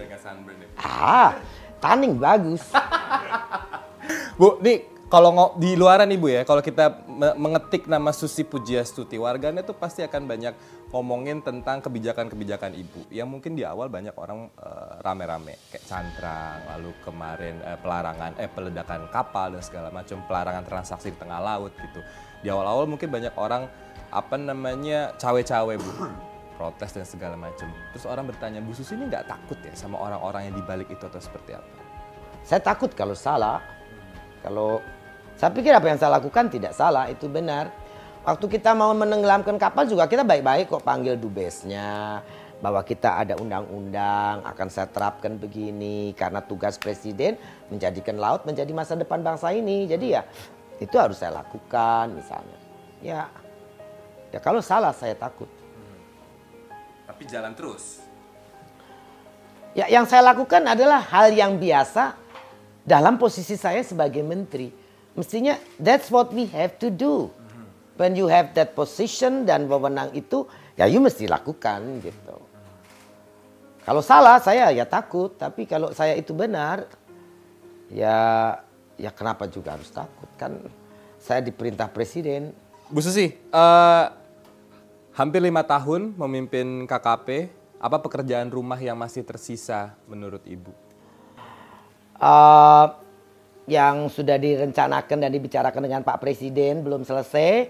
Ah, 0.77 1.35
tanning 1.77 2.15
bagus. 2.15 2.63
Bu, 4.39 4.61
nih 4.61 4.77
kalau 5.07 5.31
ngo- 5.31 5.55
di 5.57 5.73
luaran 5.73 6.07
nih 6.07 6.19
Bu 6.19 6.27
ya, 6.27 6.41
kalau 6.43 6.59
kita 6.59 7.03
me- 7.07 7.35
mengetik 7.35 7.87
nama 7.87 8.11
Susi 8.11 8.43
Pujiastuti, 8.43 9.15
warganet 9.15 9.65
tuh 9.65 9.75
pasti 9.75 10.03
akan 10.03 10.23
banyak 10.23 10.53
ngomongin 10.87 11.43
tentang 11.43 11.83
kebijakan-kebijakan 11.83 12.71
Ibu. 12.71 13.11
Yang 13.11 13.27
mungkin 13.27 13.51
di 13.55 13.67
awal 13.67 13.87
banyak 13.87 14.15
orang 14.15 14.47
eh, 14.51 14.93
rame-rame, 15.01 15.57
kayak 15.67 15.83
cantrang, 15.83 16.59
lalu 16.69 16.91
kemarin 17.03 17.59
eh, 17.59 17.79
pelarangan, 17.79 18.31
eh 18.39 18.47
peledakan 18.47 19.07
kapal 19.09 19.57
dan 19.57 19.63
segala 19.63 19.89
macam, 19.91 20.21
pelarangan 20.27 20.63
transaksi 20.63 21.11
di 21.11 21.17
tengah 21.19 21.39
laut 21.39 21.75
gitu. 21.75 21.99
Di 22.39 22.47
awal-awal 22.47 22.85
mungkin 22.85 23.09
banyak 23.09 23.33
orang 23.35 23.67
apa 24.07 24.35
namanya 24.39 25.11
cawe-cawe 25.19 25.73
Bu, 25.75 25.91
protes 26.57 26.89
dan 26.91 27.05
segala 27.05 27.37
macam. 27.37 27.69
Terus 27.93 28.09
orang 28.09 28.25
bertanya, 28.27 28.59
Bu 28.59 28.73
Susi 28.73 28.97
ini 28.97 29.05
nggak 29.05 29.29
takut 29.29 29.61
ya 29.61 29.71
sama 29.77 30.01
orang-orang 30.01 30.49
yang 30.49 30.55
dibalik 30.57 30.89
itu 30.89 31.05
atau 31.05 31.21
seperti 31.21 31.53
apa? 31.53 31.77
Saya 32.41 32.59
takut 32.65 32.89
kalau 32.97 33.13
salah. 33.13 33.61
Kalau 34.41 34.81
saya 35.37 35.53
pikir 35.53 35.69
apa 35.69 35.85
yang 35.85 36.01
saya 36.01 36.17
lakukan 36.17 36.49
tidak 36.49 36.73
salah, 36.73 37.05
itu 37.07 37.29
benar. 37.29 37.69
Waktu 38.25 38.59
kita 38.59 38.75
mau 38.75 38.91
menenggelamkan 38.91 39.55
kapal 39.55 39.87
juga 39.87 40.09
kita 40.09 40.25
baik-baik 40.25 40.67
kok 40.67 40.83
panggil 40.83 41.15
dubesnya. 41.15 42.19
Bahwa 42.57 42.81
kita 42.81 43.21
ada 43.21 43.37
undang-undang, 43.37 44.41
akan 44.41 44.67
saya 44.73 44.89
terapkan 44.89 45.37
begini. 45.37 46.17
Karena 46.17 46.41
tugas 46.41 46.81
presiden 46.81 47.37
menjadikan 47.69 48.17
laut 48.17 48.49
menjadi 48.49 48.73
masa 48.73 48.97
depan 48.97 49.21
bangsa 49.21 49.53
ini. 49.53 49.85
Jadi 49.85 50.17
ya 50.17 50.25
itu 50.81 50.95
harus 50.97 51.21
saya 51.21 51.37
lakukan 51.37 52.17
misalnya. 52.17 52.57
Ya, 53.03 53.29
ya 54.33 54.39
kalau 54.41 54.63
salah 54.63 54.95
saya 54.95 55.13
takut. 55.13 55.56
Tapi 57.17 57.33
jalan 57.33 57.57
terus. 57.57 57.97
Ya, 59.73 59.89
yang 59.89 60.05
saya 60.05 60.21
lakukan 60.21 60.61
adalah 60.69 61.01
hal 61.01 61.33
yang 61.33 61.57
biasa 61.57 62.13
dalam 62.85 63.17
posisi 63.17 63.57
saya 63.57 63.81
sebagai 63.81 64.21
menteri. 64.21 64.69
Mestinya 65.17 65.57
that's 65.81 66.13
what 66.13 66.29
we 66.29 66.45
have 66.53 66.77
to 66.77 66.93
do. 66.93 67.33
When 67.97 68.13
you 68.13 68.29
have 68.29 68.53
that 68.53 68.77
position 68.77 69.49
dan 69.49 69.65
wewenang 69.65 70.13
itu, 70.13 70.45
ya 70.77 70.85
you 70.85 71.01
mesti 71.01 71.25
lakukan 71.25 72.05
gitu. 72.05 72.37
Kalau 73.81 74.05
salah 74.05 74.37
saya 74.37 74.69
ya 74.69 74.85
takut, 74.85 75.33
tapi 75.41 75.65
kalau 75.65 75.89
saya 75.97 76.13
itu 76.13 76.37
benar, 76.37 76.85
ya 77.89 78.53
ya 78.93 79.09
kenapa 79.09 79.49
juga 79.49 79.73
harus 79.73 79.89
takut 79.89 80.29
kan? 80.37 80.53
Saya 81.17 81.41
diperintah 81.41 81.89
presiden. 81.89 82.53
Bu 82.93 83.01
Susi, 83.01 83.33
eh, 83.33 84.05
hampir 85.17 85.41
lima 85.41 85.65
tahun 85.65 86.13
memimpin 86.13 86.85
KKP. 86.85 87.49
Apa 87.77 88.01
pekerjaan 88.01 88.49
rumah 88.49 88.77
yang 88.77 88.97
masih 88.97 89.21
tersisa 89.21 89.93
menurut 90.09 90.41
Ibu? 90.41 90.73
Eh, 92.17 92.85
yang 93.69 94.09
sudah 94.09 94.37
direncanakan 94.41 95.17
dan 95.21 95.29
dibicarakan 95.29 95.81
dengan 95.85 96.01
Pak 96.01 96.17
Presiden 96.17 96.81
belum 96.81 97.05
selesai 97.05 97.69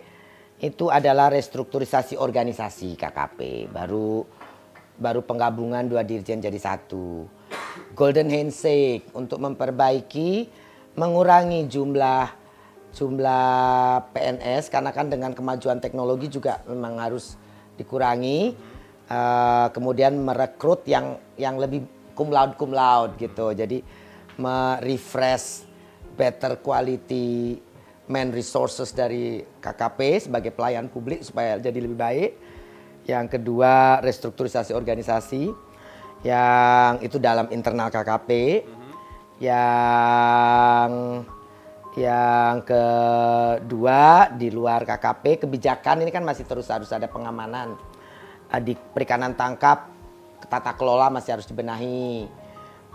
itu 0.63 0.87
adalah 0.87 1.27
restrukturisasi 1.33 2.15
organisasi 2.15 2.95
KKP 2.95 3.69
baru 3.69 4.23
baru 4.97 5.21
penggabungan 5.21 5.85
dua 5.85 6.01
dirjen 6.01 6.41
jadi 6.41 6.57
satu 6.57 7.29
golden 7.93 8.29
handshake 8.31 9.09
untuk 9.13 9.37
memperbaiki 9.37 10.49
mengurangi 10.97 11.69
jumlah 11.69 12.46
jumlah 12.97 14.09
PNS 14.09 14.73
karena 14.73 14.89
kan 14.89 15.05
dengan 15.13 15.37
kemajuan 15.37 15.77
teknologi 15.77 16.33
juga 16.33 16.65
memang 16.65 16.97
harus 16.97 17.37
dikurangi 17.77 18.57
Eh, 19.07 19.67
kemudian 19.71 20.19
merekrut 20.19 20.83
yang 20.83 21.15
yang 21.39 21.55
lebih 21.55 21.87
cum 22.11 22.27
laude 22.27 22.59
cum 22.59 22.75
laude 22.75 23.15
gitu. 23.15 23.55
Jadi 23.55 23.79
merefresh 24.35 25.63
better 26.19 26.59
quality 26.59 27.55
man 28.11 28.35
resources 28.35 28.91
dari 28.91 29.39
KKP 29.63 30.27
sebagai 30.27 30.51
pelayan 30.51 30.91
publik 30.91 31.23
supaya 31.23 31.55
jadi 31.55 31.79
lebih 31.79 31.95
baik. 31.95 32.31
Yang 33.07 33.39
kedua 33.39 34.03
restrukturisasi 34.03 34.75
organisasi 34.75 35.55
yang 36.27 36.99
itu 36.99 37.15
dalam 37.15 37.47
internal 37.55 37.87
KKP. 37.87 38.29
Yang 39.39 40.91
yang 41.95 42.65
kedua 42.65 44.33
di 44.35 44.51
luar 44.51 44.83
KKP 44.83 45.47
kebijakan 45.47 46.03
ini 46.03 46.11
kan 46.11 46.25
masih 46.25 46.43
terus 46.43 46.67
harus 46.67 46.91
ada 46.91 47.07
pengamanan 47.07 47.77
Eh, 48.47 48.63
di 48.63 48.73
perikanan 48.79 49.35
tangkap 49.35 49.91
tata 50.47 50.71
kelola 50.79 51.11
masih 51.11 51.35
harus 51.35 51.47
dibenahi 51.47 52.27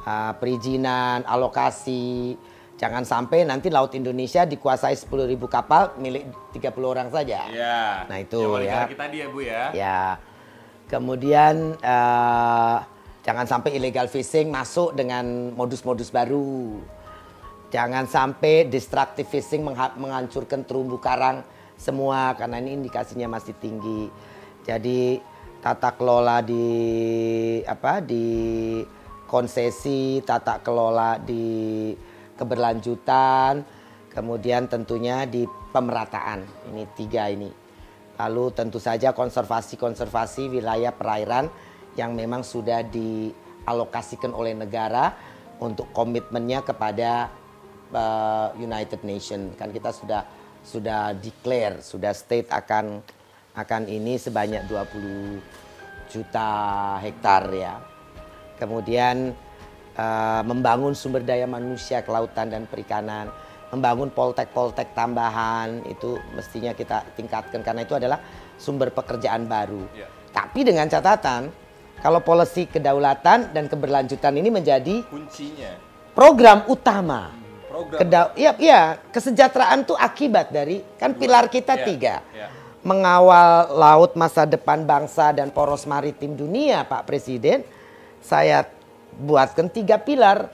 Eh, 0.03 0.33
perizinan 0.43 1.23
alokasi 1.23 2.35
jangan 2.75 3.07
sampai 3.07 3.47
nanti 3.47 3.71
laut 3.71 3.95
Indonesia 3.95 4.43
dikuasai 4.43 4.99
10.000 4.99 5.39
kapal 5.47 5.95
milik 5.95 6.27
30 6.51 6.83
orang 6.83 7.07
saja 7.15 7.47
Ya. 7.47 8.03
Nah, 8.11 8.19
itu 8.19 8.43
ya. 8.67 8.83
kota 8.83 8.91
kita 8.91 9.07
dia 9.15 9.25
Bu 9.31 9.39
ya. 9.47 9.71
Ya. 9.71 10.19
Kemudian 10.91 11.79
eh, 11.79 12.77
jangan 13.23 13.47
sampai 13.47 13.79
illegal 13.79 14.11
fishing 14.11 14.51
masuk 14.51 14.91
dengan 14.99 15.55
modus-modus 15.55 16.11
baru. 16.11 16.83
Jangan 17.73 18.05
sampai 18.05 18.69
destructive 18.69 19.25
fishing 19.25 19.65
mengha- 19.65 19.97
menghancurkan 19.97 20.69
terumbu 20.69 21.01
karang 21.01 21.41
semua 21.81 22.37
karena 22.37 22.61
ini 22.61 22.77
indikasinya 22.77 23.33
masih 23.33 23.57
tinggi. 23.57 24.13
Jadi 24.61 25.17
tata 25.65 25.97
kelola 25.97 26.45
di 26.45 26.69
apa 27.65 28.05
di 28.05 28.29
konsesi, 29.25 30.21
tata 30.21 30.61
kelola 30.61 31.17
di 31.17 31.97
keberlanjutan, 32.37 33.65
kemudian 34.13 34.69
tentunya 34.69 35.25
di 35.25 35.49
pemerataan. 35.73 36.45
Ini 36.69 36.85
tiga 36.93 37.33
ini. 37.33 37.49
Lalu 38.21 38.53
tentu 38.53 38.77
saja 38.77 39.17
konservasi-konservasi 39.17 40.53
wilayah 40.53 40.93
perairan 40.93 41.49
yang 41.97 42.13
memang 42.13 42.45
sudah 42.45 42.85
dialokasikan 42.85 44.37
oleh 44.37 44.53
negara 44.53 45.17
untuk 45.57 45.89
komitmennya 45.97 46.61
kepada 46.61 47.33
uh, 47.93 48.51
United 48.59 49.01
Nation. 49.07 49.53
Kan 49.55 49.71
kita 49.71 49.93
sudah 49.93 50.25
sudah 50.63 51.13
declare, 51.17 51.83
sudah 51.83 52.11
state 52.15 52.49
akan 52.51 53.03
akan 53.53 53.83
ini 53.89 54.17
sebanyak 54.17 54.65
20 54.67 56.13
juta 56.13 56.51
hektar 57.01 57.49
ya. 57.53 57.81
Kemudian 58.57 59.37
uh, 59.97 60.43
membangun 60.45 60.97
sumber 60.97 61.25
daya 61.25 61.45
manusia 61.49 62.01
kelautan 62.05 62.49
dan 62.49 62.65
perikanan, 62.69 63.29
membangun 63.75 64.13
poltek-poltek 64.13 64.93
tambahan 64.97 65.83
itu 65.89 66.17
mestinya 66.37 66.73
kita 66.77 67.05
tingkatkan 67.17 67.61
karena 67.65 67.83
itu 67.85 67.97
adalah 67.97 68.21
sumber 68.61 68.93
pekerjaan 68.93 69.49
baru. 69.49 69.83
Ya. 69.97 70.07
Tapi 70.33 70.65
dengan 70.65 70.87
catatan 70.89 71.51
kalau 72.01 72.21
polisi 72.25 72.69
kedaulatan 72.71 73.53
dan 73.53 73.69
keberlanjutan 73.69 74.35
ini 74.39 74.49
menjadi 74.49 75.05
Kuncinya 75.09 75.93
program 76.13 76.65
utama. 76.69 77.42
Program. 77.73 77.99
Kedau 78.05 78.27
iya, 78.37 78.53
iya, 78.61 78.83
kesejahteraan 79.09 79.89
itu 79.89 79.97
akibat 79.97 80.53
dari 80.53 80.85
kan 81.01 81.17
pilar 81.17 81.49
kita 81.49 81.81
Ya, 81.81 81.85
tiga. 81.89 82.15
ya. 82.37 82.49
Mengawal 82.85 83.73
laut 83.73 84.13
masa 84.19 84.43
depan 84.45 84.83
bangsa 84.85 85.33
dan 85.33 85.49
poros 85.55 85.87
maritim 85.89 86.35
dunia, 86.37 86.83
Pak 86.85 87.07
Presiden. 87.09 87.63
Saya 88.21 88.67
buatkan 89.17 89.71
tiga 89.71 90.03
pilar 90.03 90.51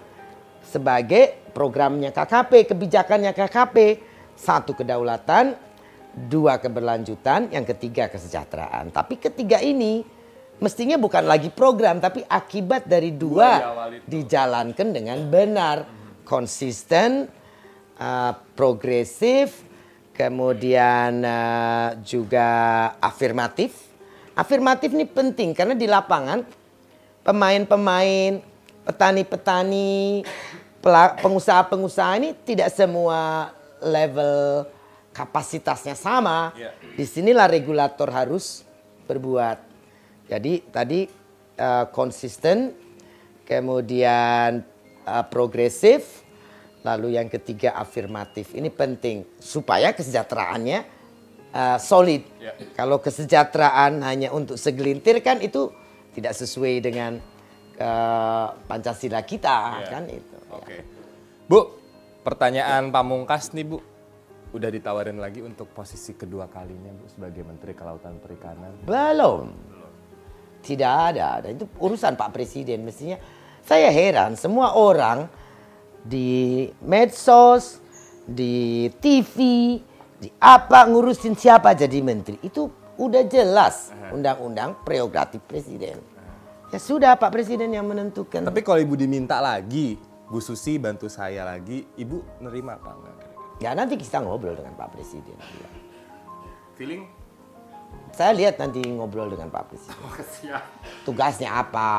sebagai 0.60 1.40
programnya 1.56 2.12
KKP, 2.12 2.68
kebijakannya 2.68 3.32
KKP. 3.32 3.76
Satu 4.38 4.76
kedaulatan, 4.76 5.56
dua 6.14 6.62
keberlanjutan, 6.62 7.50
yang 7.50 7.66
ketiga 7.66 8.06
kesejahteraan. 8.06 8.92
Tapi 8.94 9.18
ketiga 9.18 9.58
ini 9.58 10.06
mestinya 10.62 10.94
bukan 10.94 11.26
lagi 11.26 11.50
program, 11.50 11.98
tapi 11.98 12.22
akibat 12.22 12.86
dari 12.86 13.14
Dua 13.18 13.58
dijalankan 14.06 14.88
dengan 14.94 15.18
benar, 15.26 15.97
konsisten, 16.28 17.24
uh, 17.96 18.32
progresif, 18.52 19.64
kemudian 20.12 21.24
uh, 21.24 21.96
juga 22.04 22.48
afirmatif. 23.00 23.88
Afirmatif 24.36 24.92
ini 24.92 25.08
penting 25.08 25.56
karena 25.56 25.72
di 25.72 25.88
lapangan 25.88 26.44
pemain-pemain, 27.24 28.44
petani-petani, 28.84 30.22
pengusaha-pengusaha 31.24 32.12
ini 32.22 32.30
tidak 32.46 32.70
semua 32.70 33.50
level 33.82 34.68
kapasitasnya 35.10 35.98
sama. 35.98 36.54
Iya. 36.54 36.70
Di 36.94 37.04
sinilah 37.04 37.50
regulator 37.50 38.06
harus 38.14 38.62
berbuat. 39.10 39.58
Jadi 40.30 40.62
tadi 40.70 41.10
eh, 41.58 41.86
konsisten, 41.90 42.70
kemudian 43.42 44.62
eh, 45.08 45.24
progresif, 45.26 46.22
lalu 46.84 47.16
yang 47.16 47.32
ketiga 47.32 47.72
afirmatif. 47.74 48.52
Ini 48.52 48.68
penting 48.68 49.24
supaya 49.40 49.96
kesejahteraannya 49.96 50.78
eh, 51.48 51.78
solid. 51.80 52.22
Ya. 52.38 52.52
Kalau 52.76 53.00
kesejahteraan 53.00 54.04
hanya 54.04 54.28
untuk 54.30 54.60
segelintir 54.60 55.24
kan 55.24 55.40
itu 55.40 55.72
tidak 56.12 56.36
sesuai 56.36 56.84
dengan 56.84 57.16
eh, 57.78 58.46
Pancasila 58.68 59.22
kita 59.24 59.82
Ya. 59.82 59.88
kan 59.88 60.02
itu. 60.10 60.36
Oke. 60.52 60.76
Bu, 61.48 61.60
pertanyaan 62.20 62.92
pamungkas 62.92 63.56
nih 63.56 63.64
Bu. 63.64 63.78
Udah 64.48 64.72
ditawarin 64.72 65.20
lagi 65.20 65.44
untuk 65.44 65.68
posisi 65.76 66.16
kedua 66.16 66.48
kalinya 66.48 66.88
Bu 66.92 67.04
sebagai 67.08 67.44
Menteri 67.44 67.76
Kelautan 67.76 68.16
Perikanan. 68.16 68.80
Belum. 68.84 69.52
Tidak 70.58 70.94
ada. 71.12 71.38
Dan 71.44 71.60
itu 71.60 71.68
urusan 71.78 72.16
Pak 72.16 72.32
Presiden 72.34 72.82
mestinya. 72.82 73.16
Saya 73.64 73.88
heran 73.90 74.36
semua 74.36 74.76
orang 74.76 75.26
di 76.04 76.68
medsos, 76.84 77.80
di 78.24 78.88
TV, 79.00 79.36
di 80.18 80.28
apa 80.40 80.84
ngurusin 80.88 81.38
siapa 81.38 81.72
jadi 81.72 82.02
menteri. 82.02 82.36
Itu 82.44 82.68
udah 82.98 83.22
jelas 83.30 83.94
undang-undang 84.10 84.82
prerogatif 84.82 85.40
presiden. 85.46 86.02
Ya 86.68 86.76
sudah 86.76 87.16
Pak 87.16 87.32
Presiden 87.32 87.72
yang 87.72 87.88
menentukan. 87.88 88.44
Tapi 88.44 88.60
kalau 88.60 88.76
Ibu 88.76 88.92
diminta 88.92 89.40
lagi, 89.40 89.96
Bu 90.28 90.36
Susi 90.36 90.76
bantu 90.76 91.08
saya 91.08 91.48
lagi, 91.48 91.88
Ibu 91.96 92.44
nerima 92.44 92.76
apa 92.76 92.92
enggak? 92.92 93.16
Ya 93.56 93.72
nanti 93.72 93.96
kita 93.96 94.20
ngobrol 94.20 94.52
dengan 94.52 94.76
Pak 94.76 94.92
Presiden. 94.92 95.32
Feeling? 96.76 97.17
Saya 98.12 98.32
lihat 98.34 98.56
nanti 98.60 98.80
ngobrol 98.84 99.28
dengan 99.32 99.52
Pak 99.52 99.64
Presiden. 99.68 99.96
Oh, 100.04 100.14
siap. 100.20 100.62
Tugasnya 101.04 101.50
apa? 101.54 101.92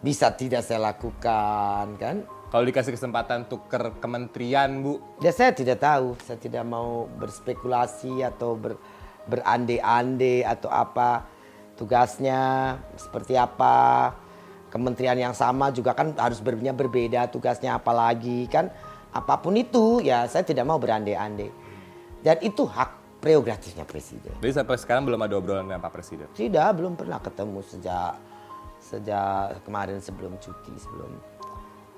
Bisa 0.00 0.32
tidak 0.32 0.64
saya 0.64 0.92
lakukan 0.92 1.96
kan? 1.98 2.24
Kalau 2.46 2.62
dikasih 2.62 2.94
kesempatan 2.94 3.50
tuker 3.50 3.98
kementerian, 3.98 4.80
Bu, 4.80 5.02
Ya 5.18 5.34
saya 5.34 5.50
tidak 5.50 5.82
tahu, 5.82 6.14
saya 6.22 6.38
tidak 6.38 6.62
mau 6.62 7.10
berspekulasi 7.18 8.22
atau 8.22 8.54
ber, 8.54 8.78
berande-ande 9.26 10.46
atau 10.46 10.70
apa 10.70 11.26
tugasnya 11.74 12.74
seperti 12.94 13.34
apa. 13.34 14.14
Kementerian 14.70 15.18
yang 15.18 15.34
sama 15.34 15.70
juga 15.74 15.94
kan 15.94 16.14
harus 16.18 16.42
bernya 16.42 16.74
berbeda 16.74 17.30
tugasnya 17.30 17.78
apalagi 17.78 18.44
kan 18.50 18.68
apa 19.14 19.40
pun 19.40 19.56
itu 19.56 20.04
ya 20.04 20.28
saya 20.30 20.46
tidak 20.46 20.68
mau 20.68 20.78
berande-ande. 20.78 21.50
Dan 22.22 22.36
itu 22.42 22.66
hak 22.66 23.05
prerogatifnya 23.26 23.82
presiden. 23.82 24.30
jadi 24.38 24.62
sampai 24.62 24.78
sekarang 24.78 25.02
belum 25.02 25.18
ada 25.18 25.34
obrolan 25.34 25.66
dengan 25.66 25.82
Pak 25.82 25.90
Presiden. 25.90 26.30
Tidak, 26.30 26.70
belum 26.78 26.94
pernah 26.94 27.18
ketemu 27.18 27.58
sejak 27.66 28.14
sejak 28.78 29.66
kemarin 29.66 29.98
sebelum 29.98 30.38
cuti, 30.38 30.70
sebelum 30.78 31.10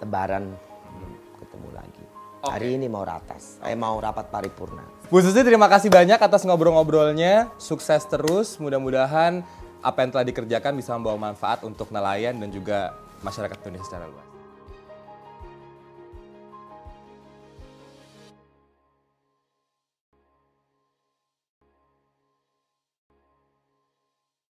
lebaran 0.00 0.56
belum 0.96 1.12
ketemu 1.44 1.68
lagi. 1.76 2.04
Hari 2.48 2.80
ini 2.80 2.88
mau 2.88 3.04
ratas, 3.04 3.60
eh 3.60 3.76
mau 3.76 4.00
rapat 4.00 4.32
paripurna. 4.32 4.80
Bu 5.12 5.20
Susi 5.20 5.44
terima 5.44 5.68
kasih 5.68 5.92
banyak 5.92 6.16
atas 6.16 6.48
ngobrol-ngobrolnya. 6.48 7.52
Sukses 7.60 8.08
terus. 8.08 8.56
Mudah-mudahan 8.56 9.44
apa 9.84 9.98
yang 10.00 10.10
telah 10.16 10.24
dikerjakan 10.24 10.80
bisa 10.80 10.96
membawa 10.96 11.28
manfaat 11.28 11.60
untuk 11.60 11.92
nelayan 11.92 12.40
dan 12.40 12.48
juga 12.48 12.96
masyarakat 13.20 13.58
Indonesia 13.68 13.84
secara 13.84 14.08
luas. 14.08 14.27